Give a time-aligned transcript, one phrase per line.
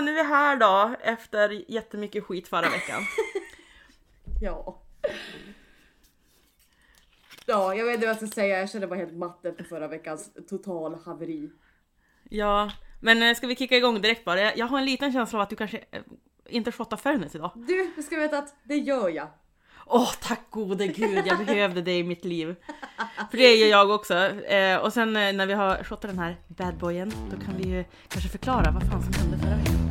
[0.00, 3.02] Nu är vi här då efter jättemycket skit förra veckan.
[4.40, 4.80] Ja.
[7.46, 8.58] Ja, jag vet inte vad jag ska säga.
[8.58, 11.50] Jag känner mig helt matt efter förra veckans total haveri.
[12.30, 12.70] Ja,
[13.00, 14.54] men eh, ska vi kicka igång direkt bara?
[14.54, 16.02] Jag har en liten känsla av att du kanske eh,
[16.48, 17.50] inte shottar Fernet idag.
[17.54, 19.28] Du, du ska veta att det gör jag.
[19.86, 22.56] Åh, tack gode gud, jag behövde dig i mitt liv.
[23.30, 24.14] För det gör jag också.
[24.28, 27.84] Eh, och sen eh, när vi har shottat den här badboyen, då kan vi ju
[28.08, 29.90] kanske förklara vad fan som hände förra veckan.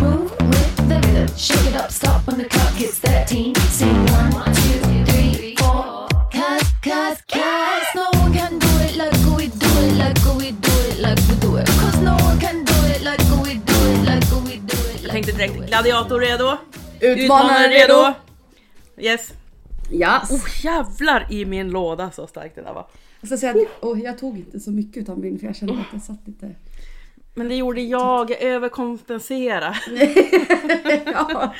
[0.00, 0.34] Move
[15.14, 16.56] tänkte direkt, gladiator redo?
[17.00, 18.14] Utmanare redo!
[18.96, 19.32] Yes.
[19.90, 20.22] Ja.
[20.30, 22.86] Oh jävlar i min låda så starkt det där var.
[23.20, 25.74] Jag ska säga att oh, jag tog inte så mycket av min för jag kände
[25.74, 26.54] att jag satt lite...
[27.34, 29.74] Men det gjorde jag, jag överkompensera.
[31.06, 31.54] ja,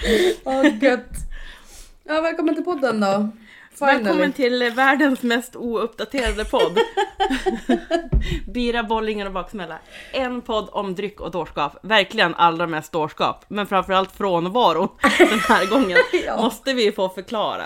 [0.45, 1.15] oh, gött.
[2.05, 3.29] Ja, välkommen till podden då.
[3.79, 4.03] Finally.
[4.03, 6.79] Välkommen till världens mest ouppdaterade podd.
[8.55, 9.79] Bira, bollingar och baksmälla.
[10.13, 11.77] En podd om dryck och dårskap.
[11.83, 13.45] Verkligen allra mest dårskap.
[13.49, 15.99] Men framförallt frånvaron den här gången.
[16.27, 16.37] Ja.
[16.37, 17.65] Måste vi få förklara.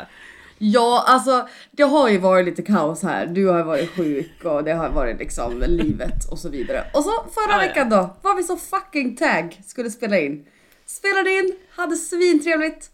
[0.59, 3.27] Ja, alltså det har ju varit lite kaos här.
[3.27, 6.85] Du har varit sjuk och det har varit liksom livet och så vidare.
[6.95, 7.69] Och så förra Ja, ja.
[7.69, 10.47] veckan då var vi så fucking tag skulle spela in.
[10.87, 12.91] Spelade in, hade svintrevligt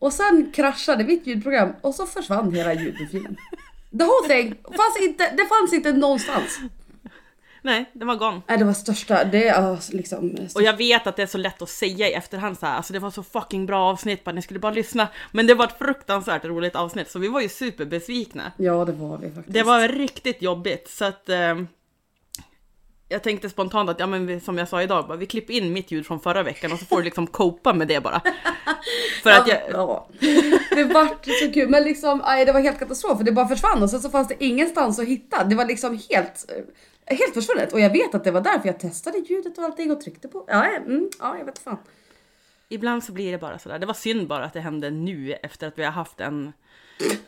[0.00, 3.36] och sen kraschade mitt ljudprogram och så försvann hela ljudfilen.
[3.98, 6.58] The whole thing fanns inte, det fanns inte någonstans.
[7.62, 8.40] Nej, den var gone.
[8.46, 10.36] Nej, det var största, det är liksom...
[10.54, 12.92] Och jag vet att det är så lätt att säga i efterhand så här, alltså
[12.92, 15.08] det var så fucking bra avsnitt, bara ni skulle bara lyssna.
[15.32, 18.52] Men det var ett fruktansvärt roligt avsnitt, så vi var ju superbesvikna.
[18.56, 19.54] Ja, det var vi faktiskt.
[19.54, 21.54] Det var riktigt jobbigt så att eh,
[23.12, 25.72] jag tänkte spontant att ja men vi, som jag sa idag, bara, vi klipper in
[25.72, 28.22] mitt ljud från förra veckan och så får du liksom copa med det bara.
[29.22, 30.08] För att jag, Ja,
[30.70, 33.82] det vart så kul men liksom aj, det var helt katastrof för det bara försvann
[33.82, 35.44] och sen så fanns det ingenstans att hitta.
[35.44, 36.52] Det var liksom helt,
[37.06, 39.90] eh, helt försvunnet och jag vet att det var därför jag testade ljudet och allting
[39.90, 40.44] och tryckte på.
[40.48, 41.78] Ja, mm, ja jag vet fan.
[42.68, 43.78] ibland så blir det bara sådär.
[43.78, 46.52] Det var synd bara att det hände nu efter att vi har haft en,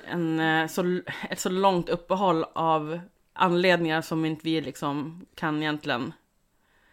[0.06, 1.00] en eh, så,
[1.30, 3.00] ett så långt uppehåll av
[3.32, 6.12] anledningar som inte vi liksom kan egentligen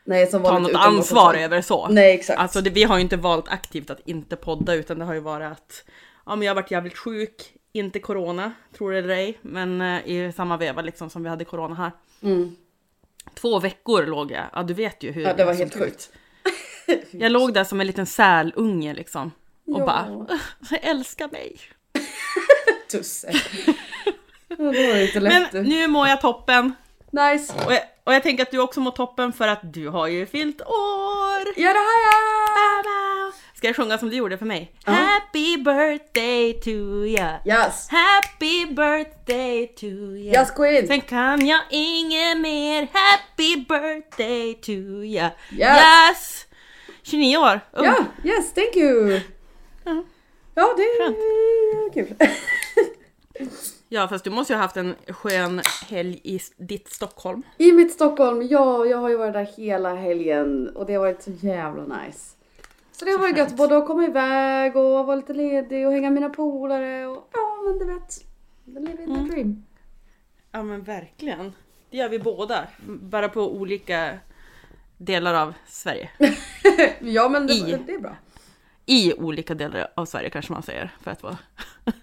[0.04, 1.88] Nej, ta något ansvar över så.
[1.88, 2.40] Nej exakt.
[2.40, 5.20] Alltså det, vi har ju inte valt aktivt att inte podda utan det har ju
[5.20, 5.84] varit att
[6.26, 10.08] ja, men jag har varit jävligt sjuk, inte corona, tror det eller ej, men eh,
[10.08, 11.92] i samma veva liksom som vi hade corona här.
[12.22, 12.56] Mm.
[13.34, 16.10] Två veckor låg jag, ja du vet ju hur Ja, det var helt sjukt.
[17.12, 19.32] Jag låg där som en liten sälunge liksom
[19.68, 19.86] och Ja.
[19.86, 20.40] bara
[20.82, 21.60] älska mig.
[22.92, 23.32] Tusse.
[25.14, 26.74] ja, Men nu mår jag toppen
[27.12, 27.54] Nice.
[27.66, 30.26] och jag, och jag tänker att du också mår toppen för att du har ju
[30.26, 31.40] fyllt år.
[31.56, 33.34] Ja det har jag!
[33.56, 34.72] Ska jag sjunga som du gjorde för mig?
[34.86, 34.92] Ja.
[34.92, 37.30] Happy birthday to ya.
[37.46, 37.88] Yes.
[37.90, 40.34] Happy birthday to you.
[40.34, 40.88] Yes queen.
[40.88, 42.88] Sen kan jag inget mer.
[42.94, 45.06] Happy birthday to you.
[45.06, 45.32] Yes.
[45.52, 46.46] yes.
[47.04, 47.60] 29 år.
[47.72, 47.86] ung.
[47.86, 49.20] Ja, yes thank you.
[49.84, 50.04] Ja.
[50.56, 51.18] Ja det Skönt.
[51.18, 52.16] är kul.
[53.90, 57.44] ja, fast du måste ju ha haft en skön helg i ditt Stockholm.
[57.58, 61.22] I mitt Stockholm, ja, jag har ju varit där hela helgen och det har varit
[61.24, 62.36] så jävla nice.
[62.92, 66.10] Så det har varit gött både att komma iväg och vara lite ledig och hänga
[66.10, 68.10] med mina polare och ja men du vet.
[68.66, 69.28] The living the Mm.
[69.30, 69.66] dream.
[70.52, 71.54] Ja, men verkligen.
[71.90, 72.68] Det gör vi båda.
[72.88, 74.20] Bara på olika
[74.98, 76.10] delar av Sverige.
[77.00, 77.78] ja men det, I.
[77.88, 78.16] det är bra.
[78.86, 80.92] I olika delar av Sverige kanske man säger.
[81.04, 81.38] För att vara...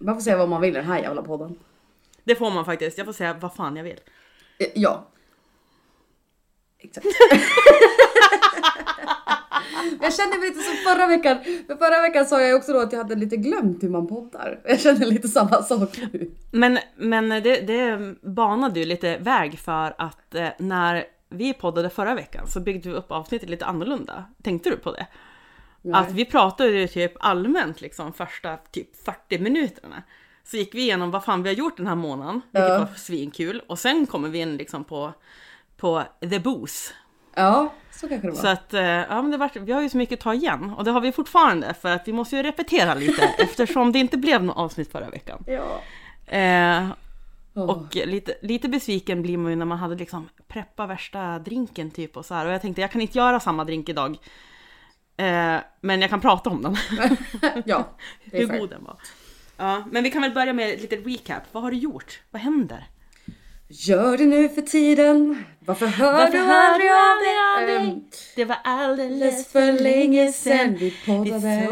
[0.00, 1.58] Man får säga vad man vill i den här jävla podden.
[2.24, 2.98] Det får man faktiskt.
[2.98, 4.00] Jag får säga vad fan jag vill.
[4.58, 5.06] Eh, Ja.
[6.78, 7.06] Exakt.
[10.00, 11.38] jag kände mig lite som förra veckan.
[11.66, 14.60] För förra veckan sa jag också då att jag hade lite glömt hur man poddar.
[14.64, 16.30] Jag känner lite samma sak nu.
[16.50, 22.14] Men, men det, det banade ju lite väg för att eh, när vi poddade förra
[22.14, 24.24] veckan så byggde vi upp avsnittet lite annorlunda.
[24.42, 25.06] Tänkte du på det?
[25.94, 30.02] Att vi pratade typ allmänt liksom första typ 40 minuterna.
[30.44, 32.78] Så gick vi igenom vad fan vi har gjort den här månaden, vilket Ja.
[32.78, 33.62] var svinkul.
[33.66, 35.12] Och sen kommer vi in liksom på,
[35.76, 36.94] på the booze.
[37.34, 38.38] Ja, så kanske det var.
[38.40, 40.70] Så att, eh, ja men det var, vi har ju så mycket att ta igen.
[40.78, 44.16] Och det har vi fortfarande för att vi måste ju repetera lite eftersom det inte
[44.16, 45.44] blev något avsnitt förra veckan.
[45.46, 45.80] Ja.
[46.36, 46.88] Eh,
[47.54, 52.16] och lite, lite besviken blir man ju när man hade liksom preppa värsta drinken typ
[52.16, 52.46] och så här.
[52.46, 54.18] Och jag tänkte jag kan inte göra samma drink idag.
[55.18, 56.76] Eh, men jag kan prata om den.
[57.64, 57.88] ja,
[58.32, 58.58] Hur fair.
[58.58, 58.96] god den var.
[59.56, 61.42] Ja, men vi kan väl börja med lite recap.
[61.52, 62.20] Vad har du gjort?
[62.30, 62.84] Vad händer?
[63.70, 65.44] Gör det nu för tiden.
[65.60, 67.84] Varför hör Varför du aldrig av aldrig dig?
[67.86, 67.90] dig?
[67.94, 68.04] Ehm,
[68.36, 71.66] Det var alldeles för länge sen vi poddade.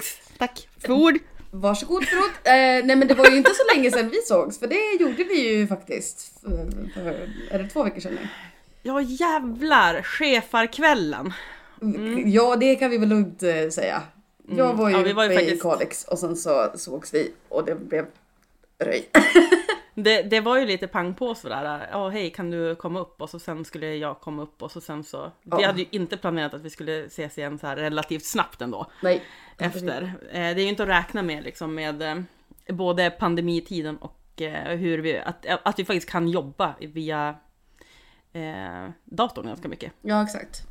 [0.00, 0.18] sågs.
[0.38, 1.18] Tack för ord.
[1.50, 2.30] Varsågod förlåt.
[2.44, 5.24] Eh, nej men det var ju inte så länge sedan vi sågs för det gjorde
[5.24, 6.40] vi ju faktiskt.
[6.40, 8.28] För, för, är det två veckor sedan nu?
[8.82, 11.32] Ja jävlar, chefarkvällen.
[12.26, 14.02] Ja det kan vi väl lugnt eh, säga.
[14.48, 15.00] Jag var ju, Mm.
[15.00, 17.74] Ja, vi var ju uppe i faktiskt- Kalix och sen så sågs vi och det
[17.74, 18.06] blev
[18.78, 19.08] röj.
[19.94, 23.22] Det, det var ju lite pang på sådär, ja hej kan du komma upp?
[23.22, 25.66] Och så sen skulle jag komma upp och så sen så, vi Ja.
[25.66, 28.86] hade ju inte planerat att vi skulle ses igen så här relativt snabbt ändå.
[29.02, 29.22] nej.
[29.58, 30.02] Efter.
[30.02, 32.16] Eh, Det är ju inte att räkna med liksom med eh,
[32.74, 37.34] både pandemitiden och eh, hur vi, att, att vi faktiskt kan jobba via
[38.32, 39.92] eh, datorn ganska mycket.
[40.02, 40.66] Ja exakt.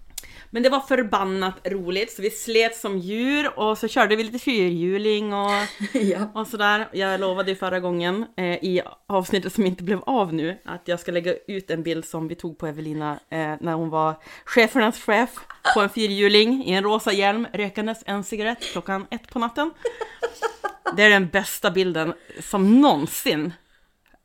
[0.50, 4.40] Men det var förbannat roligt så vi slet som djur och så körde vi lite
[4.40, 5.52] fyrhjuling och,
[5.94, 6.32] ja.
[6.34, 6.90] och sådär.
[6.92, 11.00] Jag lovade ju förra gången eh, i avsnittet som inte blev av nu att jag
[11.00, 14.16] ska lägga ut en bild som vi tog på Evelina eh, när hon var
[14.46, 15.30] chefernas chef
[15.74, 19.72] på en fyrhjuling i en rosa hjälm rökandes en cigarett klockan ett på natten.
[20.96, 23.54] Det är den bästa bilden som någonsin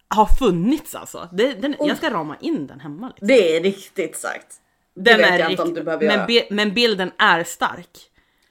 [0.08, 1.28] har funnits alltså.
[1.32, 3.08] Det, den, jag ska rama in den hemma.
[3.08, 3.26] Liksom.
[3.28, 4.46] Det är riktigt sagt.
[4.94, 6.26] Det Den vet är jag inte om du behöver men, göra.
[6.26, 7.98] bi- men bilden är stark.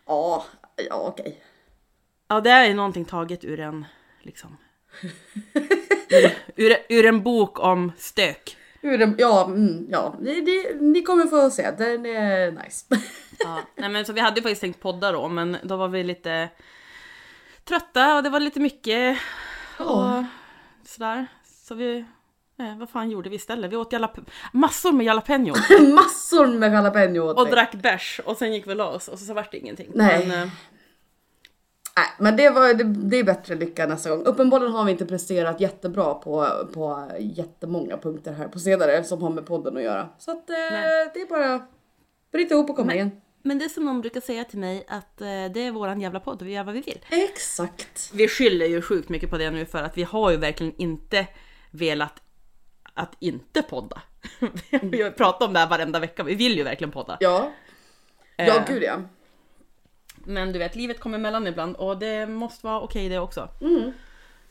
[0.08, 0.46] Ja,
[0.90, 1.44] ja okej.
[2.28, 3.86] Ja, det är någonting taget ur en,
[4.22, 4.58] liksom...
[6.10, 8.58] ur, ur, ur en bok om stök.
[8.82, 10.16] Hur den- Ja, mm, ja.
[10.22, 11.72] Ni, ni, ni kommer få se.
[11.72, 12.86] Den är nice.
[13.40, 16.04] Ja, nej men så vi hade ju faktiskt tänkt podda då, men då var vi
[16.04, 16.50] lite
[17.64, 19.18] trötta och det var lite mycket
[19.78, 20.26] och Ja.
[20.86, 21.28] sådär.
[21.64, 22.06] Så vi,
[22.60, 23.72] eh, vad fan gjorde vi istället?
[23.72, 25.54] Vi åt jalap- massor med jalapeno
[25.96, 29.20] Massor med jalapeno åt och drack bärs och sen gick vi och la oss och
[29.20, 29.92] så, så vart det ingenting.
[29.94, 30.28] Nej.
[30.28, 30.50] Men, eh,
[31.98, 34.24] Nej, men det, var, det, det är bättre lycka nästa gång.
[34.26, 39.30] Uppenbarligen har vi inte presterat jättebra på, på jättemånga punkter här på senare som har
[39.30, 40.10] med podden att göra.
[40.18, 40.56] Så att eh,
[41.14, 41.66] det är bara
[42.32, 43.12] bryta ihop och komma Men- igen.
[43.44, 46.20] men det är som någon brukar säga till mig att eh, det är våran jävla
[46.20, 47.00] podd, vi gör vad vi vill.
[47.10, 48.12] Exakt.
[48.14, 51.28] Vi skyller ju sjukt mycket på det nu för att vi har ju verkligen inte
[51.74, 52.22] velat
[52.94, 54.02] att inte podda.
[54.82, 57.18] Vi har pratat om det här varenda vecka, vi vill ju verkligen podda.
[57.20, 57.52] Ja.
[58.36, 58.96] Ja, Eh, gud ja.
[60.26, 63.50] Men du vet, livet kommer emellan ibland och det måste vara okej det också.
[63.62, 63.92] Mm.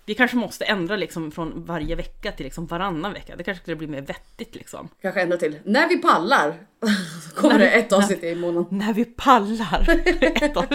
[0.06, 3.36] Vi kanske måste ändra liksom från varje vecka till liksom varannan vecka.
[3.36, 4.88] Det kanske skulle bli mer vettigt liksom.
[5.02, 5.58] Kanske ända till.
[5.64, 6.54] När vi pallar
[7.36, 8.78] kommer det ett avsnitt i månaden.
[8.78, 9.88] När vi pallar!
[10.44, 10.66] Ett av-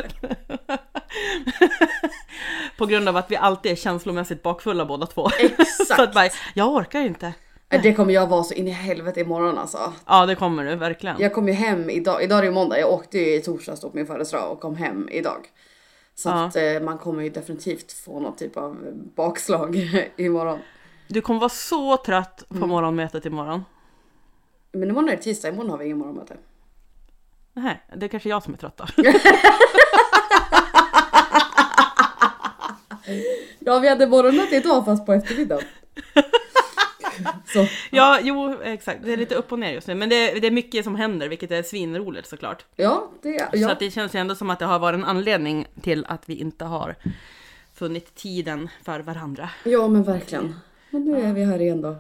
[2.78, 5.30] På grund av att vi alltid är känslomässigt bakfulla båda två.
[5.40, 5.88] Exakt.
[5.98, 7.34] Så att bara, jag orkar inte.
[7.70, 9.94] Det kommer jag vara så in i helvete imorgon alltså.
[10.06, 11.16] Ja det kommer du verkligen.
[11.20, 13.82] Jag kom ju hem idag, idag är det ju måndag, jag åkte ju i torsdags
[13.82, 15.46] på min födelsedag och kom hem idag.
[16.16, 16.46] Så Ja.
[16.46, 18.78] att eh, man kommer ju definitivt få någon typ av
[19.16, 19.76] bakslag
[20.18, 20.60] imorgon.
[21.08, 22.70] Du kommer vara så trött på Mm.
[22.70, 23.66] morgonmötet imorgon.
[24.72, 26.38] Men imorgon är det tisdag, imorgon har vi ingen morgonmöte.
[27.54, 28.86] Nej, det är kanske jag som är trött då.
[33.60, 35.64] Ja vi hade morgonmöte idag fast på eftermiddagen.
[37.46, 39.00] Så Ja, jo exakt.
[39.04, 39.96] Det är lite upp och ner just nu.
[39.96, 42.66] Men det, det är mycket som händer, vilket är svinroligt såklart.
[42.76, 43.72] ja, det, Så ja.
[43.72, 46.36] att det känns ju ändå som att det har varit en anledning till att vi
[46.36, 46.96] inte har
[47.74, 49.50] funnit tiden för varandra.
[49.64, 50.56] ja men verkligen.
[50.90, 51.96] Men nu är vi här igen då.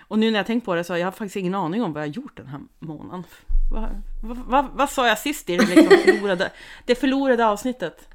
[0.00, 2.02] Och nu när jag tänkt på det så har jag faktiskt ingen aning om vad
[2.02, 3.24] jag har gjort den här månaden.
[3.70, 6.50] Vad, vad, vad, vad sa jag sist i det, liksom förlorade,
[6.84, 8.08] det förlorade avsnittet?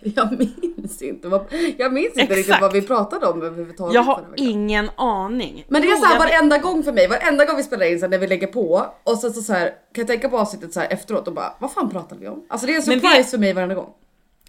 [0.00, 1.46] Jag minns inte, vad,
[1.78, 2.36] jag minns inte Exakt.
[2.36, 5.64] riktigt vad vi pratade om överhuvudtaget Jag har ingen aning.
[5.68, 7.62] Men det är Jo, så här jag vet- varenda gång för mig, varenda gång vi
[7.62, 10.28] spelar in så när vi lägger på och sen så, så här, kan jag tänka
[10.28, 12.46] på avsnittet så här efteråt och bara vad fan pratade vi om?
[12.48, 13.90] Alltså det är en surprise vet- för mig varenda gång.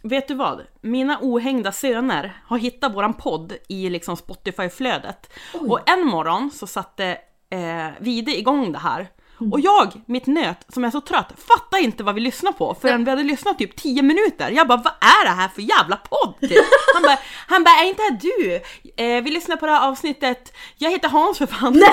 [0.04, 0.62] Vet du vad?
[0.82, 5.30] Mina ohängda söner har hittat våran podd i liksom Spotify-flödet.
[5.54, 7.06] Och en morgon så satte
[7.50, 9.08] eh, Vide igång det här.
[9.40, 13.04] Och jag, mitt nöt, som är så trött, fattar inte vad vi lyssnar på förrän
[13.04, 14.50] vi hade lyssnat typ 10 minuter.
[14.50, 16.34] Jag bara, vad är det här för jävla podd?
[16.42, 16.66] Typ.
[16.94, 18.56] Han bara, han bara, är inte det du?
[19.04, 21.74] Eh, vi lyssnar på det här avsnittet, jag heter Hans för fan.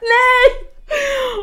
[0.00, 0.70] Nej!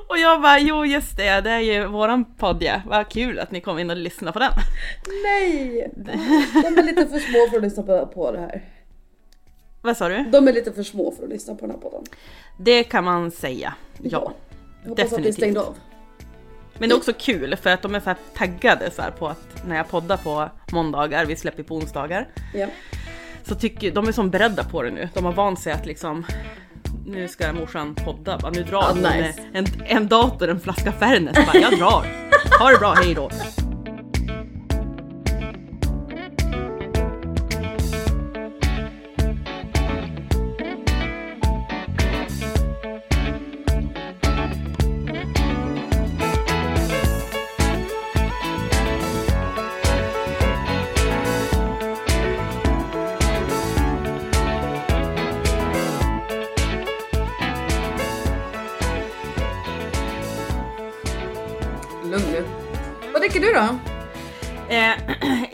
[0.07, 2.81] Och jag bara, jo just det, det är ju våran podd ja.
[2.85, 4.51] Vad kul att ni kom in och lyssnade på den.
[5.23, 5.91] Nej!
[6.53, 8.61] De är lite för små för att lyssna på, på det här.
[9.81, 10.23] Vad sa du?
[10.23, 12.03] De är lite för små för att lyssna på den här podden.
[12.63, 14.33] Det kan man säga, ja.
[14.83, 15.35] Jag hoppas att ni definitivt.
[15.35, 15.75] stängde av.
[16.77, 19.27] Men det är också kul för att de är så här taggade så här på
[19.27, 22.67] att när jag poddar på måndagar, vi släpper på onsdagar, Ja.
[23.43, 25.09] så tycker de är som beredda på det nu.
[25.13, 26.25] De har vant sig att liksom
[27.05, 29.33] nu ska morsan podda, bara, nu drar Ah, hon nice.
[29.53, 32.05] en, en dator, en flaska Fernet, bara, jag drar.
[32.59, 33.15] Ha det bra, hej
[63.53, 63.79] du då?
[64.73, 64.93] Eh,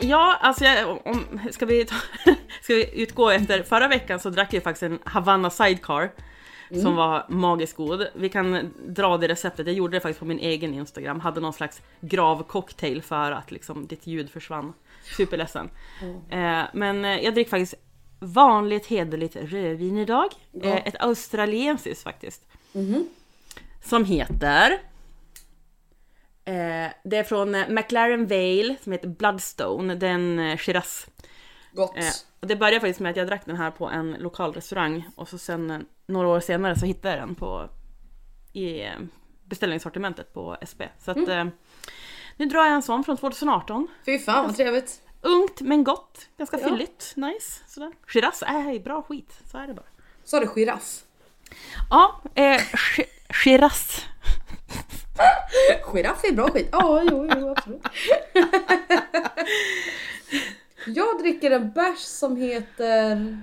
[0.00, 1.94] ja, alltså jag, om, ska, vi ta,
[2.62, 6.10] ska vi utgå efter förra veckan så drack jag faktiskt en Havanna Sidecar.
[6.82, 8.06] Som var magiskt god.
[8.14, 11.20] Vi kan dra det receptet, jag gjorde det faktiskt på min egen Instagram.
[11.20, 14.72] Hade någon slags gravcocktail för att liksom ditt ljud försvann.
[15.16, 15.70] Superledsen.
[16.30, 17.74] Eh, men eh, jag dricker faktiskt
[18.18, 20.28] vanligt hederligt rödvin idag.
[20.52, 20.68] Ja.
[20.68, 22.42] Eh, ett australiensiskt faktiskt.
[23.84, 24.78] Som heter...
[26.48, 29.94] Eh, det är från eh, McLaren Vale som heter Bloodstone.
[29.94, 31.06] Det är en eh, Shiraz.
[31.72, 31.96] Gott.
[31.96, 32.04] Eh,
[32.40, 35.28] och det började faktiskt med att jag drack den här på en lokal restaurang och
[35.28, 37.68] så sen eh, några år senare så hittade jag den på
[38.52, 38.82] i
[39.44, 40.88] beställningssortimentet på SB.
[40.98, 41.44] Så att eh,
[42.36, 43.88] nu drar jag en sån från 2018.
[44.06, 45.00] Fy fan vad trevligt.
[45.20, 46.68] Ungt men gott, ganska Ja.
[46.68, 47.62] fylligt, nice.
[47.66, 47.92] Sådär.
[48.06, 49.86] Shiraz är bra skit, så är det bara.
[50.24, 51.00] Sa du giraff?
[51.90, 52.60] Ja, eh,
[53.30, 54.04] Shiraz.
[55.92, 56.68] Giraff är bra skit.
[56.72, 57.82] Ja, jo, jo, absolut.
[60.86, 63.38] Jag dricker en bärs som heter...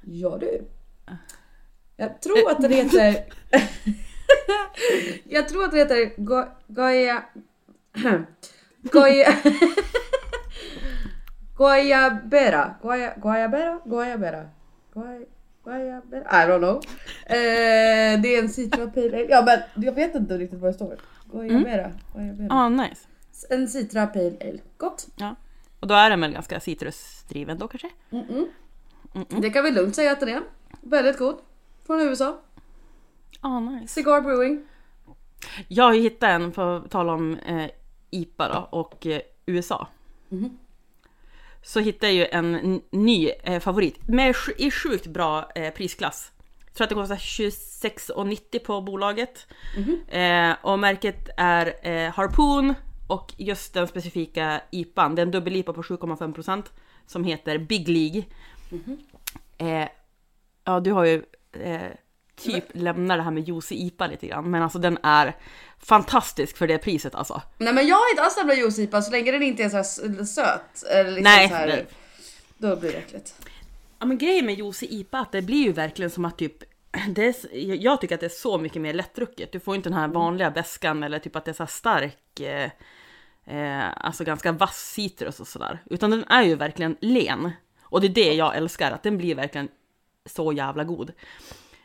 [0.00, 0.64] Ja du.
[1.96, 3.24] Jag tror att den heter...
[5.24, 7.22] Jag tror att den heter Go- Goya...
[8.82, 9.34] Goya...
[11.56, 12.74] Guayabera.
[12.82, 13.80] Guaya, guayabera?
[13.84, 14.50] Guayabera.
[14.94, 15.33] Guay, guayabera?
[15.66, 16.76] I don't know.
[17.26, 19.26] Eh, det är en citra pale ale.
[19.28, 20.98] Ja men jag vet inte riktigt vad det står.
[21.32, 21.92] Guayabera.
[22.14, 22.46] guayabera.
[22.50, 23.06] Ja, nice.
[23.50, 24.58] En citra pale ale.
[24.76, 25.06] Gott.
[25.16, 25.34] Ja.
[25.80, 27.90] Och då är den väl ganska citrusdriven då kanske?
[29.40, 30.40] Det kan vi lugnt säga att den är.
[30.80, 31.36] Väldigt god.
[31.86, 32.40] Från USA.
[33.42, 33.94] Ja, nice.
[33.94, 34.66] Cigar Brewing.
[35.68, 37.70] Jag har ju hittat en, på tal om eh,
[38.10, 39.88] IPA då, och eh, USA.
[41.64, 46.32] Så hittade jag ju en ny eh, favorit med i sjukt bra eh, prisklass.
[46.66, 49.46] Jag tror att det kostar 26,90 på bolaget.
[50.08, 52.74] Eh, och märket är eh, Harpoon
[53.06, 56.62] och just den specifika IPAn, det är en dubbel-IPA på 7,5%
[57.06, 58.24] som heter Big League.
[59.58, 59.88] Eh,
[60.64, 61.90] ja, du har ju eh,
[62.36, 65.36] typ lämnat det här med juicy IPA lite grann, men alltså den är
[65.78, 67.42] fantastisk för det priset alltså.
[67.58, 70.24] Nej men jag har inte alls jävla juiceipa så länge den inte är så här
[70.24, 70.82] söt.
[70.90, 71.86] Eller liksom Nej, så här, nej.
[72.58, 73.34] Då blir det äckligt.
[73.98, 76.62] Ja men grejen med juicy IPA att det blir ju verkligen som att typ
[77.08, 79.52] det är, jag tycker att det är så mycket mer lättdrucket.
[79.52, 82.70] Du får inte den här vanliga beskan eller typ att det är så stark, eh,
[83.44, 85.82] eh, alltså ganska vass citrus och sådär.
[85.90, 87.52] Utan den är ju verkligen len.
[87.82, 89.68] Och det är det jag älskar, att den blir verkligen
[90.26, 91.12] så jävla god.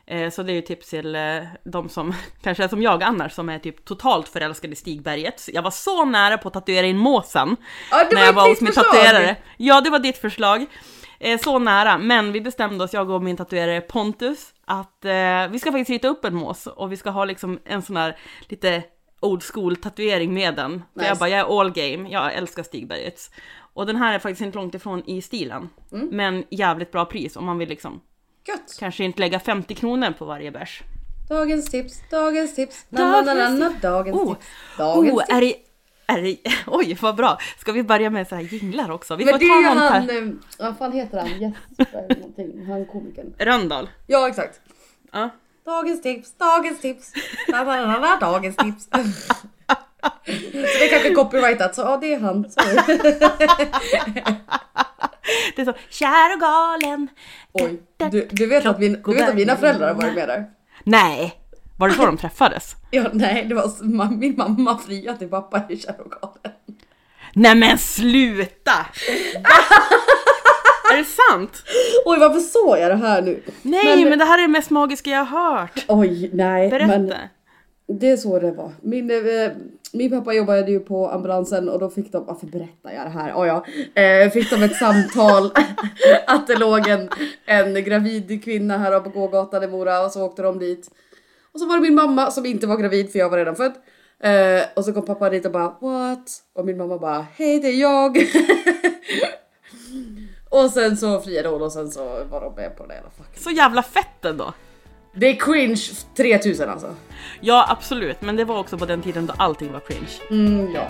[0.10, 1.22] Eh, så det är ju tips till eh,
[1.64, 2.14] de som
[2.44, 5.50] kanske är som jag annars som är typ totalt förälskade i Stigberget.
[5.54, 7.56] Jag var så nära på att tatuera in måsen
[7.92, 8.86] Ja, när jag var hos min förslag.
[8.86, 9.36] tatuerare.
[9.58, 10.66] Ja, det var ditt förslag.
[11.20, 15.06] Eh, så nära, men vi bestämde oss, jag och min tatuerare Pontus, att
[15.50, 18.18] vi ska faktiskt rita upp en mås och vi ska ha liksom en sån här
[18.42, 18.84] lite
[19.20, 20.72] old school tatuering med den.
[20.94, 21.08] Nice.
[21.08, 23.32] jag bara, jag är all game, jag älskar Stigbergets.
[23.74, 25.70] Och den här är faktiskt inte långt ifrån i stilen.
[25.92, 26.08] Mm.
[26.12, 28.02] Men jävligt bra pris om man vill liksom
[28.50, 28.78] Gött.
[28.80, 30.82] kanske inte lägga 50 kronor på varje bärs.
[31.30, 32.86] Dagens tips, dagens tips.
[32.90, 34.46] Dagens Na, na, na, dagens Oh, tips.
[34.78, 35.30] Dagens oh tips.
[35.34, 35.56] är det,
[36.08, 36.38] är det,
[36.68, 37.38] oj vad bra!
[37.58, 39.16] Ska vi börja med så här jinglar också?
[39.16, 40.34] Vi Men får ta är ju någon han, eh,
[40.66, 41.28] vad fan heter han?
[41.30, 42.66] Jesper någonting.
[42.66, 43.34] Han komikern.
[43.38, 43.90] Rönndahl.
[44.08, 44.60] Ja exakt.
[45.12, 45.30] Ja.
[45.66, 47.14] Dagens tips, dagens tips.
[47.48, 48.90] Na, na, na, na, dagens tips.
[50.26, 52.52] Så det är kanske copyrightat så ja det är han.
[52.52, 52.76] Sorry.
[55.56, 57.08] Det är så, kär och galen.
[57.54, 60.46] Oj, du, du, vet att min, du vet att mina föräldrar har varit med där?
[60.84, 61.34] Nej!
[61.78, 62.76] Var det så de träffades?
[62.92, 66.60] Ja, nej, det var min mamma friade till pappa i Kär och galen.
[67.34, 68.86] Nej men sluta!
[70.92, 71.64] Är det sant?
[72.06, 73.44] Oj, varför såg jag det här nu?
[73.62, 75.86] Nej men, det här är det mest magiska jag har hört.
[75.88, 76.70] Oj, nej.
[76.70, 76.98] Berätta.
[76.98, 77.14] Men
[77.88, 78.72] det är så det var.
[78.82, 79.52] Min, eh,
[79.94, 83.34] min pappa jobbade ju på ambulansen och då fick de, varför berättar jag det här?
[83.34, 83.66] Oh, ja.
[84.02, 85.52] eh, fick de ett samtal
[86.28, 87.10] att det låg en,
[87.46, 90.92] en gravid kvinna här på gågatan i Mora och så åkte de dit.
[91.54, 93.74] Och så var det min mamma som inte var gravid för jag var redan född.
[94.24, 96.44] Eh, och så kom pappa dit och bara what?
[96.54, 98.18] Och min mamma bara hej det är jag.
[100.50, 103.44] och sen så friade hon och sen så var de med på det hela fucking.
[103.44, 104.54] Så jävla fett ändå.
[105.14, 105.82] Det är cringe
[106.18, 106.96] 3000 alltså.
[107.42, 110.10] Ja absolut, men det var också på den tiden då allting var cringe.
[110.30, 110.88] Mm, ja.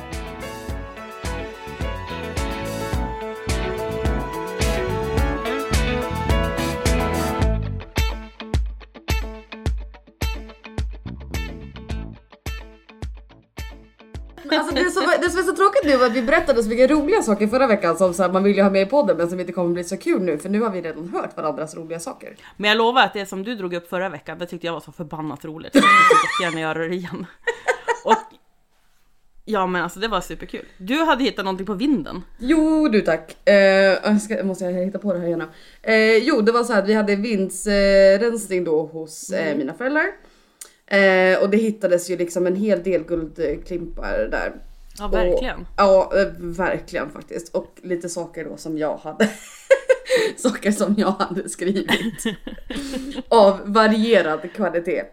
[14.58, 16.91] Alltså det, som, det som är så tråkigt nu var att vi berättade så mycket
[16.91, 19.29] roliga saker förra veckan som så här, man vill ju ha med i podden men
[19.29, 22.00] som inte kommer bli så kul nu för nu har vi redan hört varandras roliga
[22.00, 22.36] saker.
[22.58, 24.79] Men jag lovar att det som du drog upp förra veckan, det tyckte jag var
[24.79, 25.74] så förbannat roligt.
[25.74, 27.25] Så jag skulle jättegärna göra det igen.
[28.06, 28.39] Och
[29.46, 30.65] Ja men alltså det var superkul.
[30.77, 32.24] Du hade hittat någonting på vinden.
[32.39, 33.50] Jo du tack.
[33.50, 35.44] Eh, jag ska, måste jag hitta på det här igen.
[35.82, 40.06] Eh, jo det var så här att vi hade vindsrensning då hos eh, mina föräldrar.
[40.89, 44.53] Eh, och det hittades ju liksom en hel del guldklimpar där.
[45.00, 45.60] Ja verkligen.
[45.60, 47.55] Och, ja eh, verkligen faktiskt.
[47.55, 49.29] Och lite saker då som jag hade.
[50.38, 52.24] saker som jag hade skrivit.
[53.29, 55.03] Av varierad kvalitet.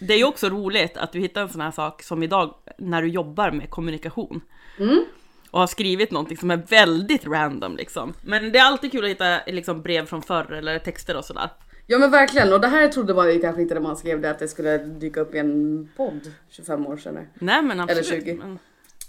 [0.00, 3.02] Det är ju också roligt att du hittar en sån här sak som idag när
[3.02, 4.40] du jobbar med kommunikation.
[4.78, 5.04] Mm.
[5.50, 8.14] Och har skrivit någonting som är väldigt random liksom.
[8.22, 11.50] Men det är alltid kul att hitta liksom, brev från förr eller texter och sådär.
[11.90, 14.30] Ja men verkligen och det här trodde man ju kanske inte när man skrev det
[14.30, 17.26] att det skulle dyka upp i en podd 25 år senare.
[17.34, 18.06] Nej men absolut.
[18.06, 18.34] 20.
[18.34, 18.58] Men...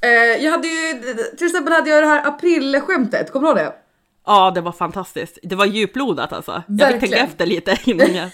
[0.01, 0.93] Eh, jag hade ju,
[1.37, 3.73] till exempel hade jag det här aprilskämtet, kommer du ihåg det?
[4.25, 5.39] Ja det var fantastiskt.
[5.43, 6.51] Det var djuplodat alltså.
[6.51, 6.99] Jag fick Verkligen.
[6.99, 8.29] tänka efter lite innan jag...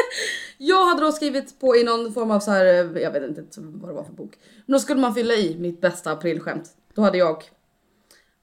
[0.58, 3.44] Jag hade då skrivit på i någon form av så här, eh, jag vet inte
[3.56, 4.32] vad det var för bok.
[4.66, 6.70] Men då skulle man fylla i mitt bästa aprilskämt.
[6.94, 7.42] Då hade jag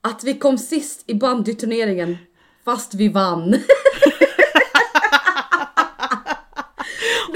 [0.01, 2.18] att vi kom sist i bandyturneringen
[2.65, 3.56] fast vi vann.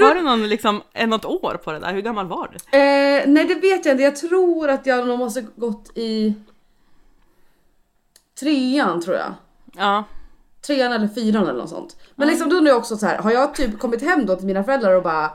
[0.00, 1.92] Har du någon liksom, eh, något år på det där?
[1.92, 2.78] Hur gammal var du?
[2.78, 6.34] Eh, nej det vet jag inte, jag tror att jag nog måste gått i
[8.40, 9.34] trean tror jag.
[9.76, 10.04] Ja.
[10.66, 11.96] trean eller fyran eller något sånt.
[12.14, 14.46] Men liksom då undrar jag också så här, har jag typ kommit hem då till
[14.46, 15.30] mina föräldrar och bara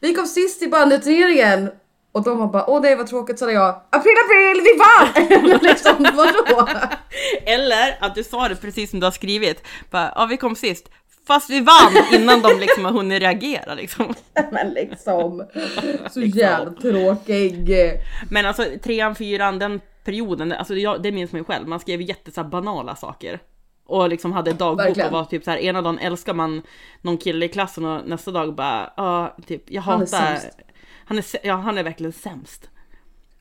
[0.00, 1.70] Vi kom sist i bandyturneringen
[2.12, 5.58] och de har bara åh nej vad tråkigt så hade jag april april vi vann!
[5.62, 6.68] liksom vadå?
[7.46, 9.62] Eller att du sa det precis som du har skrivit.
[9.90, 10.88] Bara, ja vi kom sist.
[11.26, 14.14] Fast vi vann innan de liksom har hunnit reagera liksom.
[14.52, 15.46] Men liksom
[16.10, 17.68] så jävla tråkig.
[18.30, 21.68] Men alltså trean, fyran, den perioden, alltså jag, det minns man ju själv.
[21.68, 23.40] Man skrev jätte så banala saker.
[23.86, 25.06] Och liksom hade dagbok Verkligen.
[25.06, 26.62] och var typ så här, ena dagen älskar man
[27.02, 30.58] någon kille i klassen och nästa dag bara, ja typ jag Han är hatar, sämst.
[31.04, 32.70] han är, ja, han är verkligen sämst.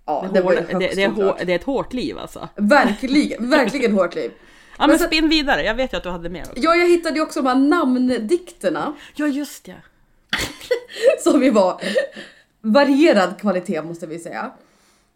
[0.05, 2.49] Ja Det, det hårda, det, det, är hår, det är ett hårt liv alltså.
[2.55, 4.31] Verkligen, verkligen hårt liv.
[4.77, 6.53] Ja men Men så- spinn vidare, jag vet ju att du hade mer också.
[6.55, 9.75] Ja jag hittade ju också de här namndikterna Ja just det.
[11.23, 11.81] som vi var
[12.61, 14.51] varierad kvalitet måste vi säga.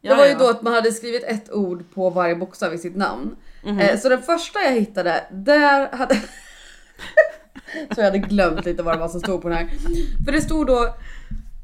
[0.01, 0.37] Ja, det var ju ja.
[0.37, 3.35] då att man hade skrivit ett ord på varje bokstav i sitt namn.
[3.63, 3.79] Mhm.
[3.79, 6.15] Eh, så den första jag hittade, där hade...
[7.95, 9.69] så jag hade glömt lite vad det var som stod på den här.
[10.25, 10.95] För det stod då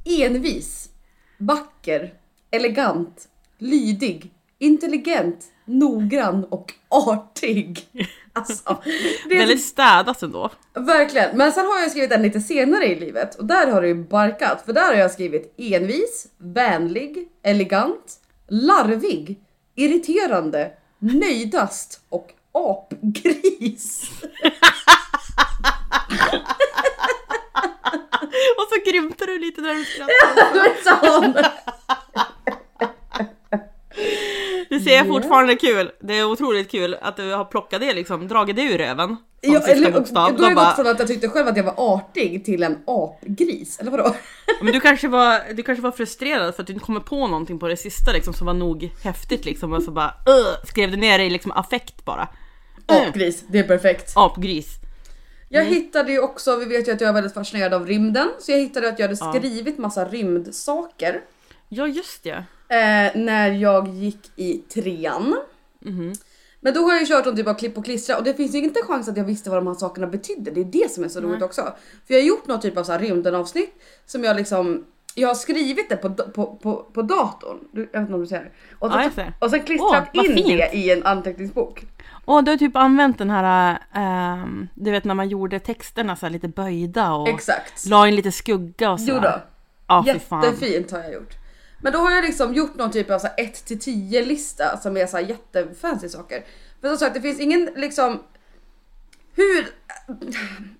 [0.05, 0.89] envis,
[1.37, 2.13] vacker,
[2.51, 3.27] elegant,
[3.57, 7.87] lydig, intelligent, noggrann och artig.
[8.33, 8.81] Alltså,
[9.29, 10.49] det är Väldigt städat ändå.
[10.73, 13.87] Verkligen, men sen har jag skrivit en lite senare i livet och där har det
[13.87, 18.13] ju barkat för där har jag skrivit envis, vänlig, elegant,
[18.47, 19.39] larvig,
[19.75, 24.11] irriterande, nöjdast och apgris.
[28.57, 30.83] Och så grymtar du lite när du skrattar.
[30.83, 31.33] Sån.
[34.69, 35.91] Det ser jag fortfarande kul.
[35.99, 39.17] Det är otroligt kul att du har plockat det liksom, dragit det ur röven.
[39.41, 40.23] Ja, eller, då bokstav.
[40.23, 42.63] har Då jag gått bara, från att jag tyckte själv att jag var artig till
[42.63, 44.15] en apgris, eller vadå?
[44.61, 47.59] men du kanske, var, du kanske var frustrerad för att du inte kommer på någonting
[47.59, 50.97] på det sista liksom som var nog häftigt liksom och så bara uh, skrev du
[50.97, 52.27] ner det i liksom affekt bara.
[52.85, 54.11] Apgris, det är perfekt.
[54.15, 54.67] Apgris.
[55.49, 55.73] Jag Mm.
[55.73, 58.59] hittade ju också, vi vet ju att jag är väldigt fascinerad av rymden, så jag
[58.59, 61.21] hittade att jag hade skrivit massa rymdsaker.
[61.69, 62.43] Ja just det.
[62.69, 65.35] Eh, när jag gick i trean.
[65.79, 66.13] Mhm.
[66.61, 68.55] Men då har jag ju kört en typ av klipp och klistra och det finns
[68.55, 70.51] ju inte en chans att jag visste vad de här sakerna betydde.
[70.51, 71.61] Det är det som är så roligt också.
[72.07, 73.73] För jag har gjort någon typ av så här rymden avsnitt
[74.05, 77.57] som jag liksom jag har skrivit det på, på, på, på datorn.
[77.71, 78.51] Du, jag vet inte om du ser det.
[78.79, 79.33] Och, Ja, ser.
[79.39, 80.47] och sen klistrat Åh, in fint.
[80.47, 81.85] det i en anteckningsbok.
[82.25, 86.29] Och du har typ använt den här, ehm, du vet när man gjorde texterna så
[86.29, 87.85] lite böjda och Exakt.
[87.85, 89.05] la in lite skugga och så.
[89.09, 89.41] Jo då.
[89.87, 90.03] Ja.
[90.07, 91.33] Jättefint har jag gjort.
[91.85, 95.07] Men då har jag liksom gjort någon typ av 1 till 10 lista som är
[95.07, 96.45] så här jättefancy saker.
[96.81, 98.19] Men som sagt det finns ingen liksom
[99.35, 99.67] hur...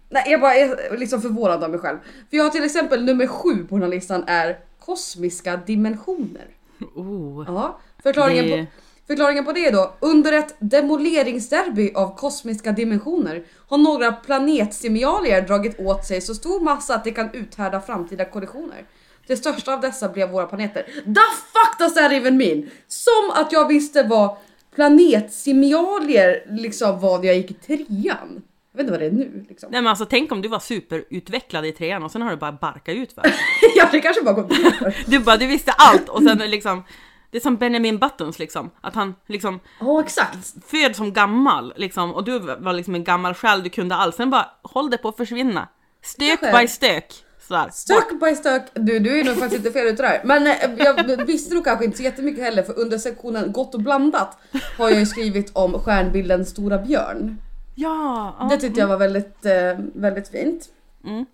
[0.10, 1.98] Nej jag bara är liksom förvånad av mig själv.
[2.30, 6.48] För jag har till exempel nummer 7 på den här listan är kosmiska dimensioner.
[6.96, 7.44] Oh.
[7.48, 8.72] Ja, förklaringen, Det- på,
[9.08, 15.80] förklaringen på det är då under ett demoleringsderby av kosmiska dimensioner har några planetsimialier dragit
[15.80, 18.86] åt sig så stor massa att det kan uthärda framtida kollisioner.
[19.28, 20.84] Det största av dessa blev våra planeter.
[20.84, 21.22] The
[21.54, 22.70] fuck does that even mean?
[22.88, 24.38] Som att jag visste vad
[24.76, 28.42] planetsimialier liksom var när jag gick i trean.
[28.72, 29.70] Jag vet inte vad det är nu liksom.
[29.72, 32.52] Nej men alltså tänk om du var superutvecklad i trean och sen har du bara
[32.52, 33.24] barkat ut va?
[33.76, 34.52] ja det kanske bara gått.
[35.08, 36.84] Du bara, du visste allt och sen liksom
[37.32, 40.54] Det är som Benjamin Buttons liksom, att han liksom Ja exakt.
[40.68, 44.30] föds som gammal liksom och du var liksom en gammal själ, du kunde allt, sen
[44.30, 45.68] bara håll det på att försvinna.
[46.04, 46.62] Stök Kanske.
[46.62, 47.25] by stök.
[47.48, 47.70] Sådär.
[47.74, 48.64] Stök by stök.
[48.74, 50.22] Du, du är nog faktiskt inte fel ute där.
[50.24, 53.82] Men eh, jag visste nog kanske inte så jättemycket heller för under sektionen gott och
[53.82, 54.38] blandat
[54.78, 57.38] har jag ju skrivit om stjärnbilden Stora Björn.
[57.76, 58.48] Ja, ja.
[58.52, 60.70] Det tyckte jag var väldigt, eh, väldigt fint.
[61.06, 61.26] Mm.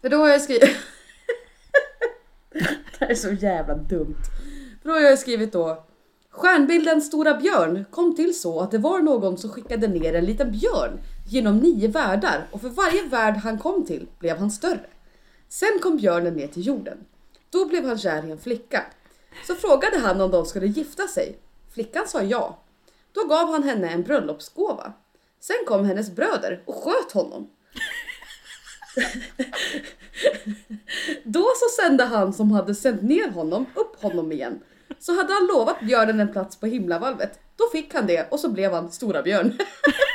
[0.00, 0.62] För då har jag skrivit...
[2.52, 4.22] det här är så jävla dumt.
[4.82, 5.84] För då har jag skrivit då
[6.30, 10.50] Stjärnbilden Stora Björn kom till så att det var någon som skickade ner en liten
[10.50, 14.86] björn genom nio världar och för varje värld han kom till blev han större.
[15.52, 16.98] Sen kom björnen ner till jorden.
[17.50, 18.86] Då blev han kär i en flicka.
[19.46, 21.38] Så frågade han om de skulle gifta sig.
[21.74, 22.58] Flickan sa ja.
[23.12, 24.92] Då gav han henne en bröllopsgåva.
[25.40, 27.50] Sen kom hennes bröder och sköt honom.
[31.24, 34.60] Då så sände han som hade sänt ner honom upp honom igen.
[34.98, 37.40] Så hade han lovat björnen en plats på himlavalvet.
[37.56, 39.58] Då fick han det och så blev han Stora Björn.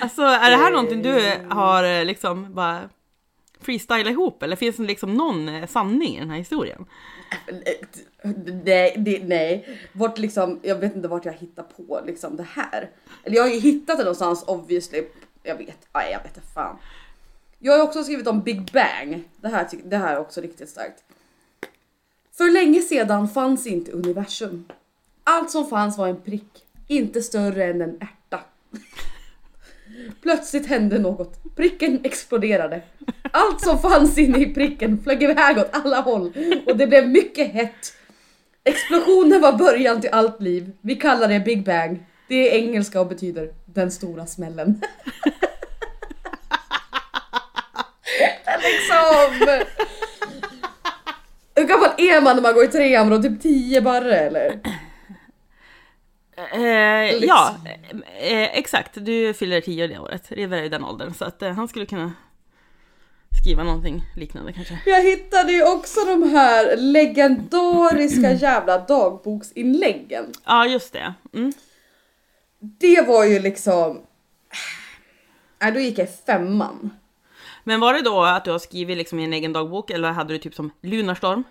[0.00, 2.88] Alltså är det här någonting du har eh, liksom bara
[3.60, 6.86] freestylat ihop eller finns det liksom någon eh, sanning i den här historien?
[8.64, 9.78] nej, det, nej.
[9.92, 12.90] Vart liksom, jag vet inte vart jag hittar på liksom det här.
[13.24, 15.04] Eller jag har ju hittat det någonstans obviously.
[15.42, 16.76] Jag vet, nej jag vet inte fan.
[17.58, 19.24] Jag har också skrivit om Big Bang.
[19.36, 21.04] Det här, det här är också riktigt starkt.
[22.32, 24.64] För länge sedan fanns inte universum.
[25.24, 28.40] Allt som fanns var en prick, inte större än en ärta.
[30.22, 31.54] Plötsligt hände något.
[31.56, 32.82] Pricken exploderade.
[33.32, 36.32] Allt som fanns inne i pricken flög iväg åt alla håll
[36.66, 37.92] och det blev mycket hett.
[38.64, 40.72] Explosionen var början till allt liv.
[40.80, 42.06] Vi kallar det Big Bang.
[42.28, 44.80] Det är engelska och betyder den stora smällen.
[48.62, 49.64] liksom...
[51.54, 53.22] Hur gammal är man när man går i trean?
[53.22, 54.60] Typ 10 barre eller?
[56.52, 57.56] Eh, ja,
[58.20, 58.90] eh, exakt.
[58.94, 60.32] Du fyller 10 det året.
[60.32, 62.12] River är i den åldern så att eh, han skulle kunna
[63.40, 64.78] skriva någonting liknande kanske.
[64.86, 70.32] Jag hittade ju också de här legendariska jävla dagboksinläggen.
[70.44, 71.14] Ja, just det.
[71.34, 71.52] Mm.
[72.60, 74.00] Det var ju liksom...
[75.62, 76.90] Nej, då gick jag i femman.
[77.64, 80.34] Men var det då att du har skrivit liksom i en egen dagbok eller hade
[80.34, 81.44] du typ som Lunarstorm?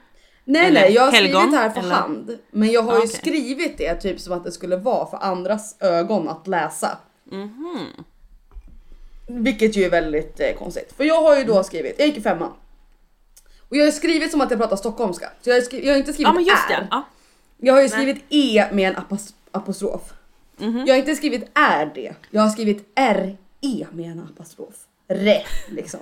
[0.52, 1.96] Nej Eller nej, jag har helgon, skrivit det här för eller?
[1.96, 2.38] hand.
[2.52, 3.10] Men jag har Ah, ju okej.
[3.18, 6.98] skrivit det typ som att det skulle vara för andras ögon att läsa.
[7.24, 7.88] Mhm.
[9.28, 10.94] Vilket ju är väldigt eh, konstigt.
[10.98, 12.52] För jag har ju då skrivit, jag gick i femman.
[13.70, 15.30] Och jag har skrivit som att jag pratar stockholmska.
[15.42, 16.88] Så jag har, skrivit, jag har inte skrivit Ja men just är.
[16.92, 17.04] Ja.
[17.58, 20.14] Jag har ju skrivit e med en apos- apostrof.
[20.58, 20.84] Mhm.
[20.88, 22.14] Jag har inte skrivit är det.
[22.30, 24.76] Jag har skrivit re med en apostrof.
[25.08, 26.00] Re liksom.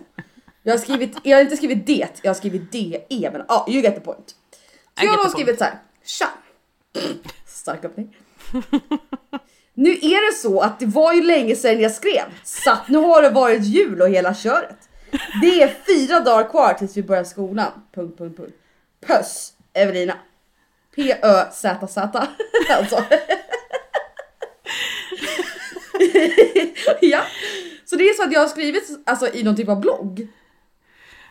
[0.67, 3.81] Jag har, skrivit, jag har inte skrivit det, jag har skrivit de men ja, you
[3.81, 4.35] get the point.
[4.99, 5.79] Så jag har skrivit så här.
[6.05, 6.27] Tja!
[7.45, 8.17] Stark öppning.
[9.73, 12.97] Nu är det så att det var ju länge sedan jag skrev, så att nu
[12.97, 14.89] har det varit jul och hela köret.
[15.41, 17.71] Det är fyra dagar kvar tills vi börjar skolan.
[17.95, 18.55] Punkt, punkt, punkt.
[19.07, 20.17] Puss Evelina.
[20.95, 22.27] P-Ö-Z-Z.
[22.69, 23.03] alltså.
[27.01, 27.21] ja.
[27.85, 30.27] Så det är så att jag har skrivit alltså, i någon typ av blogg.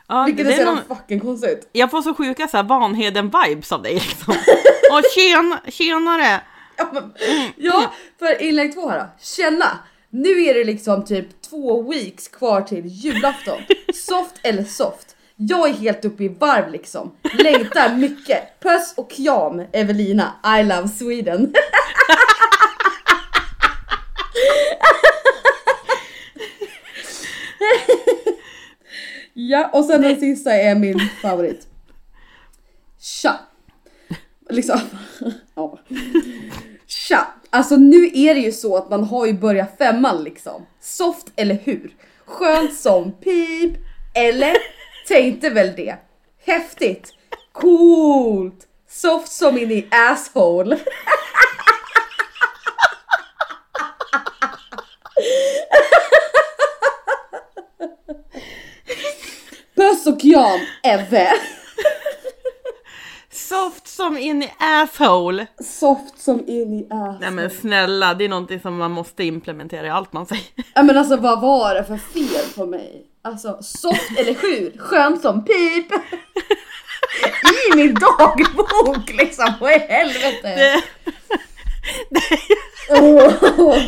[0.08, 1.68] Ja, Vilket det är så någon, fucking konstigt.
[1.72, 4.34] jag får så sjuka så här Vanheden-vibes av dig liksom.
[4.92, 6.40] Åh tjen, tjenare!
[6.76, 7.12] Ja, men,
[7.56, 9.06] ja, för inlägg två här då.
[9.20, 9.78] Känna!
[10.10, 13.58] Nu är det liksom typ två weeks kvar till julafton.
[13.94, 15.16] Soft eller soft?
[15.36, 17.12] Jag är helt uppe i varv liksom.
[17.38, 18.60] Längtar mycket.
[18.60, 20.32] Puss och kram Evelina.
[20.60, 21.52] I love Sweden.
[29.36, 31.66] ja, och sen den sista är min favorit.
[33.00, 33.40] Tja!
[34.50, 34.80] Liksom.
[35.54, 35.78] ja.
[36.86, 37.26] Tja!
[37.50, 40.66] Alltså nu är det ju så att man har ju börjat femman liksom.
[40.80, 41.94] Soft eller hur?
[42.24, 43.72] Skönt som pip.
[44.14, 44.56] Eller?
[45.08, 45.96] Tänkte väl det.
[46.46, 47.12] Häftigt.
[47.52, 48.66] Coolt.
[48.88, 50.78] Soft som in i asshole.
[59.86, 61.32] Puss och kram Eve.
[63.30, 65.46] Soft som in i asshole!
[65.64, 67.18] Soft som in i asshole.
[67.20, 70.44] Nej men snälla, det är någonting som man måste implementera i allt man säger.
[70.74, 73.06] Ja men alltså vad var det för fel på mig?
[73.22, 75.92] Alltså soft eller skjut, skön som pip.
[77.72, 80.82] I min dagbok liksom, vad i helvete?
[82.10, 82.20] Det,
[82.90, 83.82] Åh.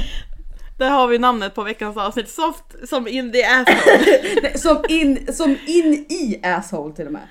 [0.78, 2.28] Där har vi namnet på veckans avsnitt.
[2.30, 4.20] Soft som in the asshole.
[4.42, 7.28] Nej, som, in, som in i asshole till och med.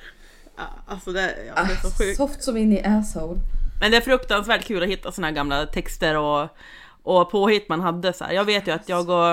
[0.58, 2.18] Ja, alltså det, ja, det är så Ah, sjukt.
[2.18, 3.40] soft som in i asshole.
[3.82, 6.48] Men det är fruktansvärt kul att hitta såna här gamla texter och,
[7.04, 8.32] och påhitt man hade så här.
[8.34, 9.30] Jag vet ju att jag och,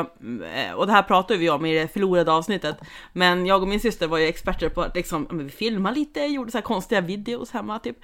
[0.47, 2.77] eh, och det här pratade vi om i det förlorade avsnittet,
[3.13, 6.51] men jag och min syster var ju experter på att liksom, vi filmade lite, gjorde
[6.51, 7.97] så här konstiga videos hemma typ.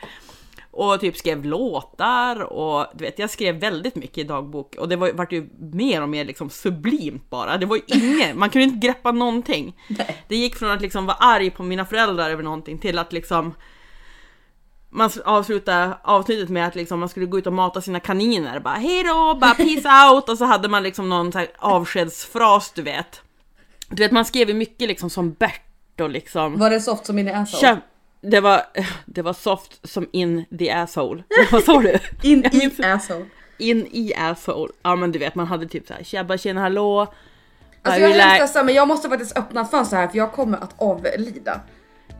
[0.73, 4.97] Och typ skrev låtar och du vet, jag skrev väldigt mycket i dagbok och det
[4.97, 7.59] var, vart ju mer och mer liksom sublimt bara.
[7.59, 9.77] Det var ju inget, man kunde inte greppa någonting.
[9.89, 10.25] Nej.
[10.29, 13.55] Det gick från att liksom vara arg på mina föräldrar över någonting till att liksom
[14.91, 18.61] man avslutade avsnittet med att liksom man skulle gå ut och mata sina kaniner.
[18.61, 22.83] Bara hej då, bara peace out och så hade man liksom någon så avskedsfras du
[22.83, 23.23] vet.
[23.89, 27.19] Du vet man skrev ju mycket liksom som Bert och liksom Var det soft som
[27.19, 27.81] in i asshole?
[28.21, 28.63] Det var,
[29.07, 31.23] det var soft som in the asshole.
[31.53, 31.99] Vad sa du?
[32.23, 33.27] In i asshole.
[33.59, 34.73] In i asshole.
[34.83, 37.01] Ja men du vet man hade typ såhär tjabba tjena hallå.
[37.83, 40.33] Alltså jag är hemskt ledsen men jag måste faktiskt öppna ett fönster här för jag
[40.33, 41.61] kommer att avlida.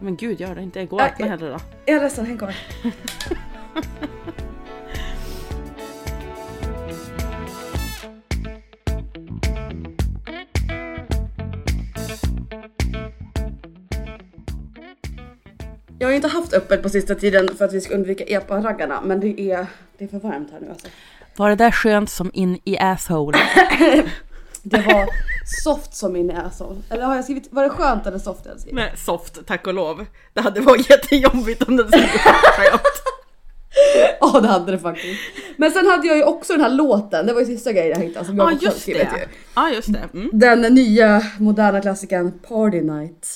[0.01, 1.59] Men gud gör det inte, gå Äh, öppna heller då.
[1.87, 2.55] Jag är ledsen, häng kvar.
[16.01, 19.01] Jag har ju inte haft öppet på sista tiden för att vi ska undvika epa-raggarna
[19.05, 19.67] men det är,
[19.99, 20.89] det är för varmt här nu alltså.
[21.37, 23.39] Var det där skönt som in i asshole?
[24.63, 25.07] Det var
[25.65, 26.77] soft som in i asshole.
[26.91, 28.75] Eller har jag skrivit, var det skönt eller soft jag skrivit?
[28.75, 30.07] Nej, soft, tack och lov.
[30.33, 32.83] Det hade varit jättejobbigt om det skulle skönt.
[34.21, 35.21] Ja det hade det faktiskt.
[35.57, 38.07] Men sen hade jag ju också den här låten, det var ju sista grejen jag
[38.07, 39.27] hittade som jag Ja också just skrivit ju.
[39.55, 40.09] Ja just det.
[40.15, 40.31] Mm.
[40.33, 43.27] Den nya moderna klassikern Party Night.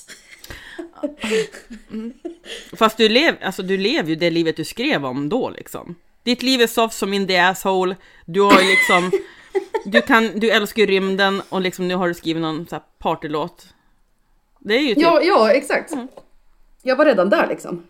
[2.77, 5.95] Fast du lever, alltså du lever ju det livet du skrev om då liksom.
[6.23, 7.97] Ditt liv är soft som in the asshole.
[8.27, 9.11] Du har ju liksom,
[9.85, 12.83] du kan, du älskar ju rymden och liksom nu har du skrivit någon så här
[12.99, 13.67] partylåt.
[14.59, 15.93] Det är ju typ, Ja, ja exakt.
[16.83, 17.87] Jag var redan där liksom.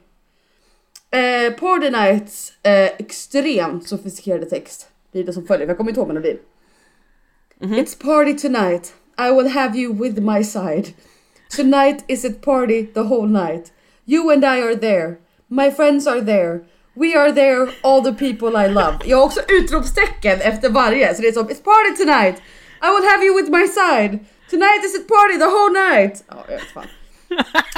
[1.11, 6.09] Eh, Party Nights eh, extremt sofistikerade text blir det som följer, jag kommer inte ihåg
[6.09, 6.39] melodin.
[7.61, 10.87] It's party tonight, I will have you with my side.
[11.57, 13.71] Tonight is it party the whole night.
[14.07, 16.65] You and I are there, my friends are there.
[16.97, 18.99] We are there, all the people I love.
[19.05, 22.43] Jag har också utropstecken efter varje, så det är som It's party tonight,
[22.83, 24.19] I will have you with my side.
[24.51, 26.25] Tonight is it party the whole night.
[26.29, 26.87] Ja, jag vet fan.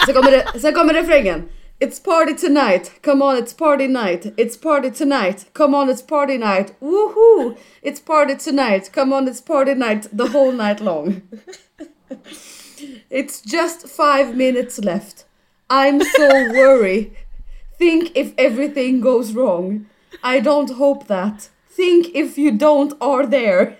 [0.06, 1.48] Sen kommer, det, sen kommer refrängen.
[1.80, 4.24] It's party tonight, come on it's party night.
[4.36, 6.72] It's party tonight, come on it's party night.
[6.80, 7.56] Woohoo!
[7.82, 11.22] It's party tonight, come on it's party night the whole night long.
[13.10, 15.24] it's just five minutes left.
[15.68, 17.16] I'm so worried.
[17.78, 19.86] Think if everything goes wrong.
[20.22, 21.50] I don't hope that.
[21.68, 23.76] Think if you don't are there.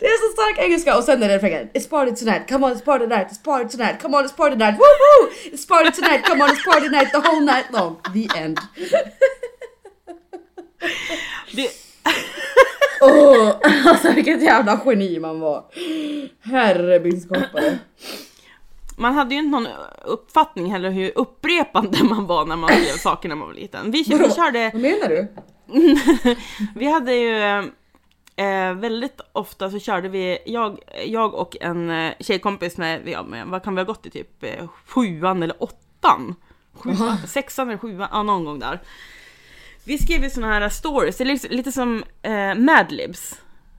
[0.00, 1.68] Det är så stark engelska och sen är det refrängen.
[1.74, 4.56] It's party tonight, come on it's party night, it's party tonight, come on it's party
[4.56, 5.30] night, woohoo!
[5.52, 7.96] It's party tonight, come on it's party night the whole night long.
[8.12, 8.58] The end.
[13.02, 15.64] Åh, alltså vilket jävla geni man var.
[16.40, 17.78] Herre min skapare.
[18.96, 19.68] man hade ju inte någon
[20.04, 23.90] uppfattning heller hur upprepande man var när man skrev saker när man var liten.
[23.90, 25.28] Vi, vi körde Vad menar du?
[26.74, 27.70] vi hade ju
[28.36, 33.46] eh, väldigt ofta så körde vi, jag, jag och en eh, tjejkompis med, ja, med,
[33.46, 36.34] vad kan vi ha gått i typ eh, sjuan eller åttan?
[36.74, 38.80] Sjuan, sexan eller sjuan, ja någon gång där.
[39.84, 43.34] Vi skrev ju såna här stories, det är lite, lite som eh, Madlibs.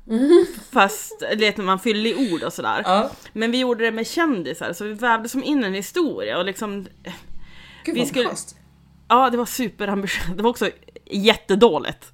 [0.71, 2.81] Fast lite man fyller i ord och sådär.
[2.85, 3.11] Ja.
[3.33, 6.87] Men vi gjorde det med kändisar, så vi vävde som in en historia och liksom
[7.83, 8.29] Gud Vi skulle-.
[9.07, 10.37] Ja, det var superambitiöst.
[10.37, 10.69] Det var också
[11.05, 12.11] jättedåligt.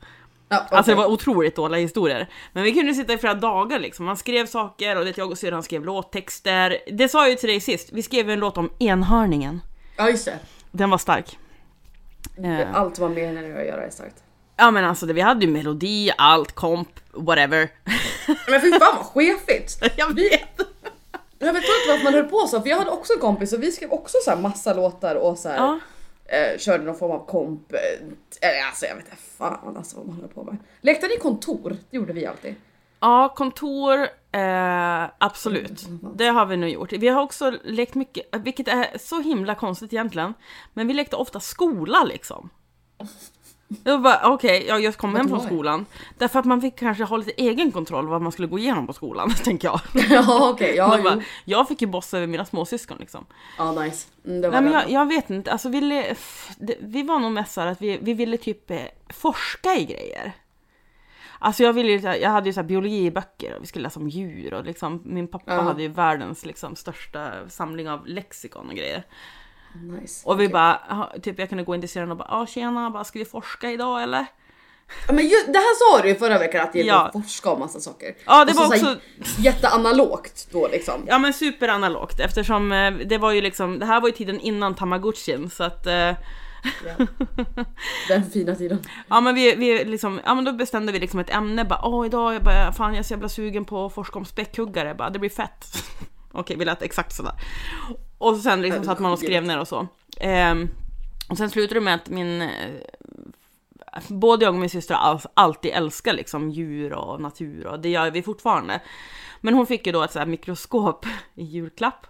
[0.49, 2.29] Ja, Alltså det var otroligt dåliga historier.
[2.53, 4.05] Men vi kunde sitta i flera dagar liksom.
[4.05, 6.77] Man skrev saker och det jag och syrran skrev låttexter.
[6.91, 7.89] Det sa jag ju till dig sist.
[7.91, 9.61] Vi skrev ju en låt om enhörningen.
[9.97, 10.39] Ja just det.
[10.71, 11.37] Den var stark.
[12.43, 14.23] Eh, Allt vad menar du att göra är starkt.
[14.57, 17.69] Ja men alltså det, vi hade ju melodi, allt, komp, whatever.
[18.49, 19.77] Men fy fan vad skefigt!
[19.97, 20.41] jag vet!
[21.39, 23.63] Jag vet inte varför man höll på så, för jag hade också en kompis och
[23.63, 25.79] vi skrev också så här massa låtar och så här, Ja.
[26.25, 27.73] eh, körde någon form av komp.
[27.73, 27.79] Eh,
[28.49, 30.57] eller alltså jag vet inte fan alltså vad man håller på med.
[30.81, 31.77] Lekte ni kontor?
[31.89, 32.55] Det gjorde vi alltid.
[32.99, 35.87] Ja, kontor, eh, absolut.
[36.15, 36.93] Det har vi nog gjort.
[36.93, 40.33] Vi har också lekt mycket, vilket är så himla konstigt egentligen.
[40.73, 42.49] Men vi lekte ofta skola liksom.
[43.67, 45.85] Var bara, okej, jag just kom hem från skolan.
[46.17, 48.93] Därför att man fick kanske ha lite egen kontroll vad man skulle gå igenom på
[48.93, 49.81] skolan, tänker jag.
[50.09, 53.25] ja okej, ja, bara, jag fick ju bossa över mina småsyskon liksom.
[53.57, 54.07] ja nice.
[54.25, 56.13] Mm, det var Nej men jag, jag vet inte, alltså vi,
[56.79, 60.33] vi var nog mest så att vi, vi ville typ eh, forska i grejer.
[61.39, 64.09] Alltså jag ville ju, jag hade ju så här biologiböcker och vi skulle läsa om
[64.09, 65.61] djur och liksom min pappa Ja.
[65.61, 69.03] hade ju världens liksom största samling av lexikon och grejer.
[70.01, 70.27] nice.
[70.29, 70.53] Och vi Okej.
[70.53, 73.25] bara, typ jag kunde gå in till syrran och bara, ja tjena, bara, ska vi
[73.25, 74.25] forska idag eller?
[75.07, 77.05] Ja, men ju, det här sa du ju förra veckan att det gäller Ja.
[77.05, 78.15] att forska om massa saker.
[78.25, 81.05] Ja, det Och så var så här också- jätteanalogt då liksom.
[81.07, 84.75] Ja men superanalogt eftersom eh, det var ju liksom, det här var ju tiden innan
[84.75, 85.87] tamagotchin så att
[86.87, 87.07] eh,
[88.07, 88.79] Den fina tiden.
[89.07, 92.05] Ja men vi, vi liksom, ja men då bestämde vi liksom ett ämne bara åh
[92.05, 95.09] idag jag bara, fan jag är så jävla sugen på att forska om späckhuggare, bara
[95.09, 95.83] det blir fett.
[96.31, 97.33] Okej vi lät exakt sådär.
[98.17, 99.87] Och sen liksom satt man och skrev ner och så.
[100.17, 100.69] Ehm,
[101.29, 102.49] och sen slutade det med att min, eh,
[104.07, 108.23] både jag och min syster alltid älskat liksom djur och natur och det gör vi
[108.23, 108.81] fortfarande.
[109.41, 112.07] Men hon fick ju då ett så mikroskop i julklapp.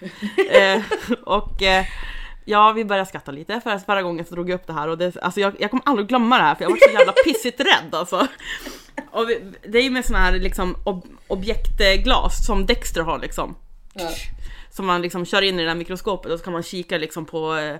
[0.50, 0.82] eh,
[1.24, 1.84] och eh,
[2.48, 4.98] ja, vi började skratta lite för förra gången så drog jag upp det här och
[4.98, 7.60] det, alltså jag, jag kommer aldrig glömma det här för jag var så jävla pissigt
[7.60, 8.26] rädd alltså.
[9.10, 13.56] Och vi, det är ju med såna här liksom ob, objektglas som Dexter har liksom.
[13.94, 14.08] Ja.
[14.70, 17.24] Som man liksom kör in i det där mikroskopet och så kan man kika liksom
[17.24, 17.76] på eh,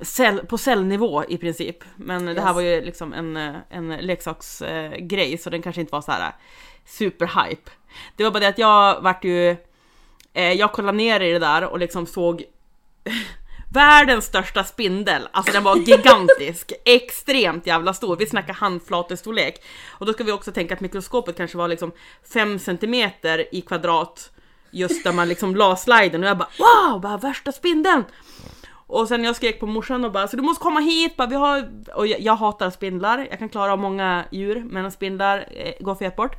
[0.00, 1.76] cell, på cellnivå i princip.
[1.96, 2.54] Men det här Yes.
[2.54, 6.12] var ju liksom en, eh, en leksaksgrej eh, grej, så den kanske inte var så
[6.12, 6.32] här
[6.86, 7.70] superhype.
[8.16, 9.56] Det var bara det att jag vart ju,
[10.32, 12.44] jag kollade ner i det där och liksom såg
[13.72, 15.28] världens största spindel.
[15.32, 18.16] Alltså den var gigantisk, extremt jävla stor.
[18.16, 19.64] Vi snackar handflatestorlek.
[19.88, 21.92] Och då ska vi också tänka att mikroskopet kanske var liksom
[22.32, 22.94] 5 cm
[23.52, 24.30] i kvadrat
[24.70, 28.04] just där man liksom la sliden och jag bara wow, bara värsta spindeln!
[28.88, 31.34] Och sen jag skrek på morsan och bara så du måste komma hit, bara, vi
[31.34, 31.68] har...
[31.94, 35.94] och jag, jag hatar spindlar, jag kan klara av många djur men spindlar eh, går
[35.94, 36.36] fet bort.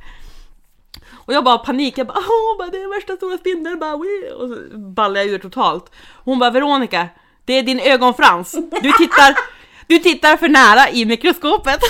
[1.14, 4.30] Och jag bara panik, jag bara åh, bara, det är värsta stora spindeln, bara, wii.
[4.38, 5.92] och så ballade jag ur totalt.
[6.24, 7.08] Hon bara Veronica,
[7.44, 9.36] det är din ögonfrans, du tittar,
[9.86, 11.80] du tittar för nära i mikroskopet.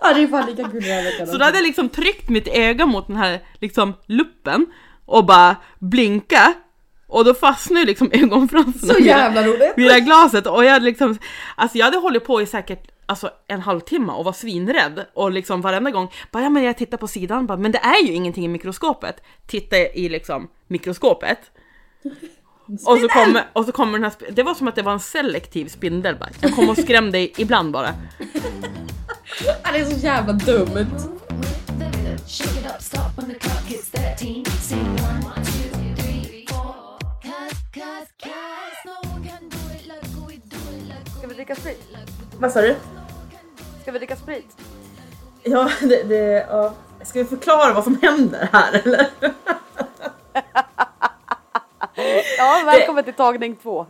[0.00, 1.26] Ja det är fan lika kul.
[1.26, 4.66] Så då hade jag liksom tryckt mitt öga mot den här liksom luppen
[5.06, 6.52] och bara blinka
[7.08, 9.72] och då fastnade liksom ögonfransen Så jävla roligt!
[9.76, 11.18] vid det glaset och jag hade liksom,
[11.56, 15.60] alltså jag hade hållit på i säkert alltså en halvtimme och var svinrädd och liksom
[15.60, 18.44] varenda gång bara ja men jag tittar på sidan bara, men det är ju ingenting
[18.44, 19.22] i mikroskopet.
[19.46, 21.38] Titta i liksom mikroskopet.
[22.86, 25.00] Och så, kommer, och så kommer den här, det var som att det var en
[25.00, 26.28] selektiv spindel bara.
[26.40, 27.88] Jag kom och skrämde dig ibland bara.
[29.44, 30.86] Ja, det är så jävla dumt.
[32.26, 34.44] Shake it up, stop when the clock hits 13.
[34.44, 36.98] Sing one, two, three, four.
[37.22, 41.34] Cause, cause, cause no one can do it like we do it like Ska vi
[41.34, 41.78] dricka sprit?
[42.38, 42.76] Vad sa du?
[43.82, 44.56] Ska vi dricka sprit?
[45.42, 46.74] Ja, det, det, ja.
[47.02, 49.06] Ska vi förklara vad som händer här eller?
[52.38, 53.86] Ja, välkommen till tagning två.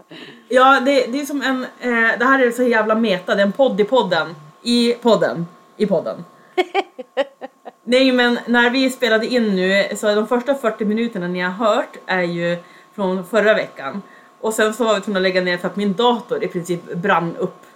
[0.49, 3.47] Ja, det, det är som en, eh, det här är så jävla meta, det är
[3.47, 4.35] en podd i podden.
[4.63, 5.47] I podden.
[5.77, 6.25] I podden.
[7.85, 11.97] Nej men när vi spelade in nu, så de första 40 minuterna ni har hört
[12.07, 12.59] är ju
[12.95, 14.03] från förra veckan.
[14.41, 16.95] Och sen så var vi tvungna att lägga ner för att min dator i princip
[16.95, 17.67] brann upp.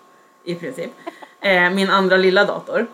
[0.44, 0.90] I princip.
[1.44, 2.86] Eh, min andra lilla dator.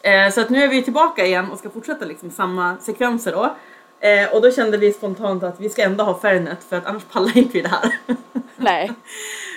[0.00, 3.56] Eh, så att nu är vi tillbaka igen och ska fortsätta liksom samma sekvenser då.
[4.00, 7.04] Eh, och då kände vi spontant att vi ska ändå ha Fernet för att annars
[7.04, 7.98] pallar inte vi det här.
[8.56, 8.92] Nej.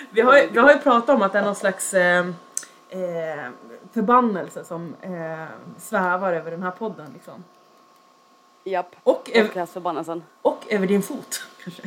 [0.09, 2.25] Vi har, ju, vi har ju pratat om att det är någon slags eh,
[2.89, 3.49] eh,
[3.93, 5.45] förbannelse som eh,
[5.77, 7.43] svävar över den här podden liksom.
[8.63, 8.95] Japp.
[9.03, 9.67] Och, över,
[10.41, 11.83] och över din fot kanske.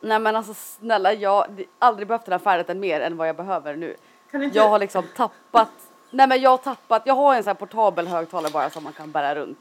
[0.00, 1.48] Nej men alltså snälla jag har
[1.78, 3.96] aldrig behövt den här färdigheten mer än vad jag behöver nu.
[4.34, 5.70] Inte, Jag har liksom tappat,
[6.10, 8.92] nej men jag har tappat, jag har en sån här portabel högtalare bara som man
[8.92, 9.58] kan bära runt.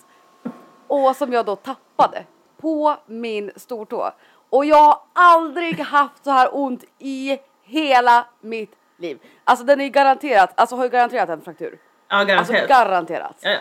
[0.87, 2.25] Och som jag då tappade
[2.61, 4.11] på min stortå.
[4.49, 9.19] Och jag har aldrig haft så här ont i hela mitt liv.
[9.43, 11.79] Alltså den är garanterat, alltså har ju garanterat en fraktur.
[12.07, 12.67] ja, Alltså garanterat.
[12.69, 13.35] garanterat.
[13.41, 13.57] ja, ja.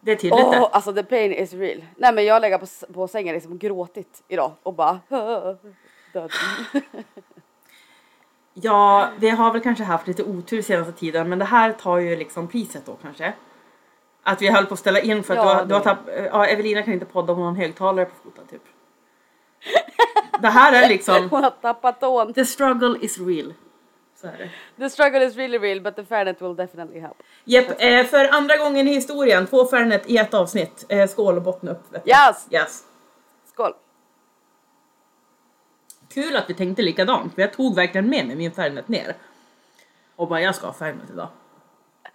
[0.00, 0.58] Det är tydligt det.
[0.58, 1.84] alltså the pain is real.
[1.96, 5.00] Nej men jag lägger på, på sängen liksom gråtit idag och bara
[6.12, 6.30] död.
[8.62, 12.16] Ja, vi har väl kanske haft lite otur senaste tiden men det här tar ju
[12.16, 13.32] liksom priset då kanske.
[14.22, 16.46] Att vi höll på att ställa in för att Ja, du, har, du har ja,
[16.46, 18.62] Evelina kan inte podda om hon har en högtalare på foten typ.
[20.40, 22.34] Det här är liksom, Hon har tappat tån.
[22.34, 23.54] the struggle is real.
[24.20, 24.50] Så är det.
[24.84, 27.16] The struggle is really real but the fairnet will definitely help.
[27.44, 30.86] Jepp, eh, för andra gången i historien, två Fernet i ett avsnitt.
[30.88, 31.94] Eh, skål och botten upp.
[32.04, 32.46] Yes!
[32.50, 32.82] yes!
[33.52, 33.72] Skål!
[36.16, 39.14] Kul att vi tänkte likadant, för jag tog verkligen med mig min Fernet ner.
[40.16, 41.28] Och bara, jag ska ha Fernet idag.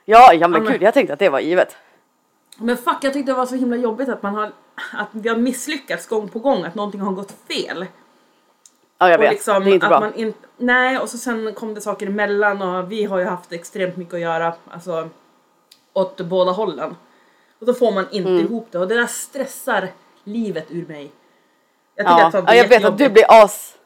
[0.05, 1.77] Ja, ja men men- gud jag tänkte att det var givet.
[2.57, 4.51] Men fuck, jag tyckte det var så himla jobbigt att man har,
[4.93, 7.85] att vi har misslyckats gång på gång, att någonting har gått fel.
[8.97, 9.99] Ja jag och vet, liksom det är inte att bra.
[9.99, 13.51] man inte, nej och så sen kom det saker emellan och vi har ju haft
[13.51, 15.09] extremt mycket att göra, alltså
[15.93, 16.95] åt båda hållen.
[17.59, 18.45] Och då får man inte Mm.
[18.45, 19.89] ihop det och det där stressar
[20.23, 21.11] livet ur mig.
[21.95, 23.77] Jag Ja, att ja jag vet att du blir as.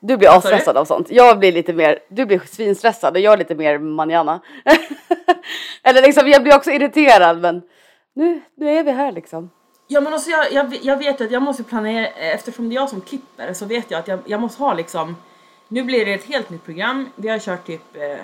[0.00, 1.10] Du blir asstressad av sånt.
[1.10, 4.40] Jag blir lite mer, du blir svinstressad och jag är lite mer manjana.
[5.82, 7.62] Eller liksom jag blir också irriterad men
[8.14, 9.50] nu, nu är vi här liksom.
[9.86, 12.88] Ja men alltså jag, jag, jag vet att jag måste planera, eftersom det är jag
[12.88, 15.16] som klipper så vet jag att jag, jag måste ha liksom
[15.68, 18.18] Nu blir det ett helt nytt program, vi har kört typ eh,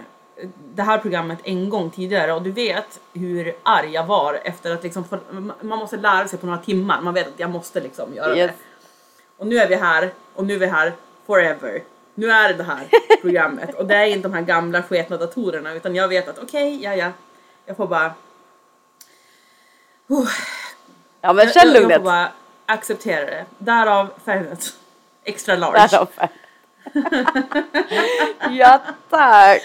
[0.74, 4.82] det här programmet en gång tidigare och du vet hur arg jag var efter att
[4.82, 5.18] liksom få,
[5.60, 8.50] man måste lära sig på några timmar, man vet att jag måste liksom göra Yes.
[8.50, 8.56] det.
[9.36, 10.92] Och nu är vi här och nu är vi här
[11.26, 11.82] forever.
[12.14, 12.88] Nu är det det här
[13.20, 16.82] programmet och det är inte de här gamla sketna datorerna utan jag vet att okej,
[16.82, 17.10] ja ja,
[17.66, 18.14] jag får bara
[21.20, 21.96] Ja men känn jag, jag lugnet.
[21.96, 22.28] får bara
[22.66, 23.44] acceptera det.
[23.58, 24.64] Därav färget
[25.24, 25.88] extra large.
[25.90, 26.08] Därav.
[28.50, 29.62] ja tack.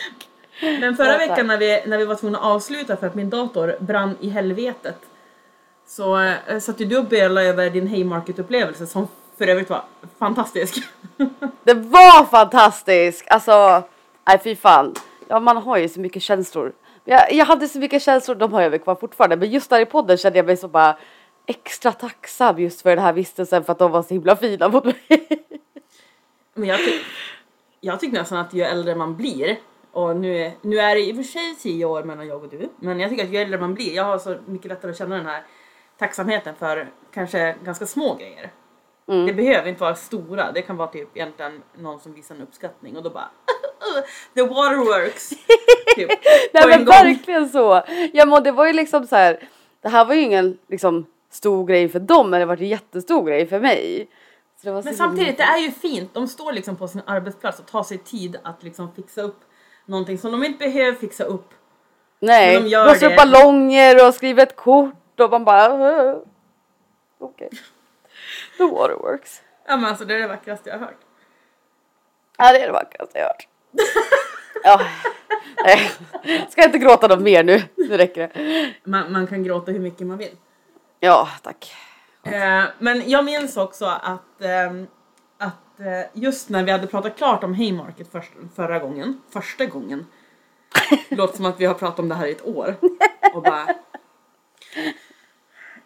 [0.61, 3.29] Men förra Ja, veckan när vi, när vi var tvungna att avsluta för att min
[3.29, 4.97] dator brann i helvetet
[5.87, 9.07] så äh, satt ju du och bölade över din Haymarket-upplevelse som
[9.39, 9.83] för övrigt var
[10.19, 10.83] fantastisk.
[11.63, 13.23] Det var fantastiskt!
[13.27, 13.83] Alltså,
[14.27, 14.95] nej fy fan.
[15.27, 16.73] Ja man har ju så mycket känslor.
[17.05, 19.35] Jag, jag hade så mycket känslor, de har jag väl kvar fortfarande.
[19.35, 20.97] Men just där i podden kände jag mig så bara
[21.45, 24.85] extra tacksam just för den här vistelsen för att de var så himla fina mot
[24.85, 24.95] mig.
[26.53, 27.01] Men jag, ty-
[27.79, 29.57] jag tycker nästan att ju äldre man blir
[29.91, 32.49] och nu är, nu är det i och för sig 10 år mellan jag och
[32.49, 34.97] du men jag tycker att ju äldre man blir, jag har så mycket lättare att
[34.97, 35.43] känna den här
[35.97, 38.51] tacksamheten för kanske ganska små grejer.
[39.25, 42.97] Det behöver inte vara stora, det kan vara typ egentligen någon som visar en uppskattning
[42.97, 43.29] och då bara
[44.35, 45.29] The waterworks!
[45.95, 46.09] typ,
[46.53, 46.85] Nej men gång.
[46.85, 47.81] verkligen så.
[48.13, 49.49] Ja men det var ju liksom så här.
[49.81, 53.25] Det här var ju ingen liksom stor grej för dem men det var en jättestor
[53.25, 54.07] grej för mig.
[54.61, 56.13] Så det var så Men samtidigt, det är ju fint.
[56.13, 59.39] De står liksom på sin arbetsplats och tar sig tid att liksom fixa upp
[59.85, 61.49] någonting som de inte behöver fixa upp.
[62.19, 65.65] Nej, blåser upp ballonger och skriver ett kort och man bara
[66.11, 66.15] "Äh,
[67.19, 67.49] okej.
[68.59, 69.41] The waterworks.
[69.67, 70.99] Ja men alltså det är det vackraste jag har hört.
[72.37, 73.47] Ja det är det vackraste jag hört.
[74.63, 74.81] ja.
[75.63, 75.91] Nej,
[76.49, 77.63] ska jag inte gråta något mer nu.
[77.75, 78.73] Nu räcker det.
[78.83, 80.37] Man, man kan gråta hur mycket man vill.
[80.99, 81.75] Ja tack.
[82.23, 84.87] Eh, men jag minns också att, ehm,
[85.37, 90.05] att eh, just när vi hade pratat klart om Haymarket först, förra gången, första gången.
[91.09, 92.75] Låter som att vi har pratat om det här i ett år.
[93.33, 93.67] Och bara...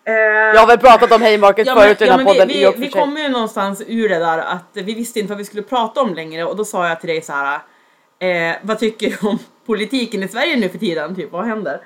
[0.06, 2.34] Eh, Jag har väl pratat om Haymarket Ja, men, förut i den ja, här men
[2.34, 4.94] podden vi, i och vi, för vi kom ju någonstans ur det där att vi
[4.94, 7.34] visste inte vad vi skulle prata om längre och då sa jag till dig så
[7.34, 7.60] här.
[8.20, 11.16] Eh, vad tycker du om politiken i Sverige nu för tiden?
[11.16, 11.82] Typ, vad händer?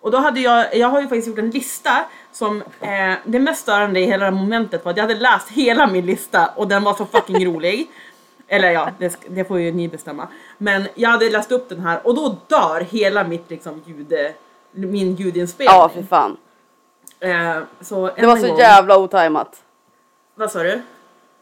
[0.00, 3.62] Och då hade jag, jag har ju faktiskt gjort en lista som, eh, det mest
[3.62, 6.68] störande i hela det här momentet var att jag hade läst hela min lista och
[6.68, 7.90] den var så fucking rolig.
[8.48, 10.28] Eller ja, det, det får ju ni bestämma.
[10.58, 14.32] Men jag hade läst upp den här och då dör hela mitt liksom ljude,
[14.72, 15.74] min ljudinspelning.
[15.74, 16.36] Ja för fan.
[17.20, 19.62] Eh, så Det var så jävla otajmat.
[20.34, 20.82] Vad sa du?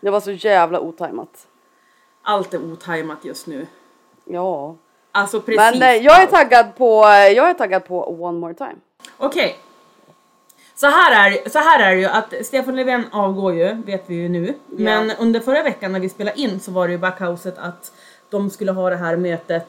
[0.01, 1.47] Det var så jävla otajmat.
[2.22, 3.66] Allt är otajmat just nu.
[4.24, 4.76] Ja.
[5.12, 8.55] Alltså precis Men eh, jag är taggad på, eh, jag är taggad på One More
[8.55, 8.76] Time.
[9.18, 9.59] Okej.
[10.74, 14.14] Så här, är, så här är det ju att Stefan Löfven avgår ju, vet vi
[14.14, 14.55] ju nu.
[14.66, 17.93] Men under förra veckan när vi spelade in så var det ju backhouset att
[18.31, 19.66] de skulle ha det här mötet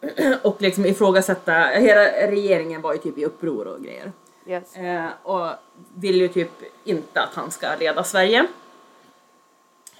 [0.42, 4.12] och liksom ifrågasätta, hela regeringen var ju typ i uppror och grejer.
[4.46, 4.76] Yes.
[4.76, 5.50] Eh, och
[5.94, 6.50] vill ju typ
[6.84, 8.46] inte att han ska leda Sverige.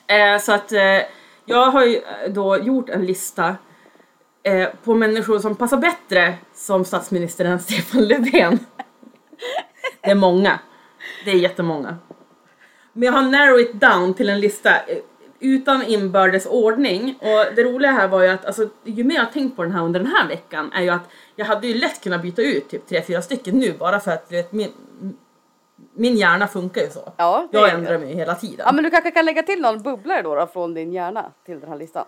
[0.06, 1.00] Eh, så att eh,
[1.44, 3.56] jag har ju eh, då gjort en lista
[4.42, 8.58] eh, på människor som passar bättre som statsminister än Stefan Löfven.
[10.00, 10.58] Det är många.
[11.24, 11.96] Det är jättemånga.
[12.92, 14.98] Men jag har narrow it down till en lista eh,
[15.40, 17.18] utan inbördes ordning.
[17.20, 19.72] Och det roliga här var ju att alltså, ju mer jag har tänkt på den
[19.72, 22.68] här under den här veckan är ju att jag hade ju lätt kunnat byta ut
[22.68, 24.72] typ tre, fyra stycken nu bara för att vet, min,
[25.94, 27.12] min hjärna funkar ju så.
[27.16, 28.64] Ja, det jag ändrar mig ju hela tiden.
[28.66, 31.60] Ja men du kanske kan lägga till någon bubblare då, då från din hjärna till
[31.60, 32.04] den här listan.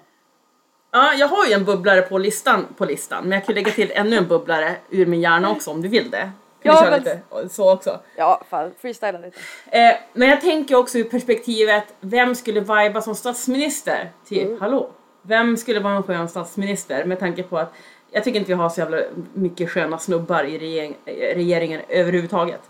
[0.91, 3.91] Ja, jag har ju en bubblare på listan, på listan men jag kan lägga till
[3.95, 6.31] ännu en bubblare ur min hjärna också om du vill det.
[6.63, 7.21] Kan Ja, men- lite
[7.51, 8.01] så också.
[8.17, 9.39] Ja, fan freestyla lite.
[9.71, 14.11] Eh, men jag tänker också ur perspektivet, vem skulle viba som statsminister?
[14.29, 14.61] Typ, Mm.
[14.61, 14.91] hallå?
[15.23, 17.05] Vem skulle vara en skön statsminister?
[17.05, 17.73] Med tanke på att
[18.11, 18.99] jag tycker inte vi har så jävla
[19.33, 22.61] mycket sköna snubbar i regering, eh, regeringen överhuvudtaget.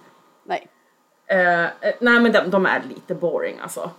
[0.44, 0.66] Nej,
[1.28, 1.68] Eh, eh,
[2.00, 3.90] nej men de, de är lite boring alltså.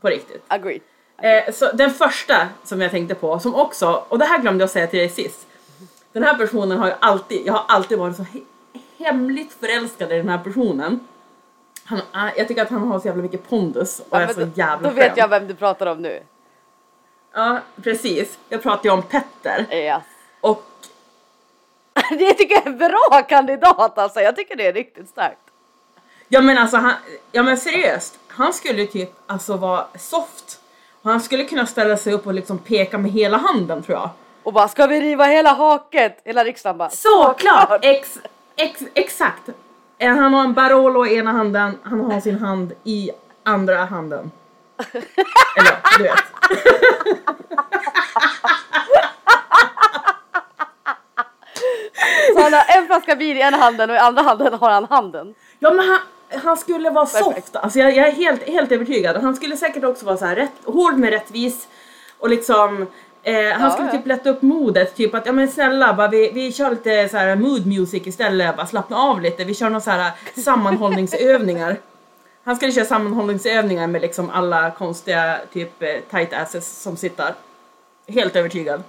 [0.00, 0.44] På riktigt.
[0.48, 0.80] agree.
[1.22, 4.70] Eh, så den första som jag tänkte på, som också, och det här glömde jag
[4.70, 5.46] säga till dig sist.
[6.12, 8.44] Den här personen har ju alltid, jag har alltid varit så he-
[8.98, 11.00] hemligt förälskad i den här personen.
[11.84, 14.40] Han, är- jag tycker att han har så jävla mycket pondus och Ja, är så
[14.40, 15.14] då, jävla då vet skön.
[15.16, 16.22] jag vem du pratar om nu.
[17.32, 18.38] Ja, precis.
[18.48, 19.66] Jag pratar ju om Petter.
[19.74, 20.02] Yes.
[20.40, 20.64] Och
[22.10, 24.20] Det tycker jag är en bra kandidat alltså.
[24.20, 25.38] Jag tycker det är riktigt starkt.
[26.28, 26.92] ja men alltså, han,
[27.32, 28.18] ja men seriöst.
[28.28, 30.60] Han skulle typ alltså vara soft
[31.02, 34.10] Och han skulle kunna ställa sig upp och liksom peka med hela handen tror jag.
[34.42, 36.20] Och bara ska vi riva hela haket?
[36.24, 37.78] Hela riksdagen bara Såklart!
[37.84, 38.18] Ex,
[38.56, 39.48] ex, exakt!
[39.98, 43.10] Eh, Han har en Barolo i ena handen, han har sin hand i
[43.42, 44.30] andra handen.
[45.56, 46.18] Eller du vet.
[52.34, 54.84] Så han har en flaska vin i ena handen och i andra handen har han
[54.84, 55.34] handen.
[55.58, 55.98] Ja men han,
[56.42, 57.24] han skulle vara Perfekt.
[57.24, 59.16] soft, alltså jag, jag är helt, helt övertygad.
[59.16, 61.68] Han skulle säkert också vara så här rätt, hård med rättvis
[62.18, 62.86] och liksom
[63.22, 63.92] eh, han Ja, skulle ja.
[63.92, 67.16] typ lätta upp modet, typ att ja men snälla bara, vi, vi kör lite så
[67.16, 70.10] här mood music istället, bara slappna av lite, vi kör några så här
[70.44, 71.76] sammanhållningsövningar.
[72.44, 77.34] Han skulle köra sammanhållningsövningar med liksom alla konstiga typ eh, tight asses som sitter.
[78.08, 78.82] Helt övertygad.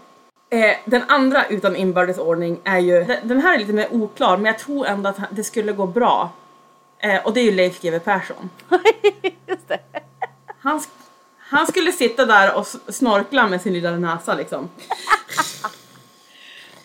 [0.49, 4.45] Eh, den andra utan inbördes ordning är ju, den, här är lite mer oklar men
[4.45, 6.31] jag tror ändå att det skulle gå bra.
[6.99, 8.49] Eh, och det är ju Leif GW Persson.
[9.47, 9.79] Just det.
[10.59, 10.81] Han,
[11.37, 14.69] han skulle sitta där och snorkla med sin lilla näsa liksom.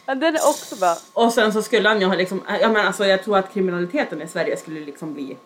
[0.07, 0.97] Men den är också bra.
[1.13, 4.23] Och sen så skulle han ju ha liksom, jag menar alltså jag tror att kriminaliteten
[4.23, 5.37] i Sverige skulle liksom bli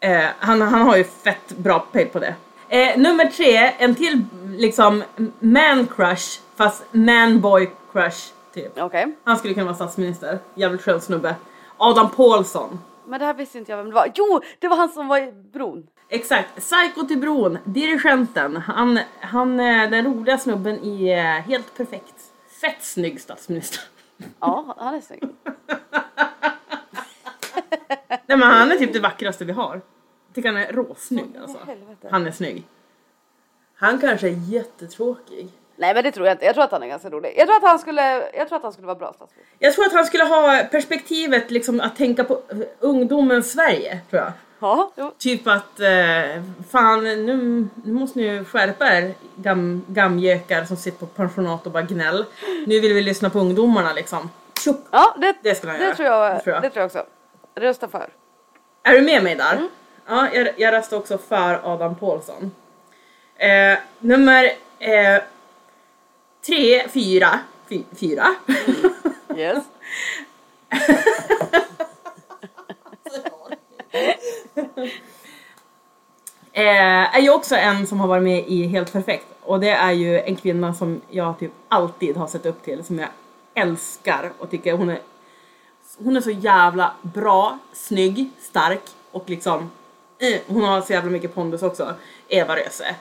[0.00, 2.34] eh, han, han har ju fett bra pejl på det.
[2.68, 4.24] Eh, nummer tre, en till
[4.56, 5.04] liksom
[5.40, 8.78] man crush fast man boy crush typ.
[8.78, 9.16] Okej.
[9.24, 11.34] Han skulle kunna vara statsminister, jävligt skön snubbe.
[11.76, 12.78] Adam Pålsson.
[13.06, 14.12] Men det här visste inte jag vem det var.
[14.14, 15.86] Jo, det var han som var i bron.
[16.08, 18.56] Exakt, Psycho till bron, dirigenten.
[18.56, 22.14] Han, han är den roliga snubben i eh, Helt perfekt.
[22.60, 23.82] Fett snygg statsminister.
[24.40, 25.22] Ja, han är snygg.
[28.26, 29.74] Nej men han är typ det vackraste vi har.
[30.26, 31.58] Jag tycker han är råsnygg alltså.
[31.66, 32.08] helvete.
[32.10, 32.64] Han är snygg.
[33.74, 35.48] Han kanske är jättetråkig.
[35.80, 36.44] Nej men det tror jag inte.
[36.44, 37.34] Jag tror att han är ganska rolig.
[37.36, 39.56] Jag tror att han skulle, jag tror att han skulle vara bra statsminister.
[39.58, 42.40] Jag tror att han skulle ha perspektivet liksom att tänka på
[42.80, 44.32] ungdomens Sverige, tror jag.
[44.60, 45.12] Ja, jo.
[45.18, 50.98] Typ att, eh, fan nu, nu måste ni ju skärpa er gam, gamgökar som sitter
[50.98, 52.24] på pensionat och bara gnäll.
[52.66, 54.30] Nu vill vi lyssna på ungdomarna liksom.
[54.64, 54.76] Tjup.
[54.90, 55.94] ja det, Det skulle han det göra.
[55.96, 56.62] tror jag, Det tror jag.
[56.62, 57.04] det tror jag också.
[57.54, 58.08] Rösta för.
[58.82, 59.68] Är du med mig där?
[60.08, 62.50] Ja, jag, jag röstar också för Adam Pålsson.
[63.36, 64.44] Eh, nummer
[64.78, 65.22] eh,
[66.46, 68.26] tre, fyra, fy, fyra.
[69.36, 69.64] Yes.
[76.52, 79.26] eh, är ju också en som har varit med i Helt Perfekt.
[79.42, 82.98] Och det är ju en kvinna som jag typ alltid har sett upp till, som
[82.98, 83.08] jag
[83.54, 85.00] älskar och tycker hon är
[85.98, 89.70] hon är så jävla bra, snygg, stark och liksom
[90.18, 91.94] eh, hon har så jävla mycket pondus också.
[92.28, 92.96] Eva Röse.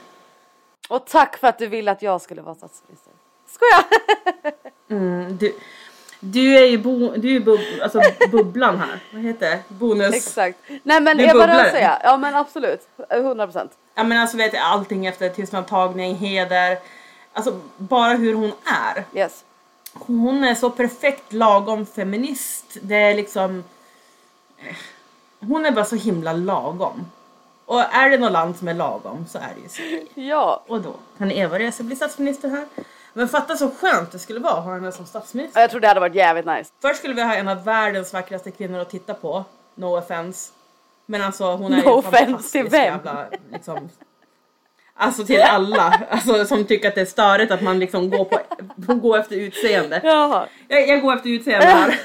[0.89, 3.08] Och tack för att du ville att jag skulle vara statsminister.
[3.51, 3.85] Skoja!
[4.89, 5.55] Mm, du,
[6.19, 8.99] du är ju bo, du är bub, alltså bubblan här.
[9.13, 9.59] Vad heter det?
[9.67, 10.15] Bonus.
[10.15, 10.57] Exakt.
[10.83, 11.47] Nej men bubblar.
[11.47, 12.17] Röse ja.
[12.17, 12.87] Men absolut.
[13.09, 13.71] 100 procent.
[13.95, 16.77] Ja men alltså vet jag, allting efter tystnadtagning, heder.
[17.33, 19.03] Alltså bara hur hon är.
[19.19, 19.43] Yes.
[19.93, 22.77] Hon är så perfekt lagom feminist.
[22.81, 23.63] Det är liksom...
[24.57, 24.75] eh,
[25.39, 27.05] Hon är bara så himla lagom.
[27.65, 30.05] Och är det något land som är lagom så är det ju Sverige.
[30.29, 30.63] Ja.
[30.67, 32.65] Och då kan Eva Röse bli statsminister här.
[33.19, 35.59] Men fatta så skönt det skulle vara att ha henne som statsminister.
[35.59, 36.71] Ja, Jag tror det hade varit jävligt nice.
[36.81, 39.45] Först skulle vi ha en av världens vackraste kvinnor att titta på.
[39.75, 40.51] No offense.
[41.05, 42.83] Men alltså hon är No ju offense till vem?
[42.83, 43.89] jävla liksom.
[44.93, 46.07] Alltså till alla.
[46.09, 48.39] Alltså som tycker att det är störigt att man liksom går på,
[48.93, 50.01] går efter utseende.
[50.03, 50.47] Jaha.
[50.67, 51.95] Jag, jag går efter utseende här.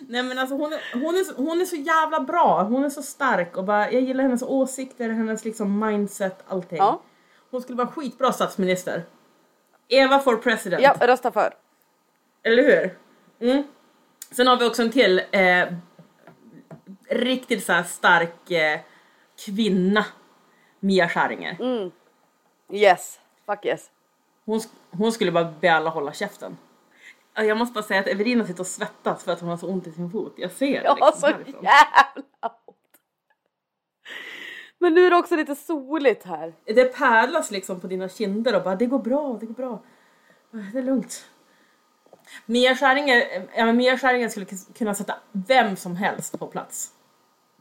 [0.08, 2.62] Nej men alltså hon är, hon, är hon är så jävla bra.
[2.62, 6.78] Hon är så stark och bara, jag gillar hennes åsikter, hennes liksom mindset, allting.
[6.78, 7.02] Ja.
[7.50, 9.02] Hon skulle vara skitbra statsminister.
[9.92, 10.82] Eva for president.
[10.82, 11.54] Ja, rösta för.
[12.42, 12.98] Eller hur?
[13.50, 13.62] Mm.
[14.30, 15.66] Sen har vi också en till eh,
[17.10, 18.80] riktigt så stark eh,
[19.46, 20.04] kvinna.
[20.80, 21.56] Mia Skäringer.
[22.72, 23.20] Yes.
[23.46, 23.90] Fuck yes.
[24.44, 26.56] Hon, hon skulle bara be alla hålla käften.
[27.34, 29.66] Ja, Jag måste bara säga att Evelina sitter och svettas för att hon har så
[29.66, 30.34] ont i sin fot.
[30.36, 31.64] Jag ser det har liksom så härifrån.
[31.64, 32.12] jävla
[32.42, 32.56] ont.
[34.82, 36.54] Men nu är det också lite soligt här.
[36.64, 39.82] Det pärlas liksom på dina kinder och bara det går bra, det går bra.
[40.72, 41.24] Det är lugnt.
[42.46, 44.46] Mia Skäringer, ja, men Mia Skäringer skulle
[44.78, 46.90] kunna sätta vem som helst på plats.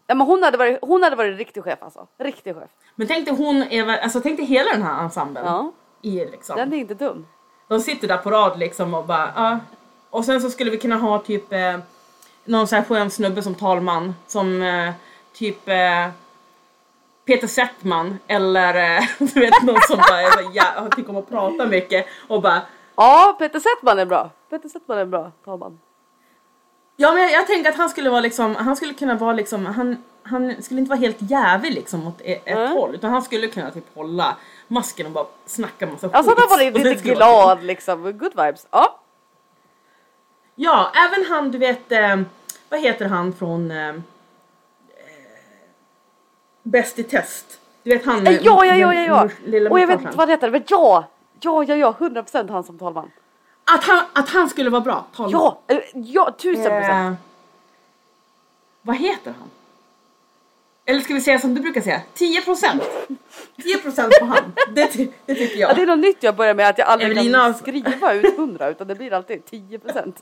[0.07, 2.07] Ja, men hon, hade varit, hon hade varit riktig chef alltså.
[2.17, 2.69] Riktig chef.
[2.95, 5.45] Men tänk dig hon, Eva, alltså tänk dig hela den här ensemblen.
[5.45, 5.71] Ja.
[6.01, 6.55] I liksom.
[6.55, 7.27] Den är inte dum.
[7.67, 9.59] De sitter där på rad liksom och bara ja.
[10.09, 11.79] Och sen så skulle vi kunna ha typ eh,
[12.45, 14.93] någon sån här skön snubbe som talman som eh,
[15.33, 16.07] typ eh,
[17.25, 22.05] Peter Settman eller eh, du vet någon som bara jä- tycker om att prata mycket
[22.27, 22.61] och bara
[22.95, 24.29] Ja, Peter Settman är bra.
[24.49, 25.79] Peter Settman är bra talman.
[26.95, 29.65] Ja men jag, jag tänker att han skulle vara liksom, han skulle kunna vara liksom,
[29.65, 32.71] han, han skulle inte vara helt jävig liksom mot e- ett Mm.
[32.71, 34.35] håll utan han skulle kunna typ hålla
[34.67, 37.15] masken och bara snacka massa Alltså han var lite vara kul.
[37.15, 38.67] glad liksom, good vibes.
[38.71, 38.99] Ja.
[40.55, 42.19] Ja, även han du vet, eh,
[42.69, 43.93] vad heter han från eh,
[46.71, 47.59] Bäst i test?
[47.83, 49.29] Du vet han Eh, Ja, ja, ja, ja, ja.
[49.45, 51.07] lilla Och jag vet inte vad det heter, men ja!
[51.41, 53.11] Ja, ja, ja, 100% han som talman.
[53.75, 55.31] Att han, att han skulle vara bra talman.
[55.31, 56.91] Ja, eh, ja, tusen procent.
[56.91, 57.13] Eh,
[58.81, 59.49] vad heter han?
[60.85, 62.83] Eller ska vi säga som du brukar säga, 10 procent.
[63.63, 64.53] 10 procent på han.
[64.75, 65.75] Det, ty- det tycker Ja, jag.
[65.77, 68.69] det är något nytt jag börjar med att jag aldrig Evelina- kan skriva ut 100
[68.69, 70.13] utan det blir alltid 10%.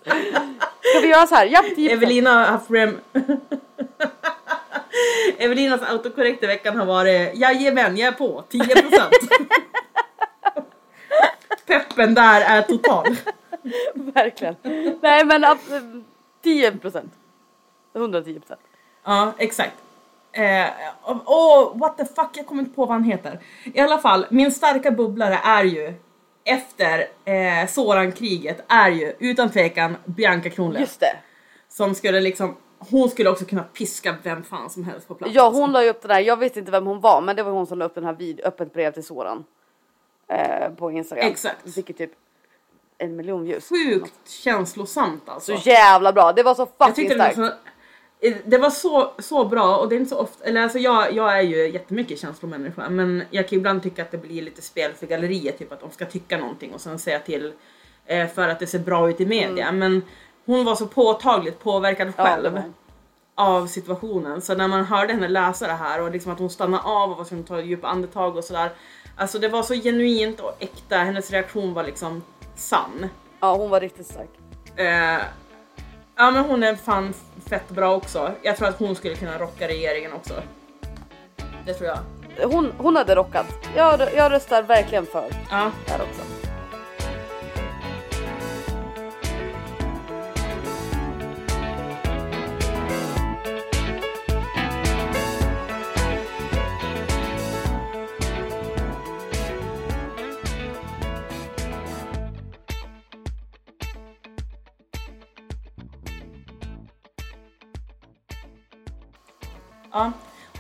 [0.81, 1.45] Ska vi göra så här?
[1.45, 1.89] Ja, 10%.
[1.91, 2.97] Evelina har haft rem...
[5.37, 9.13] Evelinas autokorrekt i veckan har varit Jajamän, jag är på 10 procent.
[11.65, 13.15] Peppen där är total.
[13.93, 14.55] Verkligen.
[15.01, 16.03] Nej men ab-
[16.43, 17.09] 10%.
[17.93, 18.55] 110%.
[19.05, 19.73] Ja, exakt.
[20.31, 20.65] Eh,
[21.25, 23.39] Åh, what the fuck, jag kommer inte på vad han heter.
[23.73, 25.93] I alla fall, min starka bubblare är ju
[26.43, 30.81] efter eh, Soran-kriget är ju utan tvekan Bianca Kronlöf.
[30.81, 31.15] Just det.
[31.69, 35.33] Som skulle liksom, hon skulle också kunna piska vem fan som helst på plats.
[35.35, 37.43] Ja hon la ju upp den här, jag visste inte vem hon var men det
[37.43, 39.43] var hon som la upp den här vid öppet brev till Soran.
[40.27, 41.27] Eh, på Instagram.
[41.27, 41.57] Exakt.
[41.63, 42.11] Det ju typ
[42.97, 43.69] en miljon views.
[43.69, 45.57] Sjukt känslosamt alltså.
[45.57, 47.53] Så jävla bra, det var så fucking tyckte det var, starkt.
[48.21, 50.79] så, eh, det var så, så bra och det är inte så ofta, eller alltså
[50.79, 54.61] jag, jag är ju jättemycket känslomänniska men jag kan ibland tycka att det blir lite
[54.61, 57.53] spel för galleriet, typ att de ska tycka någonting och sen säga till
[58.05, 59.71] eh, för att det ser bra ut i media.
[59.71, 60.01] Men
[60.49, 62.13] hon var så påtagligt påverkad.
[62.17, 62.73] Ja, själv hon.
[63.35, 64.41] av situationen.
[64.41, 67.17] Så när man hörde henne läsa det här och liksom att hon stannade av och
[67.17, 68.69] var tvungen att ta djupa andetag och sådär.
[69.15, 72.23] Alltså det var så genuint och äkta, hennes reaktion var liksom
[72.55, 73.09] sann.
[73.39, 74.29] Ja hon var riktigt stark.
[74.75, 75.19] Eh,
[76.15, 77.13] ja men hon är fan
[77.49, 78.31] fett bra också.
[78.41, 80.33] Jag tror att hon skulle kunna rocka regeringen också.
[81.65, 81.99] Det tror jag.
[82.47, 83.45] Hon, hon hade rockat.
[83.75, 85.71] Jag, jag röstar verkligen för Ja.
[85.87, 86.38] där också.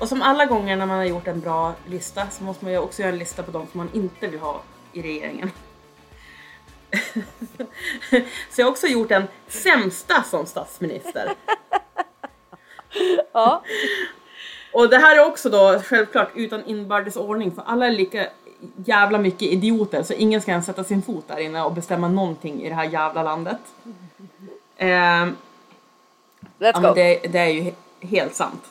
[0.09, 2.79] Och som alla gånger när man har gjort en bra lista så måste man ju
[2.79, 4.61] också göra en lista på de som man inte vill ha
[4.93, 5.51] i regeringen.
[8.51, 11.33] så jag har också gjort en sämsta som statsminister.
[13.31, 13.63] Ja.
[14.73, 18.27] Och det här är också då självklart utan inbördes ordning för alla är lika
[18.85, 22.63] jävla mycket idioter så ingen ska ens sätta sin fot där inne och bestämma någonting
[22.63, 23.59] i det här jävla landet.
[24.77, 25.35] Ehm,
[26.59, 26.93] Let's go.
[26.93, 28.63] det, det är ju he- helt sant.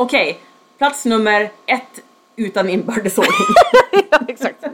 [0.00, 0.40] Okej,
[0.78, 2.00] plats nummer ett
[2.36, 3.32] utan inbördes ordning.
[4.10, 4.64] ja, exakt.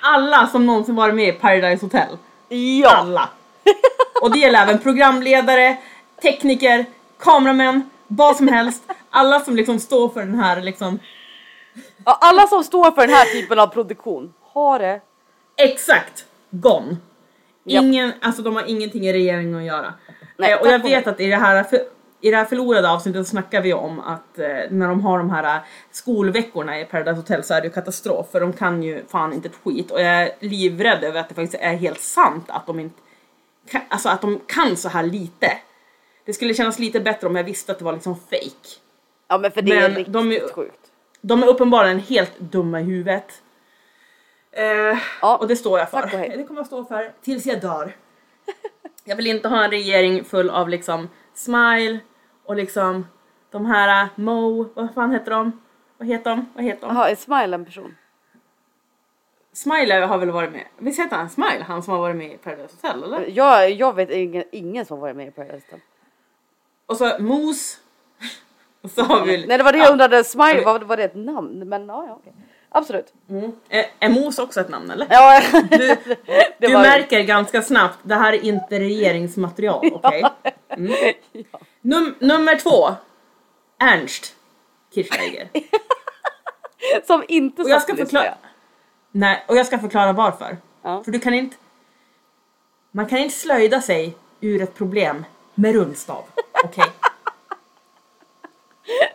[0.00, 2.16] Alla som någonsin varit med i Paradise Hotel.
[2.82, 2.96] ja.
[2.96, 3.28] Alla!
[4.22, 5.76] Och det gäller även programledare,
[6.22, 6.84] tekniker,
[7.18, 8.82] kameramän, vad som helst.
[9.10, 10.98] Alla som liksom står för den här liksom
[12.04, 15.00] Ja, alla som står för den här typen av produktion har det.
[15.56, 16.24] Exakt!
[16.50, 16.96] Gone.
[17.64, 19.94] Ingen, alltså de har ingenting i regeringen att göra.
[20.36, 21.80] Nej, eh, och jag vet att i det här för,
[22.20, 25.56] i det här förlorade avsnittet snackar vi om att eh, när de har de här
[25.56, 29.32] eh, skolveckorna i Paradise Hotel så är det ju katastrof för de kan ju fan
[29.32, 32.66] inte ett skit och jag är livrädd över att det faktiskt är helt sant att
[32.66, 33.00] de inte
[33.70, 35.52] kan, alltså att de kan så här lite.
[36.24, 38.68] Det skulle kännas lite bättre om jag visste att det var liksom fake.
[39.28, 40.76] Ja men för det är Men riktigt de är- sjukt.
[41.20, 43.42] De är uppenbarligen helt dumma i huvudet.
[44.52, 46.06] Eh, Ja, och det står jag för.
[46.36, 47.96] Det kommer jag stå för tills jag dör.
[49.04, 51.98] Jag vill inte ha en regering full av liksom smile
[52.50, 53.06] och liksom
[53.50, 55.60] de här uh, Mo, vad fan heter de?
[55.98, 56.46] Vad heter de?
[56.54, 56.96] Vad heter de?
[56.96, 57.96] Jaha, är Smile en person?
[59.52, 60.64] Smile har väl varit med?
[60.78, 61.64] Visst heter han Smile?
[61.66, 63.26] Han som har varit med i Paradise Hotel eller?
[63.28, 65.80] Jag, jag vet ingen, ingen som varit med i Paradise Hotel.
[66.86, 67.80] Och så Mos.
[68.82, 69.46] Och så har vi...
[69.46, 69.92] Nej det var det jag ja.
[69.92, 71.68] undrade, Smile var, var det ett namn?
[71.68, 72.32] Men ja, ja okej.
[72.68, 73.12] Absolut.
[73.28, 73.52] Mm.
[73.68, 75.06] Är, är Mos också ett namn eller?
[75.10, 75.96] Ja, Du,
[76.58, 80.24] du var- märker ganska snabbt, det här är inte regeringsmaterial, okej?
[80.76, 80.92] Mm.
[81.82, 82.94] Num- nummer två.
[83.78, 84.34] Ernst
[84.94, 85.48] Kirchsteiger.
[87.06, 88.34] Som inte ska skulle förklara...
[89.12, 90.56] Nej, och jag ska förklara varför.
[90.82, 91.04] Ja.
[91.04, 91.56] För du kan inte...
[92.90, 95.24] Man kan inte slöjda sig ur ett problem
[95.54, 96.24] med rundstav,
[96.64, 96.84] okej?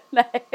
[0.10, 0.32] Nej.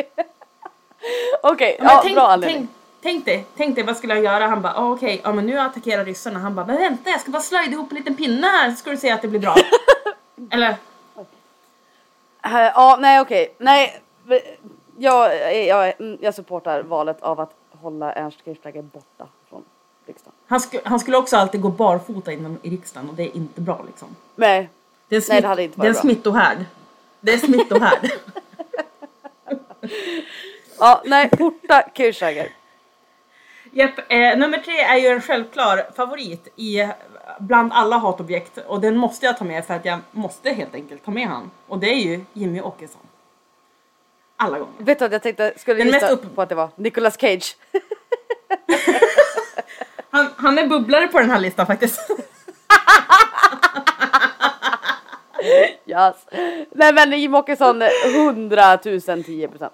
[1.43, 2.59] Okej, Men ja, tänk, bra anledning.
[2.59, 2.71] tänk,
[3.03, 4.47] tänk, dig, tänk dig, vad skulle jag göra?
[4.47, 6.39] Han bara, ah, okej, ja men nu attackerar ryssarna.
[6.39, 8.91] Han bara, men vänta jag ska bara slöjda ihop en liten pinne här så ska
[8.91, 9.57] du se att det blir bra.
[10.51, 10.77] Eller?
[12.43, 13.55] Ja, nej okej.
[13.59, 14.01] Nej.
[14.99, 15.37] Jag,
[15.67, 19.65] jag, jag, jag supportar valet av att hålla Ernst Kirchsteiger borta från
[20.07, 20.35] riksdagen.
[20.47, 23.61] Han, sku, han skulle också alltid gå barfota inom i riksdagen och det är inte
[23.61, 24.17] bra liksom.
[24.37, 24.69] Nej.
[25.09, 26.03] Det är, Nej, det hade inte det är varit bra.
[26.03, 26.65] smittohärd.
[27.21, 28.11] Det är smittohärd.
[30.79, 32.49] Ja, nej, porta Kirchsteiger.
[33.73, 36.89] Japp, eh, nummer tre är ju en självklar favorit i
[37.39, 41.05] bland alla hatobjekt och den måste jag ta med för att jag måste helt enkelt
[41.05, 41.51] ta med han.
[41.67, 43.01] Och det är ju Jimmy Åkesson.
[44.37, 44.73] Alla gånger.
[44.79, 47.57] Vet du att jag tänkte, skulle Den mest upp- på att det var Nicolas Cage.
[50.13, 52.01] Han, han är bubblare på den här listan faktiskt.
[55.87, 56.17] Yes.
[56.73, 57.83] Nej men Jimmie Åkesson,
[58.15, 59.73] 100 000 10 procent.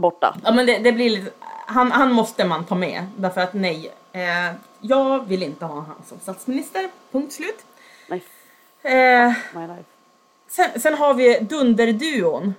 [0.00, 0.36] Borta.
[0.44, 1.30] Ja men det, det blir lite,
[1.66, 5.96] han, han måste man ta med därför att nej, eh, jag vill inte ha han
[6.06, 7.64] som statsminister, punkt slut.
[8.08, 8.22] Nej,
[8.82, 9.84] Eh, my life.
[10.48, 12.54] sen, sen har vi dunderduon.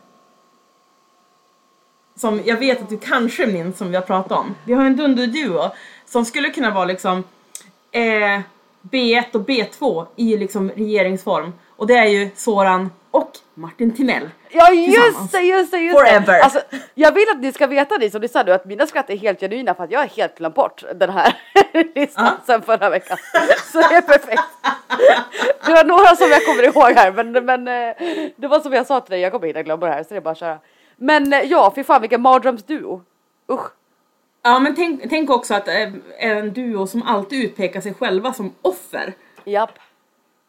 [2.16, 4.56] Som jag vet att du kanske minns som vi har pratat om.
[4.66, 5.72] Vi har en dunderduo
[6.06, 7.24] som skulle kunna vara liksom
[7.92, 8.42] eh,
[8.82, 11.54] B1 och B2 i liksom regeringsform.
[11.76, 14.30] Och det är ju Soran och Martin Timell.
[14.50, 16.34] Ja just det, just det, just Forever.
[16.34, 16.44] det.
[16.44, 16.62] Alltså,
[16.96, 19.40] jag vill att ni ska veta ni som lyssnar nu att mina skratt är helt
[19.40, 21.34] genuina för att jag har helt glömt bort den här
[21.96, 22.38] listan Ja.
[22.46, 23.18] sen förra veckan.
[23.72, 24.44] Så det är perfekt.
[25.66, 27.96] Det var några som jag kommer ihåg här men, men eh,
[28.36, 30.16] det var som jag sa till dig, jag kommer hinna glömma det här så det
[30.18, 30.60] är bara att köra.
[30.98, 33.02] Men eh, ja, fy fan vilken mardrömsduo.
[33.52, 33.68] Usch.
[34.42, 35.90] Ja men tänk, tänk också att eh,
[36.20, 39.14] en duo som alltid utpekar sig själva som offer.
[39.44, 39.72] Japp.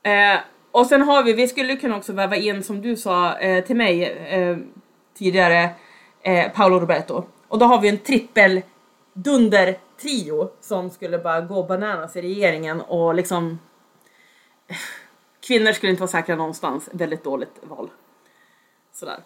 [0.02, 0.40] Eh,
[0.70, 3.76] och sen har vi, vi skulle kunna också väva in som du sa eh, till
[3.76, 4.56] mig eh,
[5.14, 5.70] tidigare,
[6.22, 7.24] eh, Paolo Roberto.
[7.48, 8.62] Och då har vi en trippel
[9.12, 13.58] dunder trio som skulle bara gå bananas i regeringen och liksom
[15.40, 17.90] Kvinnor skulle inte vara säkra någonstans, väldigt dåligt val.
[18.92, 19.22] Sådär.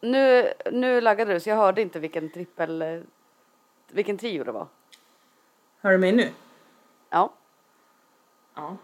[0.00, 3.04] Nu, nu laggade du så jag hörde inte vilken trippel,
[3.90, 4.66] vilken trio det var.
[5.80, 6.28] Hör du mig nu?
[7.10, 7.32] Ja.
[8.54, 8.76] Ja.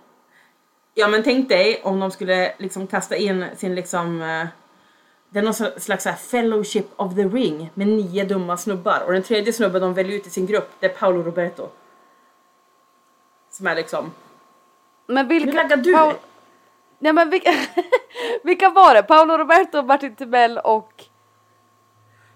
[0.98, 4.46] Ja men tänk dig om de skulle liksom kasta in sin liksom eh,
[5.28, 9.12] Det är någon slags så här fellowship of the ring med nio dumma snubbar och
[9.12, 11.68] den tredje snubben de väljer ut i sin grupp det är Paolo Roberto.
[13.50, 14.12] Som är liksom
[15.06, 15.46] Men vilka...
[15.46, 15.92] Nu laggar du.
[15.92, 16.14] Paul-
[16.98, 17.54] Nej men vilka,
[18.42, 19.02] vilka var det?
[19.02, 21.04] Paolo Roberto, Martin Timell och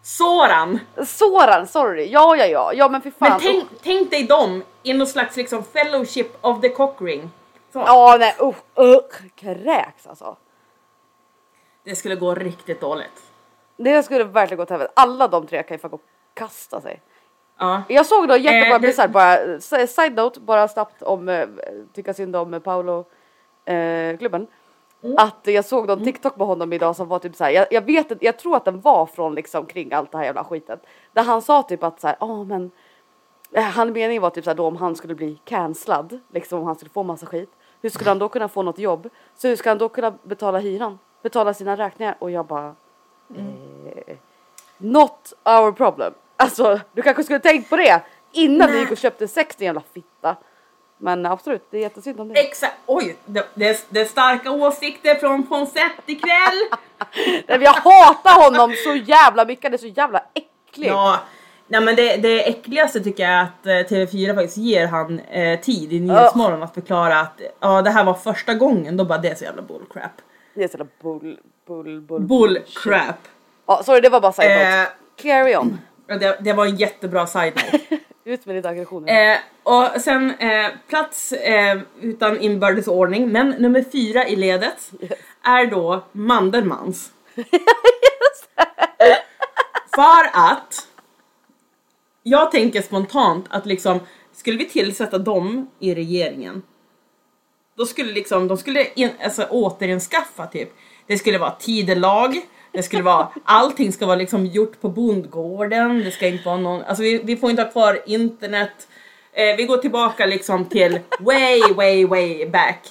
[0.02, 0.80] Soran!
[1.06, 2.06] Soran, sorry.
[2.06, 2.72] Ja, ja, ja.
[2.74, 3.30] Ja men för fan.
[3.30, 7.30] Men tänk, tänk dig dem i någon slags liksom fellowship of the cock ring.
[7.72, 7.78] Så.
[7.78, 9.34] Ja, nej usch, usch.
[9.36, 10.36] Kräks alltså.
[11.84, 13.22] Det skulle gå riktigt dåligt.
[13.76, 14.92] Det skulle verkligen gå till helvete.
[14.96, 16.00] Alla de tre kan ju och
[16.34, 17.02] kasta sig.
[17.58, 17.82] Ja.
[17.88, 21.48] Jag såg då jättebra Eh, det- bara s- side note, bara snabbt om eh,
[21.92, 23.04] tycka synd om eh, Paolo
[23.64, 24.46] eh, klubben.
[25.02, 25.16] Mm.
[25.18, 27.50] Att jag såg någon TikTok med honom idag som var typ så här.
[27.50, 30.24] Jag, jag vet inte, jag tror att den var från liksom kring allt det här
[30.24, 30.78] jävla skiten.
[31.12, 32.70] Där han sa typ att så här, ja men
[33.52, 36.66] eh, han meningen var typ så här då om han skulle bli cancellad, liksom om
[36.66, 37.50] han skulle få massa skit.
[37.82, 39.08] Hur skulle han då kunna få något jobb?
[39.36, 40.98] Så hur ska han då kunna betala hyran?
[41.22, 42.16] Betala sina räkningar?
[42.18, 42.74] Och jag bara
[43.36, 44.16] eh,
[44.78, 46.14] Not our problem.
[46.36, 48.02] Alltså du kanske skulle tänkt på det
[48.32, 48.82] innan du Nej.
[48.82, 50.36] gick och köpte sex din jävla fitta.
[50.98, 52.40] Men absolut, det är jättesynd om det.
[52.40, 53.16] Exakt, oj!
[53.26, 56.60] Det, det, är, det är starka åsikter från Ponsett ikväll.
[57.48, 60.88] Nej, Jag hatar honom så jävla mycket, han är så jävla äcklig.
[60.88, 61.18] Ja,
[61.70, 65.60] nej men det, det äckligaste tycker jag är att eh, TV4 faktiskt ger han eh,
[65.60, 68.96] tid i Nyhetsmorgon att förklara att ja, det här var första gången.
[68.96, 70.12] Då bara det är så jävla bullcrap.
[70.54, 72.22] Det är så jävla bull, bull, bull.
[72.22, 73.16] Bullcrap.
[73.66, 74.78] Ja, sorry det var bara side note.
[74.78, 74.86] Eh,
[75.22, 75.78] Carry on.
[76.20, 77.78] det, det var en jättebra side-note.
[78.24, 79.32] Ut med lite aggressioner.
[79.32, 84.90] eh, och sen eh, plats eh, utan inbördes ordning, men nummer fyra i ledet
[85.42, 87.10] är då Mandelmans.
[89.94, 90.86] För att
[92.22, 94.00] jag tänker spontant att liksom
[94.32, 96.62] skulle vi tillsätta dem i regeringen
[97.76, 100.68] då skulle liksom de skulle in, alltså, återinskaffa typ.
[101.06, 102.40] Det skulle vara tidelag
[102.72, 106.82] det skulle vara allting ska vara liksom gjort på bondgården det ska inte vara någon
[106.82, 108.88] alltså vi, vi får inte ha kvar internet.
[109.32, 112.88] Eh, vi går tillbaka liksom till way way way back.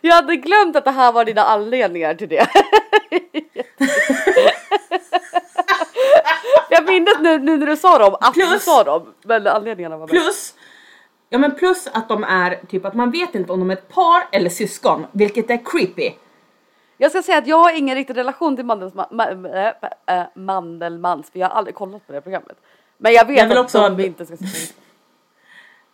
[0.00, 2.46] Jag hade glömt att det här var dina anledningar till det.
[6.86, 9.14] jag minns nu, nu när du sa dem, att du Plus- sa dem.
[9.24, 10.10] Men anledningarna var med.
[10.10, 10.54] Plus,
[11.28, 13.88] ja men plus att de är typ att man vet inte om de är ett
[13.88, 16.12] par eller syskon, vilket är creepy.
[16.96, 21.30] Jag ska säga att jag har ingen riktig relation till Mandelsma, ma, äh, äh, Mandelmans
[21.30, 22.56] för jag har aldrig kollat på det programmet.
[22.98, 24.80] Men jag vet Jag vill att också- de inte ska sitta.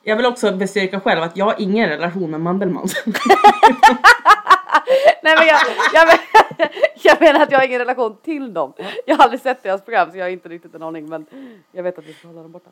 [0.03, 2.95] Jag vill också bestyrka själv att jag har ingen relation med Mandelmans.
[5.23, 5.61] Nej men jag,
[5.95, 6.69] jag, men,
[7.03, 8.73] jag menar att jag har ingen relation till dem.
[9.07, 11.27] Jag har aldrig sett deras program så jag har inte riktigt en aning men
[11.73, 12.71] jag vet att vi ska hålla dem borta.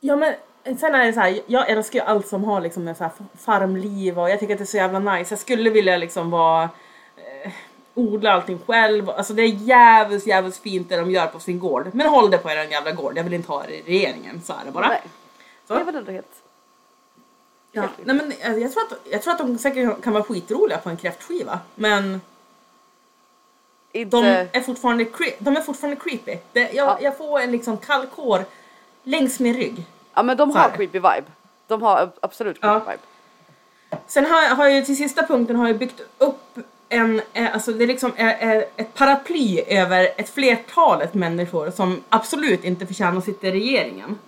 [0.00, 0.34] Ja men
[0.78, 3.12] sen är det så här, jag älskar ju allt som har liksom en så här
[3.38, 5.32] farmliv och jag tycker att det är så jävla nice.
[5.32, 6.62] Jag skulle vilja liksom vara
[7.16, 7.52] eh,
[7.94, 9.10] odla allting själv.
[9.10, 11.90] Alltså det är jävligt jävligt fint det de gör på sin gård.
[11.92, 14.40] Men håll det på er jävla gård, jag vill inte ha det i regeringen.
[14.42, 14.88] Så är det bara.
[14.88, 15.02] Nej,
[15.68, 15.74] Så.
[15.74, 16.39] det var ändå helt...
[17.72, 17.88] Ja.
[18.04, 20.88] Nej, men eh, jag, tror att, jag tror att de säkert kan vara skitroliga på
[20.90, 21.58] en kräftskiva.
[21.74, 22.20] Men
[23.92, 24.16] Inte...
[24.16, 26.38] de är fortfarande, cre- de är fortfarande creepy.
[26.52, 26.98] Det, jag, Ja.
[27.00, 28.44] jag får en liksom kall kår
[29.02, 29.84] längs min rygg.
[30.14, 31.24] Ja men de har creepy vibe.
[31.66, 32.90] De har ab- absolut creepy Ja.
[32.92, 33.02] vibe.
[34.06, 36.58] Sen har, har jag till sista punkten har jag byggt upp
[36.88, 42.64] en, eh, alltså det är liksom är ett paraply över ett flertalet människor som absolut
[42.64, 44.18] inte förtjänar att sitta i regeringen.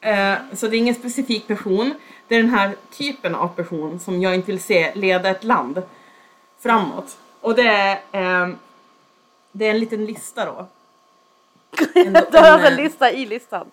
[0.00, 1.94] Eh, så det är ingen specifik person,
[2.28, 5.82] det är den här typen av person som jag inte vill se leda ett land
[6.58, 7.18] framåt.
[7.40, 8.48] Och det är, eh,
[9.52, 10.66] det är en liten lista då.
[11.94, 13.70] En, Du har alltså en lista i listan.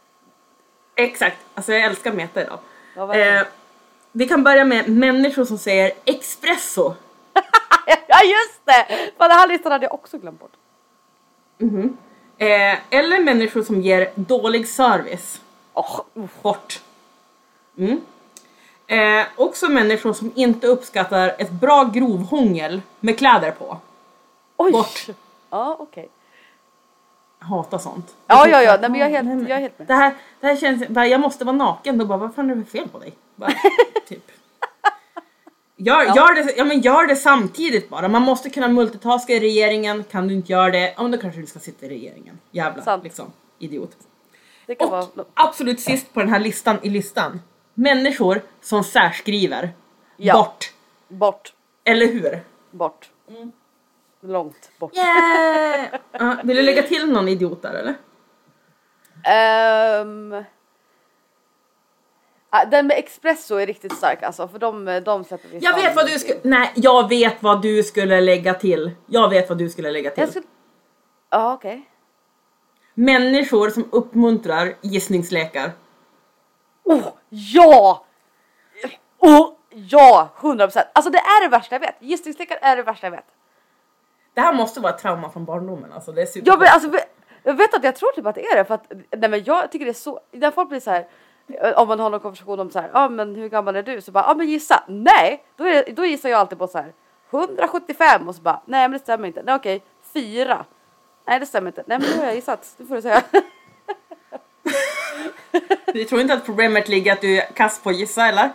[0.96, 2.60] Exakt, alltså jag älskar meta idag.
[2.96, 3.16] Ja.
[3.16, 3.42] Eh,
[4.12, 6.94] vi kan börja med människor som säger espresso.
[8.08, 9.12] Ja just det!
[9.18, 10.52] Fan den här listan hade jag också glömt bort.
[12.38, 15.42] Eh, eller människor som ger dålig service.
[15.74, 16.42] Uff.
[16.42, 16.82] Bort.
[17.78, 18.02] Mm.
[18.88, 23.78] Eh, också människor som inte uppskattar ett bra grovhångel med kläder på.
[24.58, 24.72] Oj!
[24.72, 25.06] Bort.
[25.50, 26.10] Ja okej.
[27.40, 28.16] Jag hatar sånt.
[28.28, 29.88] Ja ja ja, nej, men jag är helt, jag är helt med.
[29.88, 32.56] Det här, det här känns, bara, jag måste vara naken, då bara vad fan är
[32.56, 33.14] det för fel på dig?
[33.36, 33.52] Bara,
[34.08, 34.32] typ.
[35.76, 40.04] Gör, gör, det, ja, men gör det samtidigt bara, man måste kunna multitaska i regeringen,
[40.04, 42.40] kan du inte göra det, ja men då kanske du ska sitta i regeringen.
[42.52, 43.04] Jävla Sant.
[43.04, 43.26] liksom,
[43.60, 43.98] idiot.
[44.80, 45.06] Och vara...
[45.34, 47.42] absolut sist på den här listan i listan,
[47.74, 49.70] människor som särskriver.
[50.18, 50.34] Ja.
[50.34, 50.74] Bort.
[51.08, 51.54] Bort.
[51.84, 52.44] Eller hur?
[52.72, 53.10] Bort.
[54.22, 54.96] Långt bort.
[54.96, 55.86] Yeah!
[56.12, 57.96] Ja, vill du lägga till någon idiot där eller?
[62.50, 65.96] Ah, den med espresso är riktigt stark alltså för de, de släpper vi Jag vet
[65.96, 68.92] vad du skulle, nej jag vet vad du skulle lägga till.
[69.06, 70.22] Jag vet vad du skulle lägga till.
[70.22, 70.46] Jag skulle...
[71.30, 71.90] Ja okej.
[72.94, 75.72] Människor som uppmuntrar gissningslekar.
[76.84, 78.06] Oh, ja!
[79.20, 80.30] Oh, ja!
[80.40, 80.84] 100%.
[80.94, 81.96] Alltså det är det värsta jag vet.
[82.00, 83.26] Gissningslekar är det värsta jag vet.
[84.34, 86.12] Det här måste vara ett trauma från barndomen alltså.
[86.12, 86.48] Det är super...
[86.48, 86.90] Jag vet, alltså,
[87.44, 89.72] jag vet att jag tror typ att det är det för att nej, men jag
[89.72, 90.20] tycker det är så.
[90.32, 91.08] När folk blir så här.
[91.48, 93.84] eh, Om man har någon konversation om så här, ja ah, men hur gammal är
[93.84, 94.02] du?
[94.02, 94.84] Så bara, ja ah, men gissa.
[94.88, 96.94] Nej, då, är, då gissar jag alltid på så här
[97.32, 99.44] 175 och så bara, nej men det stämmer inte.
[99.44, 99.84] Nej okej,
[100.14, 100.66] fyra.
[101.28, 101.84] Nej det stämmer inte.
[101.88, 103.24] Nej men då har jag gissat, det får du säga.
[105.94, 108.50] Du tror inte att problemet ligger att du är kass på att gissa eller?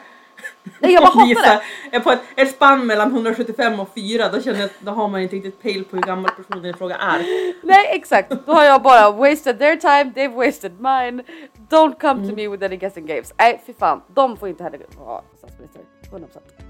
[0.80, 2.00] Nej jag bara hatar det.
[2.00, 5.20] på ett, ett spann mellan 175 och 4 då känner jag att då har man
[5.20, 7.18] inte riktigt pejl på hur gammal personen i fråga är.
[7.66, 11.22] Nej exakt, då har jag bara wasted their time, they've wasted mine.
[11.70, 13.34] Don't come to me with any guessing games.
[13.38, 15.82] Nej fy fan, de får inte heller vara statsminister.
[16.12, 16.67] 100%.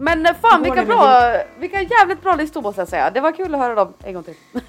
[0.00, 3.10] Men eh, fan vilka bra, vilka jävligt bra listor måste jag säga.
[3.10, 4.34] Det var kul att höra dem en gång till.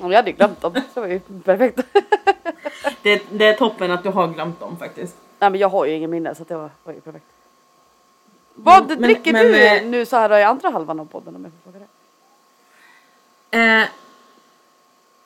[0.00, 1.80] Om jag hade glömt dem, så det var ju perfekt.
[3.02, 5.16] Det, det är toppen att du har glömt dem faktiskt.
[5.38, 7.24] Nej men jag har ju ingen minne så det var, var ju perfekt.
[8.54, 11.44] Vad men- dricker men, du eh, nu så här i andra halvan av podden om
[11.44, 11.86] jag får fråga
[13.50, 13.80] det?
[13.82, 13.88] Eh,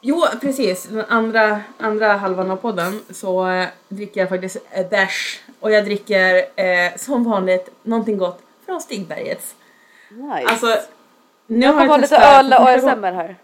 [0.05, 0.85] jo, precis.
[0.85, 5.43] Den andra, andra halvan av podden så eh, dricker jag faktiskt eh, bärs.
[5.61, 9.55] Och jag dricker eh, som vanligt någonting gott från Stigbergets.
[10.11, 10.47] Nice.
[10.47, 10.77] Alltså,
[11.47, 13.37] nu jag har kommer ha lite öl och ASMR här.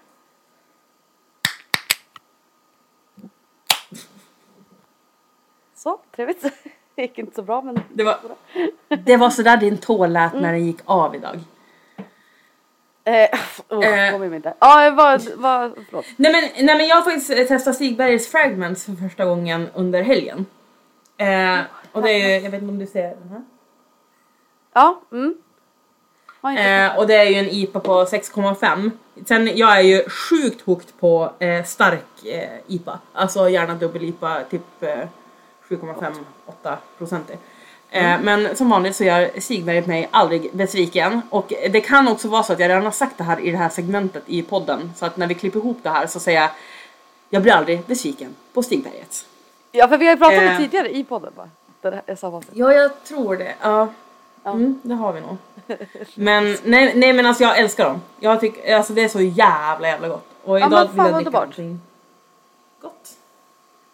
[5.75, 6.43] Så, trevligt.
[6.95, 7.81] Det gick inte så bra men...
[7.93, 8.19] Det var,
[8.89, 11.41] det var sådär din tå lät när den gick av idag.
[13.11, 13.29] Eh,
[13.69, 14.19] oh, Eh.
[14.19, 14.55] mig inte.
[14.59, 16.07] Ja, vad, vad, förlåt.
[16.17, 20.03] Nej men, nej men jag har faktiskt eh, testat Stigbergets Fragments för första gången under
[20.03, 20.47] helgen.
[21.17, 21.59] Eh,
[21.93, 23.43] och det är ju, jag vet inte om du ser den här?
[24.73, 25.35] Ja, mm.
[26.43, 28.91] Eh, och det är ju en IPA på 6,5.
[29.27, 32.99] Sen jag är ju sjukt hooked på eh, stark eh, IPA.
[33.13, 35.09] Alltså gärna dubbel-IPA, typ eh,
[35.69, 37.31] 7,5-8 procent.
[37.91, 41.23] Eh, Men som vanligt så gör Sigberget mig aldrig besviken.
[41.31, 43.57] Och det kan också vara så att jag redan har sagt det här i det
[43.57, 44.93] här segmentet i podden.
[44.97, 46.51] Så att när vi klipper ihop det här så säger jag
[47.33, 49.25] jag blir aldrig besviken på Stigberget.
[49.73, 50.57] Ja, för vi har ju pratat om det Eh.
[50.59, 51.49] tidigare i podden va?
[51.83, 52.51] Det är samma sak.
[52.53, 53.55] Ja, jag tror det.
[53.63, 53.89] Ja.
[54.45, 55.37] Mm, det har vi nog.
[56.15, 58.03] Men nej, nej men alltså jag älskar dem.
[58.21, 60.25] Jag tycker alltså det är så jävla jävla gott.
[60.45, 61.59] Och Ja, idag men vill fan jag vad dricka underbart.
[61.59, 61.81] någonting
[62.83, 63.11] gott.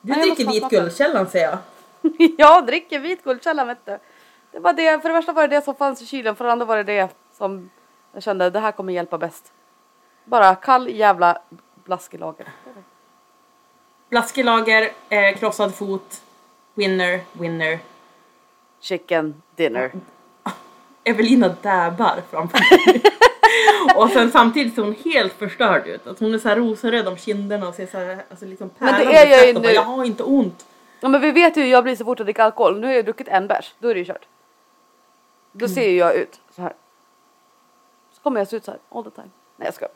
[0.01, 0.77] Du Ja, jag måste dricker fan vit smaka.
[0.77, 1.59] guldkällan säger jag.
[2.39, 3.87] jag dricker vit guldkällan vet.
[4.53, 6.53] Det var det, för det första var det det som fanns i kylen, för det
[6.53, 7.71] andra var det det som
[8.13, 9.53] jag kände det här kommer hjälpa bäst.
[10.25, 11.39] Bara kall jävla
[11.85, 12.49] blaskelager.
[14.09, 16.23] Blaskelager, eh, krossad fot,
[16.75, 17.79] winner, winner.
[18.81, 19.93] Chicken dinner.
[21.05, 23.03] Evelina dabbar framför mig.
[23.97, 26.07] och sen samtidigt ser hon helt förstörd ut.
[26.07, 28.87] Att hon är så här rosenröd om kinderna och ser så här, alltså liksom Men
[28.87, 29.75] det pärlande är jag.
[29.75, 30.67] Jag har inte ont.
[31.01, 32.81] Ja men vi vet ju hur jag blir så fort jag dricker alkohol.
[32.81, 34.27] Nu har jag druckit en bärs, då är det ju kört.
[35.53, 36.73] Då ser ju jag ut så här.
[38.13, 39.31] Så kommer jag se ut så här all the time.
[39.57, 39.93] Nej jag skojar.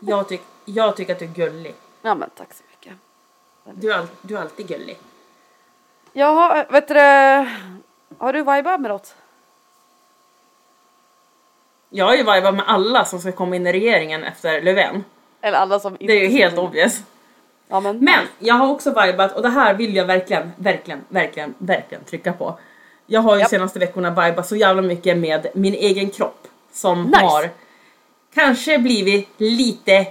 [0.00, 1.74] Jag, tyck, jag tycker att du är gullig.
[2.02, 2.92] ja men tack så mycket.
[3.64, 4.98] Du är, all, du är alltid gullig.
[6.12, 6.94] Jaha, vet du
[8.18, 9.14] Har du vibat med något?
[11.88, 15.04] Jag har ju vibat med alla som ska komma in i regeringen efter Löfven.
[15.40, 17.02] Eller alla som inte Det är ju helt obvious.
[17.70, 17.98] Ja men.
[17.98, 22.32] Men jag har också vibat och det här vill jag verkligen, verkligen, verkligen, verkligen trycka
[22.32, 22.58] på.
[23.06, 23.50] Jag har ju Japp.
[23.50, 27.24] senaste veckorna vibat så jävla mycket med min egen kropp som Nice.
[27.24, 27.50] har
[28.34, 30.06] kanske blivit lite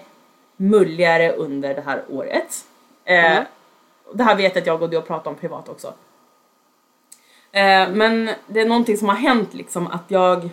[0.57, 2.65] mulligare under det här året.
[3.05, 3.43] Eh, Mm.
[4.13, 5.87] Det här vet jag att jag och du har pratat om privat också.
[7.51, 10.49] Eh, men det är någonting som har hänt liksom att jag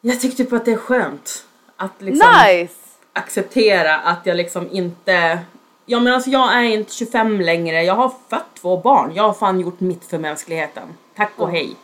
[0.00, 1.46] jag tyckte på att det är skönt
[1.76, 2.74] att liksom Nice!
[3.12, 5.38] Acceptera att jag liksom inte
[5.86, 9.32] Ja men alltså jag är inte 25 längre, jag har fött två barn, jag har
[9.32, 10.88] fan gjort mitt för mänskligheten.
[11.16, 11.76] Tack och hej.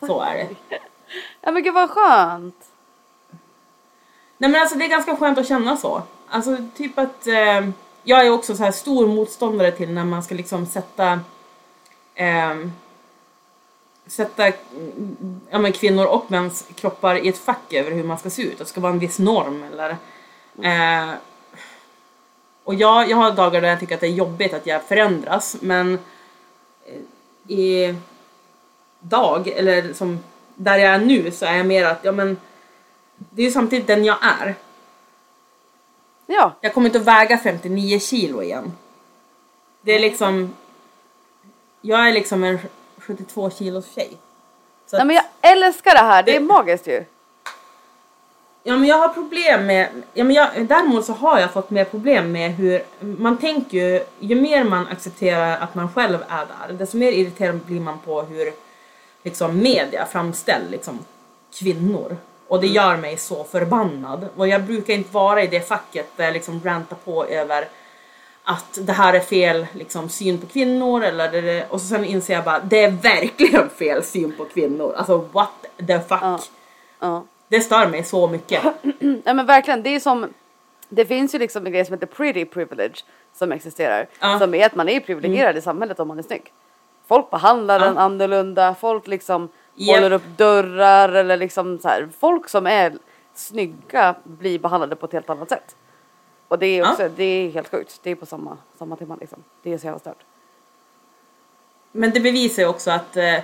[0.00, 0.78] Så är det.
[1.40, 2.64] Ja men gud vad skönt.
[4.38, 6.02] Nej men alltså det är ganska skönt att känna så.
[6.28, 7.68] Alltså typ att eh,
[8.02, 11.20] jag är också så här stor motståndare till när man ska liksom sätta
[12.14, 12.72] ehm,
[14.06, 14.48] sätta
[15.50, 18.58] ja, men kvinnor och mäns kroppar i ett fack över hur man ska se ut.
[18.58, 19.96] Det ska vara en viss norm eller
[20.62, 21.10] eh,
[22.64, 25.56] och jag, jag har dagar där jag tycker att det är jobbigt att jag förändras
[25.60, 25.98] men
[26.86, 27.94] eh, i
[29.00, 30.18] dag, eller som
[30.54, 32.36] där jag är nu så är jag mer att ja men
[33.16, 34.54] det är ju samtidigt den jag är.
[36.26, 36.52] Ja.
[36.60, 38.72] Jag kommer inte att väga 59 kilo igen.
[39.80, 40.54] Det är liksom...
[41.80, 42.58] Jag är liksom en
[42.98, 44.16] 72 kilos tjej.
[44.86, 47.04] Så Nej men jag älskar det här, det är Det- magiskt ju.
[48.68, 49.88] Ja men jag har problem med...
[50.14, 52.82] Ja, men jag, däremot så har jag fått mer problem med hur...
[53.00, 54.04] Man tänker ju...
[54.20, 58.22] Ju mer man accepterar att man själv är där, desto mer irriterad blir man på
[58.22, 58.52] hur
[59.22, 60.98] liksom media framställer liksom,
[61.58, 62.16] kvinnor.
[62.48, 64.28] Och det gör mig så förbannad.
[64.36, 67.68] Och jag brukar inte vara i det facket där jag liksom rantar på över
[68.44, 72.04] att det här är fel liksom, syn på kvinnor eller det, det, och så sen
[72.04, 74.94] inser jag bara det är verkligen fel syn på kvinnor.
[74.96, 76.22] Alltså what the fuck.
[76.22, 76.40] Ja.
[77.00, 77.24] Ja.
[77.48, 78.62] Det stör mig så mycket.
[79.00, 80.32] Nej men verkligen, det är som
[80.88, 84.06] det finns ju liksom en grej som heter pretty privilege som existerar.
[84.20, 84.38] Ja.
[84.38, 86.52] Som är att man är privilegierad i samhället om man är snygg.
[87.06, 87.86] Folk behandlar Ja.
[87.86, 89.96] en annorlunda, folk liksom Japp.
[89.96, 92.08] håller upp dörrar eller liksom så här.
[92.18, 92.92] Folk som är
[93.34, 95.76] snygga blir behandlade på ett helt annat sätt.
[96.48, 96.90] Och det är Ja.
[96.92, 98.00] också, det är helt sjukt.
[98.02, 99.44] Det är på samma, samma tema liksom.
[99.62, 100.24] Det är så jävla stört.
[101.92, 103.34] Men det bevisar ju också att eh,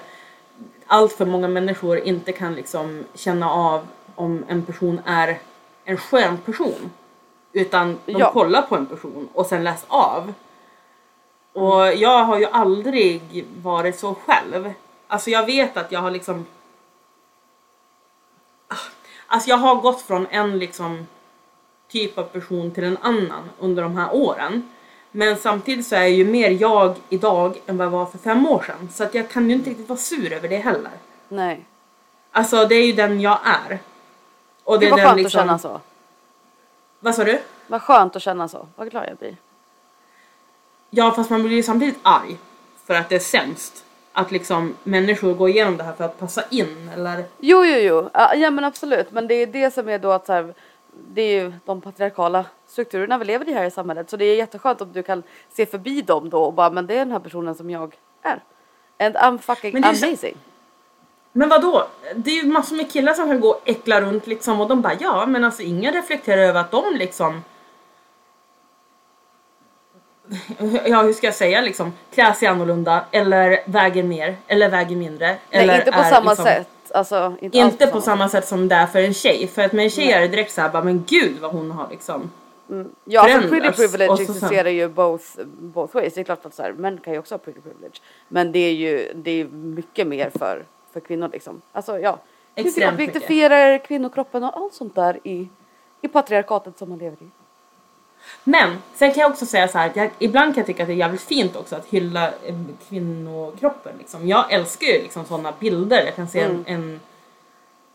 [0.87, 5.39] allt för många människor inte kan liksom känna av om en person är
[5.85, 6.91] en skön person.
[7.53, 8.33] Utan de Ja.
[8.33, 10.33] kollar på en person och sen läser av.
[11.53, 14.73] Och jag har ju aldrig varit så själv.
[15.09, 16.47] Alltså jag vet att jag har liksom
[19.27, 21.07] Alltså jag har gått från en liksom
[21.89, 24.69] typ av person till en annan under de här åren.
[25.13, 28.47] Men samtidigt så är jag ju mer jag idag än vad jag var för fem
[28.47, 28.89] år sedan.
[28.93, 30.91] Så att jag kan ju inte riktigt vara sur över det heller.
[31.29, 31.65] Nej.
[32.33, 33.79] Alltså det är ju den jag är.
[34.65, 35.41] Och det Det är var den skönt liksom...
[35.41, 35.81] att känna så.
[37.01, 37.41] Vad sa du?
[37.67, 38.67] Vad skönt att känna så.
[38.77, 39.37] Vad glad jag blir.
[40.91, 42.39] Ja fast man blir ju samtidigt arg.
[42.87, 43.85] För att det är sämst.
[44.13, 47.25] Att liksom människor går igenom det här för att passa in eller...
[47.39, 48.11] Jo, jo, jo.
[48.13, 49.11] Ja, ja men absolut.
[49.11, 50.55] Men det är det som är då att så här,
[51.09, 54.11] det är ju de patriarkala strukturerna vi lever i här i samhället.
[54.11, 56.95] Så det är jätteskönt om du kan se förbi dem då och bara, men det
[56.95, 58.43] är den här personen som jag är.
[58.99, 60.37] And I'm fucking Men är så- amazing.
[61.33, 61.87] Men vad då?
[62.17, 64.81] Det är ju massor med killar som kan gå och äckla runt liksom och de
[64.83, 67.43] bara ja men alltså ingen reflekterar över att de liksom
[70.87, 75.37] Ja hur ska jag säga liksom klär sig annorlunda eller väger mer eller väger mindre.
[75.51, 76.69] eller Nej, inte på är samma liksom, sätt.
[76.95, 79.47] Alltså, inte, Inte på samma sätt som det är för en tjej.
[79.47, 82.31] För att med en tjej är det direkt såhär men gud vad hon har liksom.
[83.05, 83.77] Ja, alltså förändras.
[83.77, 86.15] pretty privilege så sen- existerar ju both, both ways.
[86.15, 88.01] Det är klart att så här, män kan ju också ha pretty privilege.
[88.29, 91.63] Men det är ju det är mycket mer för, för kvinnor liksom.
[91.73, 92.19] Alltså ja.
[92.55, 95.49] Extremt vi objektifierar kvinnokroppen och allt sånt där i,
[96.01, 97.29] i patriarkatet som man lever i.
[98.45, 100.87] Men sen kan jag också säga så här att jag, ibland kan jag tycka att
[100.87, 102.55] det är jävligt fint också att hylla eh,
[102.89, 103.93] kvinnokroppen.
[103.99, 104.29] Liksom.
[104.29, 106.05] Jag älskar ju liksom sådana bilder.
[106.05, 106.65] Jag kan se Mm.
[106.67, 107.01] en, en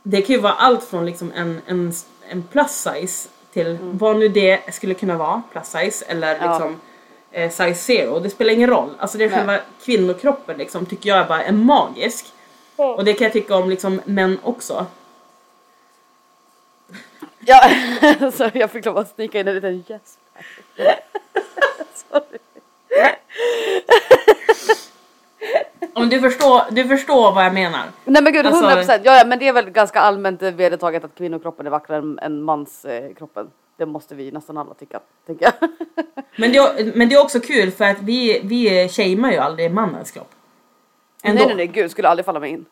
[0.04, 1.94] Det kan ju vara allt från liksom en, en,
[2.30, 6.46] en plus size till vad nu det skulle kunna vara, plus size eller Mm.
[6.48, 6.52] Ja.
[6.54, 6.82] liksom
[7.32, 8.20] eh, size zero.
[8.20, 8.90] Det spelar ingen roll.
[9.00, 12.26] Alltså det är själva kvinnokroppen liksom tycker jag bara är magisk.
[12.76, 14.86] Och det kan jag tycka om liksom män också.
[17.40, 17.70] Ja,
[18.34, 20.20] så jag fick lov att snicka in en liten gäsp.
[22.12, 22.40] Sorry.
[25.98, 27.84] Om du förstår, du förstår vad jag menar.
[28.06, 29.02] Nej men gud, Alltså- 100 procent.
[29.06, 32.42] Ja, ja, men det är väl ganska allmänt vedertaget att kvinnokroppen är vackrare än, än
[32.44, 33.06] manskroppen.
[33.10, 33.52] Eh, kroppen.
[33.78, 35.70] det måste vi nästan alla tycka, tänker jag.
[36.40, 39.74] Men det, är- men det är också kul för att vi, vi shamear ju aldrig
[39.74, 40.30] mannens kropp.
[41.24, 41.38] Ändå.
[41.38, 42.66] nej, nej, nej, gud, skulle aldrig falla mig in.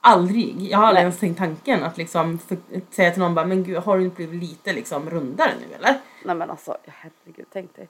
[0.00, 0.56] Aldrig.
[0.70, 1.02] Jag har aldrig Nej.
[1.02, 2.56] ens tänkt tanken att liksom för,
[2.90, 5.94] säga till någon bara men gud har du inte blivit lite liksom rundare nu eller?
[6.24, 7.88] Nej men alltså, herregud, tänk dig.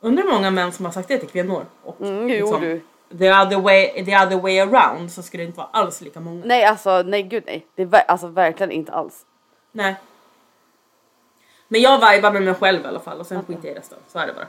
[0.00, 1.64] Undrar hur många män som har sagt det till kvinnor.
[1.82, 2.80] Och Mm, jo, liksom, du.
[3.18, 6.42] The, other way, the other way around så skulle det inte vara alls lika många.
[6.44, 7.66] Nej alltså, nej gud nej.
[7.74, 9.26] Det är alltså verkligen inte alls.
[9.72, 9.94] Nej.
[11.68, 13.98] Men jag vibar med mig själv i alla fall och sen skiter jag i resten.
[14.08, 14.46] Så är det bara.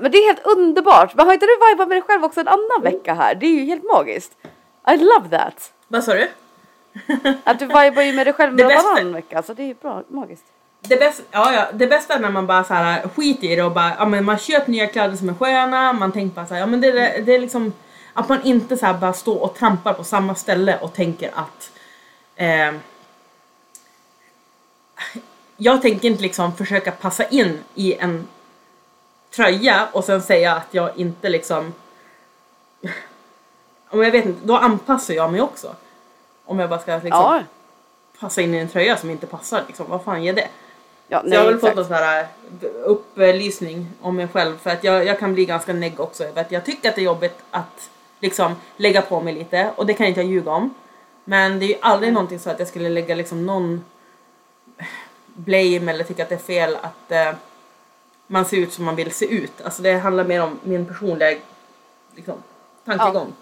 [0.00, 1.14] Men det är helt underbart.
[1.14, 3.34] Men har inte du vibat med dig själv också en annan vecka här?
[3.34, 4.36] Det är ju helt magiskt.
[4.88, 5.72] I love that.
[5.88, 6.28] Vad sa du?
[7.44, 9.42] Att du vibar ju med dig själv med bästa- varannan vecka.
[9.42, 10.44] Så det är bra, magiskt.
[10.84, 13.62] Det bästa, ja, ja, det bästa är när man bara så här, skiter i det
[13.62, 16.54] och bara, ja, men man köper nya kläder som är sköna, man tänker bara så
[16.54, 17.72] här, ja, men det, det, det är liksom
[18.12, 21.70] att man inte så här bara står och trampar på samma ställe och tänker att
[22.36, 22.72] eh,
[25.56, 28.28] jag tänker inte liksom försöka passa in i en
[29.30, 31.72] tröja och sen säga att jag inte liksom
[33.88, 35.74] om jag vet inte, då anpassar jag mig också.
[36.44, 37.42] Om jag bara ska liksom Ja.
[38.20, 40.48] passa in i en tröja som inte passar liksom, vad fan ger det?
[41.12, 41.70] Ja, Så nej, jag har väl exakt.
[41.70, 42.20] fått någon sån här
[42.62, 46.40] eh, upplysning om mig själv för att jag, jag kan bli ganska negg också över
[46.40, 47.90] att jag tycker att det är jobbigt att
[48.20, 50.74] liksom lägga på mig lite och det kan inte jag ljuga om.
[51.24, 52.14] Men det är ju aldrig Mm.
[52.14, 53.84] någonting så att jag skulle lägga liksom någon
[55.26, 57.34] blame eller tycka att det är fel att eh,
[58.26, 59.52] man ser ut som man vill se ut.
[59.64, 61.36] Alltså det handlar mer om min personliga
[62.16, 62.34] liksom,
[62.84, 63.32] tankegång.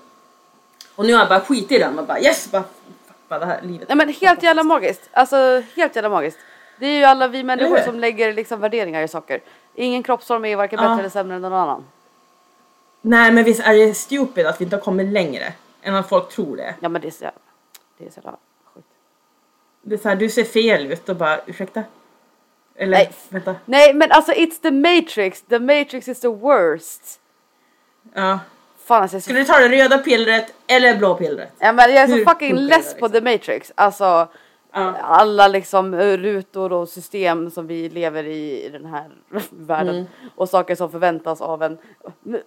[0.95, 2.65] Och nu har jag bara skit i den och bara yes, bara,
[3.29, 3.89] bara det här livet.
[3.89, 5.09] Nej men helt jävla magiskt.
[5.13, 6.39] Alltså helt jävla magiskt.
[6.81, 9.41] Det är ju alla vi människor som lägger liksom värderingar i saker.
[9.75, 10.89] Ingen kroppsform är varken Ja.
[10.89, 11.85] bättre eller sämre än någon annan.
[13.03, 15.53] Nej men visst är det stupid att vi inte har kommit längre
[15.83, 16.75] än att folk tror det.
[16.81, 17.41] Ja men det är så jävla,
[17.99, 18.37] det är så jävla
[18.75, 18.87] sjukt.
[19.83, 21.83] Det är så här, du ser fel ut och bara ursäkta?
[22.77, 23.13] Eller Nej.
[23.29, 23.55] vänta.
[23.65, 25.43] Nej men alltså it's the matrix.
[25.43, 27.21] The matrix is the worst.
[28.15, 28.39] Ja.
[28.85, 31.53] Fan alltså jag är så Skulle du ta det röda pillret eller blå pillret?
[31.59, 33.25] Ja men jag är så Hur fucking funkar less det, på liksom?
[33.25, 33.73] The Matrix.
[33.75, 34.29] Alltså
[34.73, 34.95] Ja.
[35.01, 39.11] alla liksom eh, rutor och system som vi lever i i den här
[39.51, 39.95] världen.
[39.95, 40.07] Mm.
[40.37, 41.79] Och saker som förväntas av en.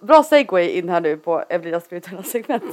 [0.00, 2.64] Bra segway in här nu på Evelinas spirituella segment.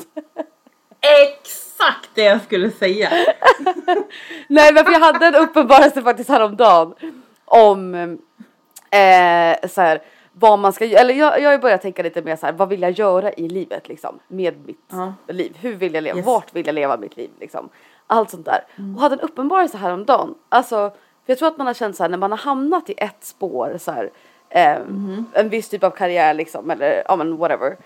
[1.02, 3.10] Exakt det jag skulle säga.
[4.47, 6.93] Nej men för jag hade en uppenbarelse faktiskt häromdagen.
[7.46, 7.96] Om
[8.92, 10.01] eh, så här,
[10.34, 10.86] vad man ska.
[10.86, 12.54] Eller jag, jag har börjat tänka lite mer så här.
[12.54, 14.20] Vad vill jag göra i livet liksom?
[14.28, 15.13] Med mitt Ja.
[15.28, 15.58] liv.
[15.62, 16.17] Hur vill jag leva?
[16.17, 16.25] Yes.
[16.25, 17.70] Vart vill jag leva mitt liv liksom?
[18.13, 18.63] Allt sånt där.
[18.96, 20.36] Och hade en uppenbarelse häromdagen.
[20.50, 20.89] Alltså,
[21.25, 23.24] för jag tror att man har känt så här när man har hamnat i ett
[23.24, 24.09] spår så här.
[24.50, 24.78] Eh,
[25.33, 27.78] En viss typ av karriär liksom eller ja men whatever.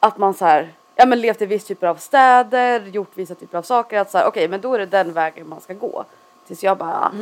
[0.00, 3.58] Att man så här, ja men levt i viss typer av städer, gjort vissa typer
[3.58, 4.00] av saker.
[4.00, 6.04] Att så här, okej men då är det den vägen man ska gå.
[6.46, 7.12] Tills jag bara,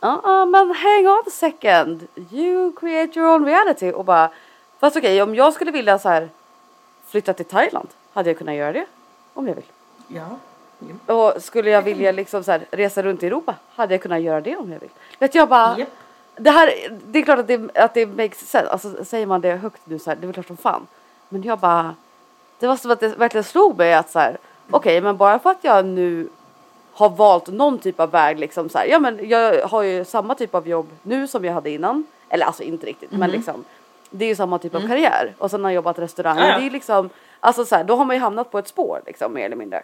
[0.00, 2.06] ja ah, men hang on a second.
[2.30, 3.92] You create your own reality.
[3.92, 4.30] Och bara,
[4.78, 6.28] fast okej om jag skulle vilja så här
[7.06, 7.88] flytta till Thailand.
[8.12, 8.86] Hade jag kunnat göra det?
[9.34, 9.70] Om jag vill.
[10.08, 10.28] Ja.
[11.06, 13.54] Och skulle jag vilja liksom så här, resa runt i Europa.
[13.74, 14.90] Hade jag kunnat göra det om jag vill.
[15.18, 15.88] Vet jag bara, Japp.
[16.36, 16.70] det här,
[17.06, 18.68] det är klart att det, att det makes sense.
[18.68, 20.86] Alltså säger man det högt nu så här, det är väl klart som fan.
[21.28, 21.94] Men jag bara,
[22.58, 24.38] det var som att det verkligen slog mig att så här,
[24.70, 26.28] okej men bara för att jag nu
[26.92, 30.34] har valt någon typ av väg liksom så här, ja men jag har ju samma
[30.34, 32.06] typ av jobb nu som jag hade innan.
[32.28, 33.64] Eller alltså inte riktigt men liksom
[34.16, 36.38] det är ju samma typ av karriär och sen har jag jobbat restaurang.
[36.38, 36.58] Ja, ja.
[36.58, 39.32] Det är liksom, alltså så här, då har man ju hamnat på ett spår liksom
[39.32, 39.82] mer eller mindre.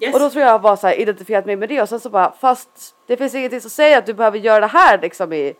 [0.00, 0.14] Yes.
[0.14, 2.32] Och då tror jag bara så här identifierat mig med det och sen så bara
[2.40, 5.54] fast det finns ingenting som säger att du behöver göra det här liksom i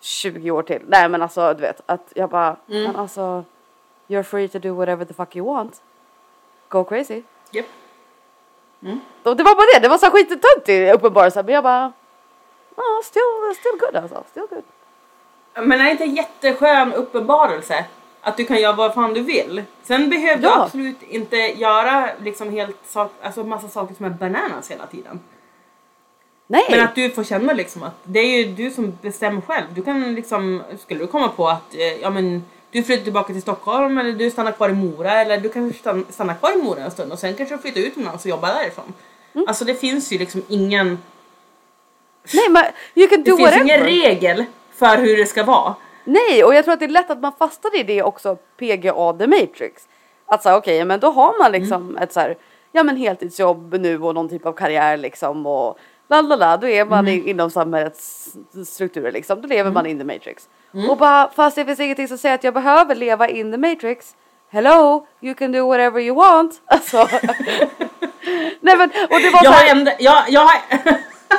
[0.00, 0.82] 20 år till.
[0.86, 2.82] Nej men alltså du vet att jag bara Mm.
[2.82, 3.44] men alltså
[4.08, 5.82] you're free to do whatever the fuck you want.
[6.68, 7.22] Go crazy.
[7.50, 7.66] Japp.
[9.22, 11.92] Och det var bara det, det var så skittöntig uppenbarelse men jag bara
[12.76, 13.22] ja still,
[13.56, 14.64] still good alltså, still good.
[15.66, 17.84] Men är det inte en jätteskön uppenbarelse?
[18.24, 19.62] Att du kan göra vad fan du vill.
[19.82, 20.54] Sen behöver Ja.
[20.56, 25.20] du absolut inte göra liksom helt sak, alltså massa saker som är bananas hela tiden.
[26.46, 26.66] Nej!
[26.70, 29.64] Men att du får känna liksom att det är ju du som bestämmer själv.
[29.74, 33.42] Du kan liksom, skulle du komma på att eh, ja men du flyttar tillbaka till
[33.42, 36.80] Stockholm eller du stannar kvar i Mora eller du kanske stann- stannar kvar i Mora
[36.84, 38.92] en stund och sen kanske du flyttar utomlands och jobbar därifrån.
[39.34, 39.48] Mm.
[39.48, 40.98] Alltså det finns ju liksom ingen,
[42.34, 43.64] Nej men you can det do finns whatever.
[43.64, 44.44] ingen regel
[44.74, 45.74] för hur det ska vara.
[46.04, 49.12] Nej, och jag tror att det är lätt att man fastnar i det också, PGA
[49.12, 49.88] The Matrix.
[50.26, 52.02] Att säga okej, men då har man liksom Mm.
[52.02, 52.36] ett så här,
[52.72, 56.68] ja men heltidsjobb nu och någon typ av karriär liksom och la la la, då
[56.68, 57.28] är man Mm.
[57.28, 58.28] inom samhällets
[58.66, 60.48] strukturer liksom, då lever man in the matrix.
[60.90, 64.16] Och bara, fast det finns ingenting som säger att jag behöver leva in the matrix.
[64.50, 66.60] Hello, you can do whatever you want.
[66.66, 66.96] Alltså.
[68.60, 70.52] Nej men, och det var Jag så har, här, ändrat, jag, jag, har,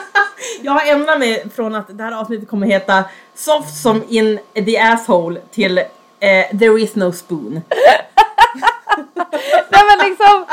[0.62, 3.04] jag har ändrat mig från att det här avsnittet kommer heta
[3.36, 7.62] Soft som in the asshole till eh, There is no spoon.
[9.70, 10.46] Nej men liksom,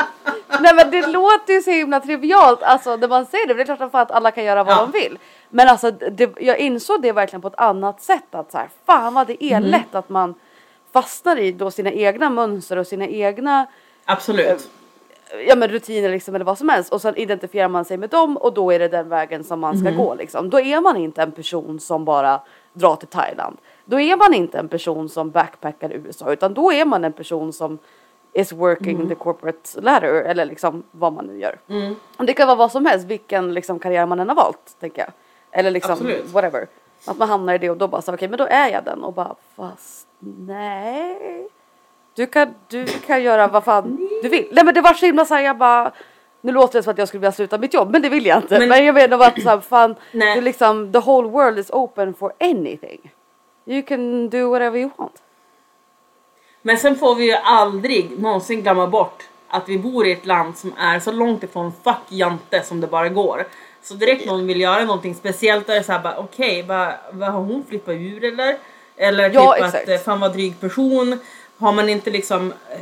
[0.59, 3.53] nej men det låter ju så himla trivialt alltså när man säger det.
[3.53, 4.79] Det är klart som att alla kan göra vad Ja.
[4.81, 5.19] de vill.
[5.49, 9.13] Men alltså det, jag insåg det verkligen på ett annat sätt att så här, fan
[9.13, 9.69] vad det är Mm.
[9.69, 10.35] lätt att man
[10.93, 13.65] fastnar i då sina egna mönster och sina egna
[14.05, 14.69] Absolut.
[15.47, 18.37] Ja, men rutiner liksom eller vad som helst och sen identifierar man sig med dem
[18.37, 19.99] och då är det den vägen som man ska Mm.
[19.99, 20.49] gå liksom.
[20.49, 22.41] Då är man inte en person som bara
[22.73, 23.57] drar till Thailand.
[23.85, 27.13] Då är man inte en person som backpackar i USA utan då är man en
[27.13, 27.77] person som
[28.33, 29.09] is working Mm.
[29.09, 31.59] the corporate ladder eller liksom vad man nu gör.
[31.69, 31.95] Mm.
[32.17, 35.01] Och det kan vara vad som helst vilken liksom karriär man än har valt tänker
[35.01, 35.11] jag.
[35.59, 36.29] Eller liksom Absolut.
[36.33, 36.67] whatever.
[37.07, 39.03] Att man hamnar i det och då bara så okej men då är jag den
[39.03, 41.47] och bara fast nej.
[42.21, 44.47] Du kan, du kan göra vad fan du vill.
[44.51, 45.91] Nej men det var så himla såhär jag bara
[46.41, 48.37] nu låter det som att jag skulle vilja sluta mitt jobb men det vill jag
[48.37, 48.59] inte.
[48.59, 50.35] Men, Men- jag menar bara att så här, fan Nej.
[50.35, 53.11] du liksom the whole world is open for anything.
[53.65, 55.21] You can do whatever you want.
[56.61, 60.57] Men sen får vi ju aldrig någonsin glömma bort att vi bor i ett land
[60.57, 63.45] som är så långt ifrån fuck jante som det bara går.
[63.81, 67.29] Så direkt någon vill göra någonting speciellt då är det såhär bara okej, vad, vad
[67.29, 68.57] har hon flippat ur eller?
[68.97, 69.89] Eller typ Ja, att exakt.
[69.89, 71.19] eh, fan vad dryg person.
[71.61, 72.79] Har man inte liksom eh,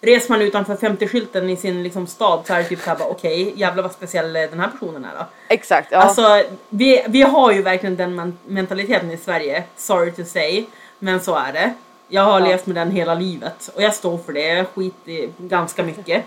[0.00, 3.52] Reser man utanför 50-skylten i sin liksom, stad så är det typ såhär bara okej
[3.56, 5.24] jävlar vad speciell eh, den här personen är då.
[5.48, 5.88] Exakt.
[5.92, 5.98] Ja.
[5.98, 10.64] Alltså vi, vi har ju verkligen den men- mentaliteten i Sverige, sorry to say,
[10.98, 11.74] men så är det.
[12.08, 12.46] Jag har Ja.
[12.46, 16.24] levt med den hela livet och jag står för det, jag skiter i ganska mycket.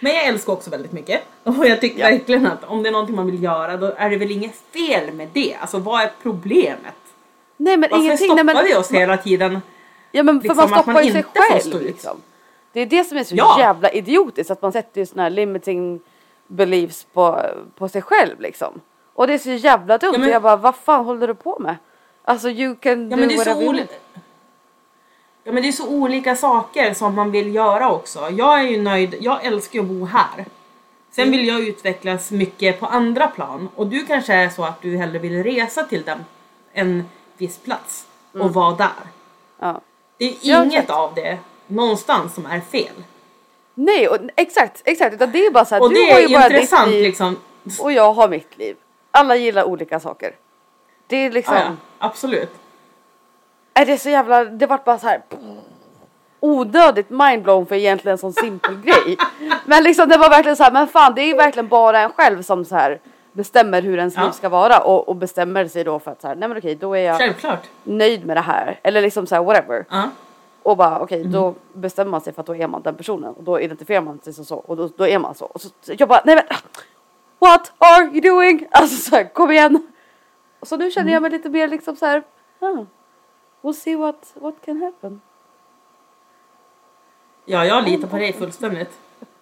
[0.00, 2.06] Men jag älskar också väldigt mycket och jag tycker Ja.
[2.10, 5.12] verkligen att om det är någonting man vill göra då är det väl inget fel
[5.12, 5.56] med det.
[5.60, 6.94] Alltså vad är problemet?
[7.56, 8.26] nej men Varför ingenting.
[8.26, 9.62] stoppar Nej, men, vi oss hela tiden?
[10.12, 12.16] Ja men för liksom man stoppar man ju sig själv liksom.
[12.72, 13.56] Det är det som är så Ja.
[13.58, 16.00] jävla idiotiskt att man sätter ju såna här limiting
[16.46, 17.40] beliefs på,
[17.76, 18.80] på sig själv liksom.
[19.14, 20.10] Och det är så jävla dumt.
[20.14, 21.76] Ja, men- jag bara vad fan håller du på med?
[22.24, 23.90] Alltså you can Ja do men det är så you oli- want.
[25.44, 28.28] Ja men det är så olika saker som man vill göra också.
[28.30, 30.44] Jag är ju nöjd, jag älskar ju att bo här.
[31.10, 34.96] Sen vill jag utvecklas mycket på andra plan och du kanske är så att du
[34.96, 36.24] hellre vill resa till den,
[36.72, 37.04] en
[37.36, 38.88] viss plats och vara där.
[39.58, 39.80] Ja.
[40.22, 40.90] Det är Ja, inget exakt.
[40.98, 42.92] av det någonstans som är fel.
[43.74, 45.14] Nej och, exakt, exakt.
[45.14, 46.90] Utan det är bara så här, Och du det har är ju bara ditt intressant
[46.90, 47.36] liv liksom.
[47.80, 48.76] och jag har mitt liv.
[49.10, 50.34] Alla gillar olika saker.
[51.06, 52.50] Det är liksom, Ja, ja, absolut.
[53.74, 55.22] är det så jävla, det vart bara så här
[56.40, 59.16] onödigt mindblown för egentligen en sån simpel grej.
[59.64, 62.12] Men liksom det var verkligen så här, men fan det är ju verkligen bara en
[62.12, 63.00] själv som så här
[63.32, 64.24] bestämmer hur ens Ja.
[64.24, 66.74] liv ska vara och, och bestämmer sig då för att så här, nej men okej
[66.74, 67.68] då är jag Självklart.
[67.84, 68.80] nöjd med det här.
[68.82, 69.84] Eller liksom så här whatever.
[69.90, 70.08] Ja.
[70.62, 73.42] Och bara okej då bestämmer man sig för att då är man den personen och
[73.44, 75.44] då identifierar man sig som så och då, då är man så.
[75.44, 76.44] Och så så jag bara nej men
[77.38, 78.66] what are you doing?
[78.70, 79.86] Alltså så här, kom igen.
[80.60, 82.22] Och så nu känner jag mig lite mer liksom så här,
[82.60, 82.84] ah,
[83.62, 85.20] we'll see what, what can happen.
[87.44, 88.90] ja, jag litar på dig fullständigt.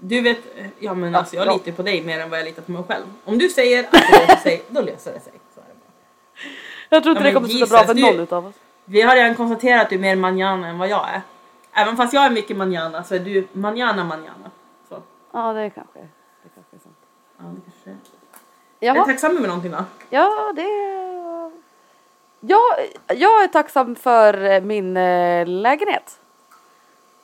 [0.01, 0.39] Du vet,
[0.79, 1.53] ja men alltså jag ja.
[1.53, 3.05] litar på dig mer än vad jag litar på mig själv.
[3.25, 5.33] Om du säger att det löser sig, då löser det sig.
[5.55, 5.93] Så är det bara.
[6.89, 8.55] Jag tror inte Ja, det men kommer Jesus, bra för du- någon utav oss.
[8.85, 11.21] Vi har redan konstaterat att du är mer manjana än vad jag är.
[11.73, 14.51] Även fast jag är mycket manjana så är du manjana manjana.
[14.89, 15.03] Så.
[15.33, 16.97] Ja det är kanske, det kanske är sant.
[17.39, 17.95] Ja, det kanske är.
[18.81, 19.07] Är Jaha.
[19.07, 19.85] du tacksam över någonting då?
[20.11, 20.63] Ja, det...
[22.41, 22.77] Ja,
[23.09, 26.20] jag är tacksam för eh, min eh, lägenhet.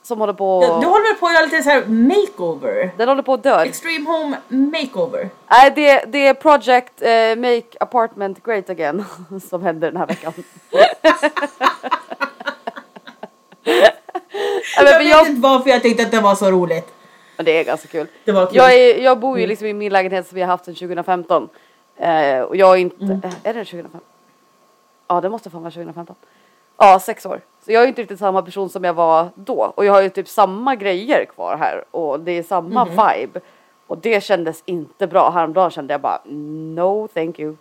[0.07, 0.63] Som håller på...
[0.63, 2.91] Ja, du håller på att göra lite så här makeover?
[2.97, 3.63] Den håller på att dö.
[3.63, 5.29] Extreme home makeover.
[5.47, 9.05] Nej, det, det är Project eh, Make Apartment Great Again
[9.49, 10.33] som händer den här veckan.
[14.77, 16.93] Jag vet jag, inte varför jag tyckte att det var så roligt.
[17.37, 18.07] men det är ganska kul.
[18.25, 18.55] Det var kul.
[18.55, 21.49] Jag, är, jag bor ju liksom i min lägenhet som vi har haft sedan 2015.
[21.97, 23.03] Eh, och jag är inte...
[23.03, 23.21] Mm.
[23.43, 24.01] Är det 2015?
[25.07, 26.15] Ja, det måste fan vara 2015.
[26.77, 27.41] Ja, sex år.
[27.67, 29.73] Så jag är inte riktigt samma person som jag var då.
[29.75, 31.83] Och jag har ju typ samma grejer kvar här.
[31.91, 33.39] Och det är samma vibe.
[33.87, 35.29] Och det kändes inte bra.
[35.29, 37.55] Häromdagen kände jag bara no thank you.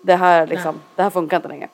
[0.00, 1.68] Det här liksom, det här funkar inte längre.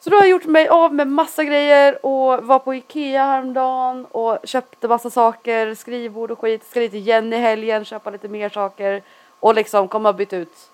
[0.00, 4.06] Så då har jag gjort mig av med massa grejer och var på Ikea häromdagen
[4.10, 6.64] och köpte massa saker, skrivbord och skit.
[6.66, 9.02] Ska dit igen i helgen, köpa lite mer saker.
[9.40, 10.70] Och liksom kommer ha bytt ut,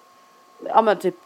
[0.64, 1.16] ja men typ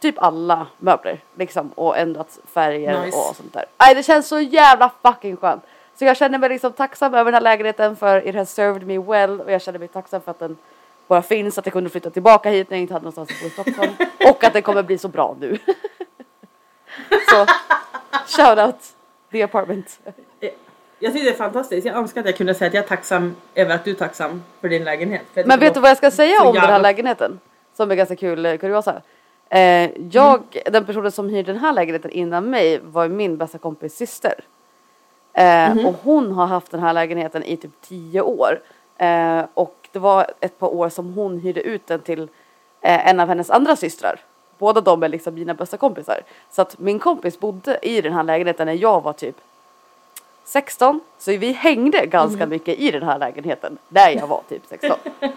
[0.00, 3.16] typ alla möbler liksom och ändrat färger Nice.
[3.18, 3.64] och sånt där.
[3.80, 5.62] Nej det känns så jävla fucking skönt.
[5.98, 8.98] Så jag känner mig liksom tacksam över den här lägenheten för it has served me
[8.98, 10.56] well och jag känner mig tacksam för att den
[11.06, 13.46] bara finns, att jag kunde flytta tillbaka hit när jag inte hade någonstans att bo
[13.46, 13.92] i Stockholm
[14.30, 15.58] och att den kommer bli så bra nu.
[17.30, 17.46] så
[18.42, 18.76] shout out
[19.32, 20.00] the apartment.
[20.98, 21.86] Jag tycker det är fantastiskt.
[21.86, 24.42] Jag önskar att jag kunde säga att jag är tacksam över att du är tacksam
[24.60, 25.22] för din lägenhet.
[25.34, 27.40] För Men vet du vad jag ska säga om den här jävla- lägenheten?
[27.76, 29.02] Som är ganska kul eh, kuriosa.
[29.50, 33.96] Eh, jag, den personen som hyrde den här lägenheten innan mig var min bästa kompis
[33.96, 34.34] syster.
[35.32, 38.60] Eh, Och hon har haft den här lägenheten i typ tio år.
[38.98, 42.22] Eh, och det var ett par år som hon hyrde ut den till
[42.80, 44.20] eh, en av hennes andra systrar.
[44.58, 46.20] Båda de är liksom mina bästa kompisar.
[46.50, 49.36] Så att min kompis bodde i den här lägenheten när jag var typ
[50.44, 51.00] 16.
[51.18, 54.96] Så vi hängde ganska mycket i den här lägenheten när jag var typ 16.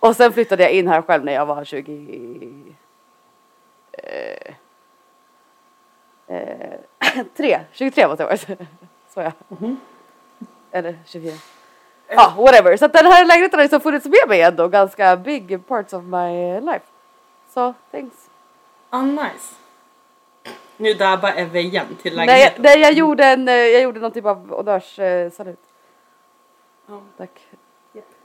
[0.00, 2.67] Och sen flyttade jag in här själv när jag var 20...
[4.02, 4.54] Eh,
[6.36, 6.78] eh,
[7.36, 8.60] tre, 23 måste jag varit.
[9.14, 9.32] Så ja.
[10.70, 11.32] Eller 24.
[12.08, 12.76] Ja, whatever.
[12.76, 16.60] Så den här lägenheten har liksom funnits med mig ändå ganska big parts of my
[16.60, 16.84] life.
[17.48, 18.30] Så thanks.
[18.90, 19.54] Ah, nice.
[20.76, 22.62] Nu dabbar Eve igen till Nej, lägenheten.
[22.62, 25.58] nej, jag gjorde en, eh, jag gjorde någon typ av honnörssalut.
[26.86, 27.00] Ja.
[27.16, 27.40] Tack.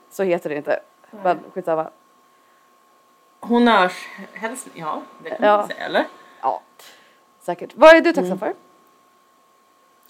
[0.10, 0.80] Så heter det inte.
[1.24, 1.90] Men skitsamma.
[3.48, 5.58] Honnörshälsning, ja det kan Ja.
[5.58, 6.06] man säga eller?
[6.42, 6.62] Ja,
[7.42, 7.70] säkert.
[7.76, 8.54] Vad är du tacksam för?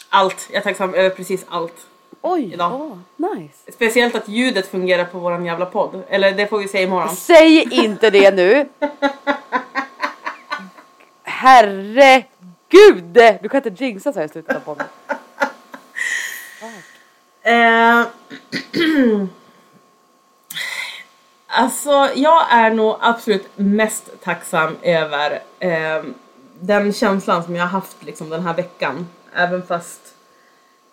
[0.09, 1.87] Allt, jag är tacksam över precis allt.
[2.21, 2.73] Oj, Idag.
[2.81, 2.97] åh,
[3.35, 3.71] nice.
[3.71, 6.03] Speciellt att ljudet fungerar på våran jävla podd.
[6.09, 7.15] Eller det får vi säga imorgon.
[7.15, 8.69] Säg inte det nu!
[11.23, 13.03] Herregud!
[13.41, 14.87] Du kan inte jinxa så här i slutet av podden.
[17.45, 18.05] Eh,
[21.53, 26.03] alltså jag är nog absolut mest tacksam över eh,
[26.59, 29.07] den känslan som jag har haft liksom den här veckan.
[29.35, 30.15] Även fast,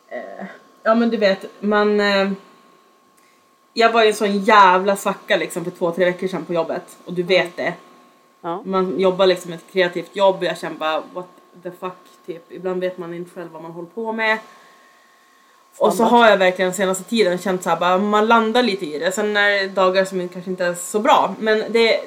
[0.08, 0.46] eh,
[0.82, 2.30] ja men du vet, man eh,
[3.72, 6.98] jag var i en sån jävla svacka liksom för två, tre veckor sedan på jobbet
[7.04, 7.74] och du vet det.
[8.40, 8.62] Ja.
[8.64, 11.28] Man jobbar liksom ett kreativt jobb och jag känner bara what
[11.62, 11.92] the fuck
[12.26, 12.52] typ.
[12.52, 14.38] Ibland vet man inte själv vad man håller på med.
[15.80, 19.12] Och så har jag verkligen senaste tiden känt såhär bara man landar lite i det.
[19.12, 21.34] Sen är det dagar som kanske inte är så bra.
[21.38, 22.00] Men det,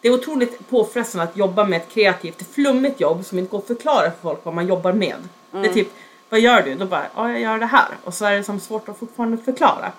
[0.00, 3.66] det är otroligt påfrestande att jobba med ett kreativt, flummigt jobb som inte går att
[3.66, 5.16] förklara för folk vad man jobbar med.
[5.50, 5.88] Det är typ,
[6.28, 6.74] vad gör du?
[6.74, 7.88] Då bara, ja jag gör det här.
[8.04, 9.92] Och så är det som svårt att fortfarande förklara.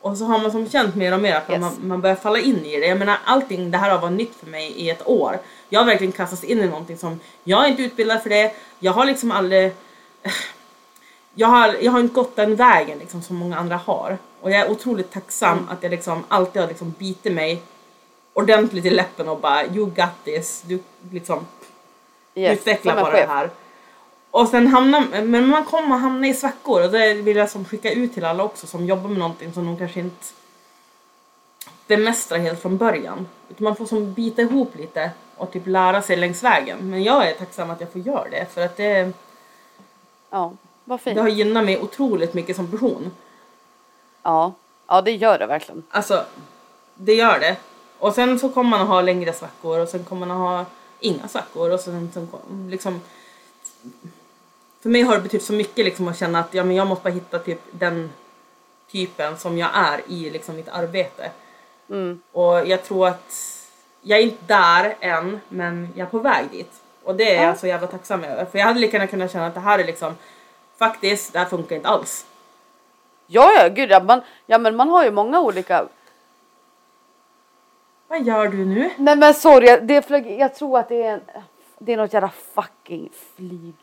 [0.00, 1.60] Och så har man som känt mer och mer att Yes.
[1.60, 2.86] man, man börjar falla in i det.
[2.86, 5.38] Jag menar allting det här har varit nytt för mig i ett år.
[5.68, 8.52] Jag har verkligen kastats in i någonting som, jag är inte utbildad för det.
[8.78, 9.72] Jag har liksom aldrig
[11.34, 14.18] jag har, jag har inte gått den vägen liksom, som många andra har.
[14.40, 15.68] Och jag är otroligt tacksam Mm.
[15.70, 17.62] att jag liksom alltid har liksom bitit mig
[18.32, 20.62] ordentligt i läppen och bara you got this.
[20.66, 20.78] Du
[21.12, 21.46] liksom
[22.34, 23.28] Yes, utveckla bara det chef.
[23.28, 23.50] här.
[24.30, 27.92] Och sen hamnar, men man kommer hamna i svackor och det vill jag som skicka
[27.92, 30.24] ut till alla också som jobbar med någonting som de kanske inte
[31.86, 33.28] bemästrar helt från början.
[33.48, 36.78] Utan man får som bita ihop lite och typ lära sig längs vägen.
[36.90, 39.12] Men jag är tacksam att jag får göra det för att det,
[40.30, 40.52] Ja,
[40.90, 41.16] vad fint.
[41.16, 43.10] det har gynnat mig otroligt mycket som person.
[44.22, 44.52] Ja.
[44.86, 45.82] ja, det gör det verkligen.
[45.90, 46.24] Alltså,
[46.94, 47.56] det gör det.
[47.98, 50.64] Och sen så kommer man att ha längre svackor och sen kommer man att ha
[51.00, 52.28] inga svackor och sen, sen
[52.70, 53.00] liksom
[54.82, 57.02] för mig har det betytt så mycket liksom att känna att ja, men jag måste
[57.04, 58.10] bara hitta typ den
[58.92, 61.30] typen som jag är i liksom mitt arbete.
[61.90, 62.20] Mm.
[62.32, 63.32] Och jag tror att
[64.02, 66.72] jag är inte där än men jag är på väg dit.
[67.04, 67.48] Och det är Ja.
[67.48, 68.44] jag så jävla tacksam över.
[68.44, 70.14] För jag hade lika gärna kunnat känna att det här är liksom
[70.80, 72.26] faktiskt, det här funkar inte alls.
[73.26, 75.86] Ja, ja, gud ja, man, ja, men man har ju många olika.
[78.08, 78.90] Vad gör du nu?
[78.96, 81.20] Nej men sorry, det flög, jag tror att det är en,
[81.78, 83.74] det är något jävla fucking flyg.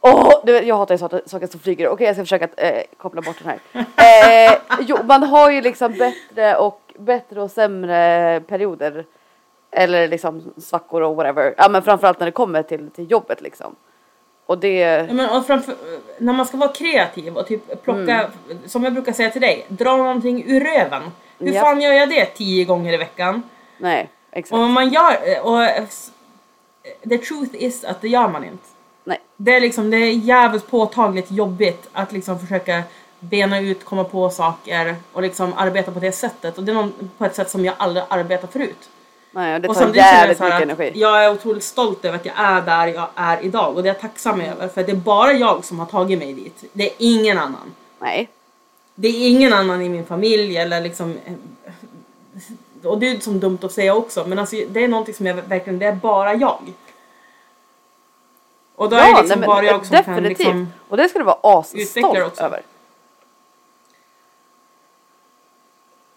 [0.00, 1.88] Åh, du vet, jag hatar ju saker saker som flyger.
[1.88, 3.60] Okej, jag ska försöka att, eh, koppla bort den här.
[4.00, 9.06] Eh, jo, man har ju liksom bättre och bättre och sämre perioder.
[9.70, 11.54] Eller liksom svackor och whatever.
[11.56, 13.76] Ja, men framförallt när det kommer till, till jobbet liksom.
[14.50, 15.74] Och det, Ja, men, och framför,
[16.18, 18.30] när man ska vara kreativ och typ plocka,
[18.66, 21.02] som jag brukar säga till dig, dra någonting ur röven.
[21.38, 21.64] Hur Japp.
[21.64, 23.42] fan gör jag det tio gånger i veckan?
[23.78, 24.52] nej, exakt.
[24.52, 25.88] Och man gör, och
[27.08, 28.64] the truth is att det gör man inte.
[29.04, 29.20] Nej.
[29.36, 32.82] Det är liksom, det är jävligt påtagligt jobbigt att liksom försöka
[33.20, 36.58] bena ut, komma på saker och liksom arbeta på det sättet.
[36.58, 38.90] Och det är någon, på ett sätt som jag aldrig arbetat förut.
[39.32, 40.92] Nej, det Och tar samtidigt känner jag jävligt så mycket energi.
[40.94, 43.94] jag är otroligt stolt över att jag är där jag är idag och det är
[43.94, 46.64] jag tacksam över för det är bara jag som har tagit mig dit.
[46.72, 47.74] Det är ingen annan.
[47.98, 48.28] Nej.
[48.94, 51.18] Det är ingen annan i min familj eller liksom
[52.84, 55.34] och det är som dumt att säga också men alltså det är någonting som jag
[55.34, 56.72] verkligen, det är bara jag.
[58.74, 60.38] Och då är det liksom nej, bara jag som kan definitivt.
[60.38, 62.62] liksom Och det ska du vara asstolt över.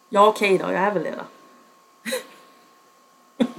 [0.10, 1.24] Ja okej då, jag är väl det då.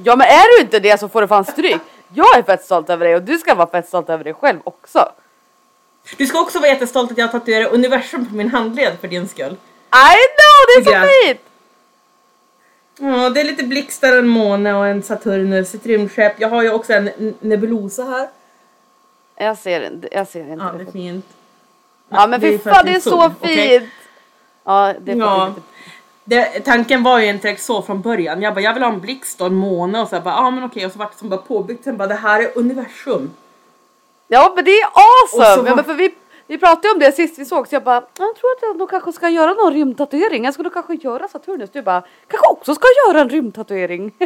[0.05, 1.81] Ja men är du inte det så får du fan stryk.
[2.15, 4.59] Jag är fett stolt över dig och du ska vara fett stolt över dig själv
[4.65, 5.09] också.
[6.17, 9.29] Du ska också vara jättestolt att jag har tatuerat universum på min handled för din
[9.29, 9.53] skull.
[9.53, 11.41] I know, det är så fint!
[12.99, 16.41] Ja, det är lite blixtar en måne och en Saturnus, ett rymdskepp.
[16.41, 18.29] Jag har ju också en nebulosa här.
[19.37, 20.83] Jag ser inte, jag ser inte Ja, det.
[20.89, 21.27] är fint.
[22.09, 23.91] Ja men fy fan det är så fint!
[24.65, 25.49] Ja det är Ja.
[25.49, 25.61] lite...
[26.25, 28.43] Det, tanken var ju inte så från början.
[28.43, 30.51] Jag bara, jag vill ha en blixt och en måne och så bara, ja ah,
[30.51, 31.85] men okej och så vart det som bara påbyggt.
[31.85, 33.31] Sen bara, det här är universum.
[34.29, 35.63] Ja men det är awesome!
[35.63, 36.15] var- Ja, men för vi,
[36.47, 38.91] vi pratade om det sist vi såg så jag bara jag tror att jag nog
[38.91, 40.45] kanske ska göra någon rymdtatuering.
[40.45, 41.71] Jag skulle kanske göra Saturnus.
[41.73, 44.05] Du bara kanske också ska göra en rymdtatuering.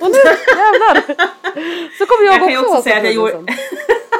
[0.00, 0.18] Och nu
[0.56, 1.02] jävlar!
[1.98, 3.56] Så kommer jag, Jag också, också säga att jag gjorde, Saturnusen.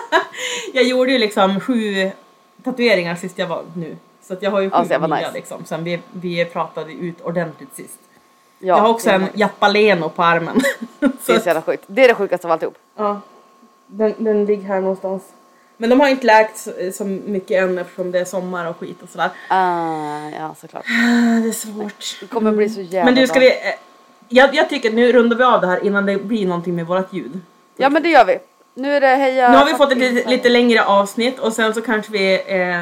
[0.73, 2.11] jag gjorde ju liksom sju
[2.65, 3.97] tatueringar sist jag var nu.
[4.29, 5.33] Så att jag har ju sju Ja, så det var nya nice.
[5.33, 7.99] liksom sen vi, vi pratade ut ordentligt sist.
[8.59, 9.33] Ja, jag har också en nice.
[9.37, 10.61] Japaleno på armen.
[11.01, 11.85] Det är så jävla sjukt.
[11.87, 12.75] Det är det sjukaste av alltihop.
[12.97, 13.21] ja,
[13.87, 15.23] den, den ligger här någonstans.
[15.77, 19.03] Men de har inte läkt så, så mycket än eftersom det är sommar och skit
[19.03, 19.31] och sådär.
[19.49, 20.85] Ah, ja såklart.
[20.85, 22.17] Ah, Det är svårt.
[22.21, 23.49] Det kommer bli så jävla Men du, ska vi...
[23.49, 23.75] eh,
[24.29, 26.87] Jag, jag tycker att nu rundar vi av det här innan det blir någonting med
[26.87, 27.41] vårt ljud.
[27.77, 28.39] Ja men det gör vi.
[28.75, 29.51] Nu är det heja...
[29.51, 32.81] Nu har vi fått ett lite, lite längre avsnitt och sen så kanske vi eh,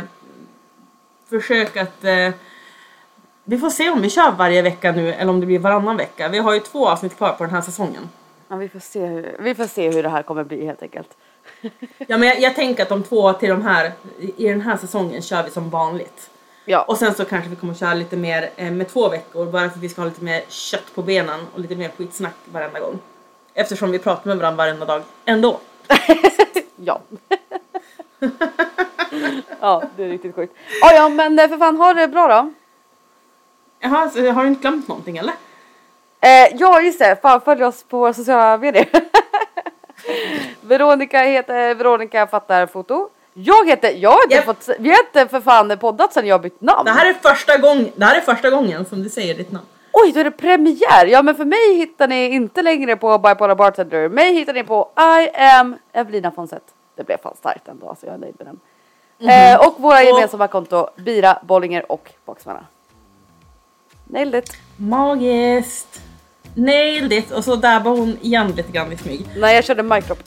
[1.31, 2.05] försöker att...
[2.05, 2.31] Eh,
[3.45, 6.29] vi får se om vi kör varje vecka nu eller om det blir varannan vecka.
[6.29, 8.09] Vi har ju två avsnitt kvar på den här säsongen.
[8.49, 11.17] Ja, vi, får se hur, vi får se hur det här kommer bli helt enkelt.
[11.99, 14.77] Ja men jag, jag tänker att de två till de här, i i den här
[14.77, 16.31] säsongen kör vi som vanligt.
[16.65, 19.69] Ja, Och sen så kanske vi kommer köra lite mer eh, med två veckor bara
[19.69, 22.81] för att vi ska ha lite mer kött på benen och lite mer skitsnack varenda
[22.81, 22.99] gång.
[23.55, 25.61] Eftersom vi pratar med varandra varenda dag ändå.
[26.77, 27.01] ja.
[29.61, 30.55] Ja, det är riktigt sjukt.
[30.81, 32.53] Ja, ja, men eh, för fan, ha det bra då.
[33.81, 35.35] Jaha, så har du inte glömt någonting eller?
[36.21, 37.17] Eh, ja, just det.
[37.23, 38.89] Fan, följ oss på våra sociala medier.
[40.61, 43.09] Veronica heter Veronica fattar foto.
[43.35, 44.45] Jag heter, jag har inte Japp.
[44.45, 46.85] fått, vi har inte för fan poddat sen jag bytt namn.
[46.85, 49.67] Det här är första, gång, det här är första gången som du säger ditt namn.
[49.93, 51.07] Oj, då är det premiär!
[51.07, 54.09] Ja, men för mig hittar ni inte längre på Bipolar Bartender.
[54.09, 56.63] Mig hittar ni på I am Evelina Fonsett.
[56.95, 58.61] Det blev fan starkt ändå, så jag är nöjd med den.
[59.31, 62.67] Eh, och våra Och- gemensamma konto Bira, Bollinger och Boxmarna.
[64.05, 64.57] Nailed it!
[64.77, 66.03] Magiskt!
[66.55, 67.31] Nailed it!
[67.31, 69.27] Och så dabbade hon igen lite grann i smyg.
[69.37, 70.19] Nej, jag körde mic drop.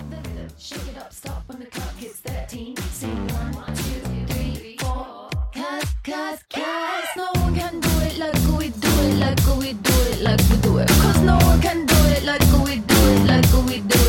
[0.60, 2.76] Shake it up, stop when the clock hits 13.
[2.94, 5.30] Sing one, two, three, four.
[5.54, 9.96] Cause, cause, cause no one can do it like we do it, like we do
[10.12, 10.88] it, like we do it.
[11.04, 12.44] Cause no one can do it like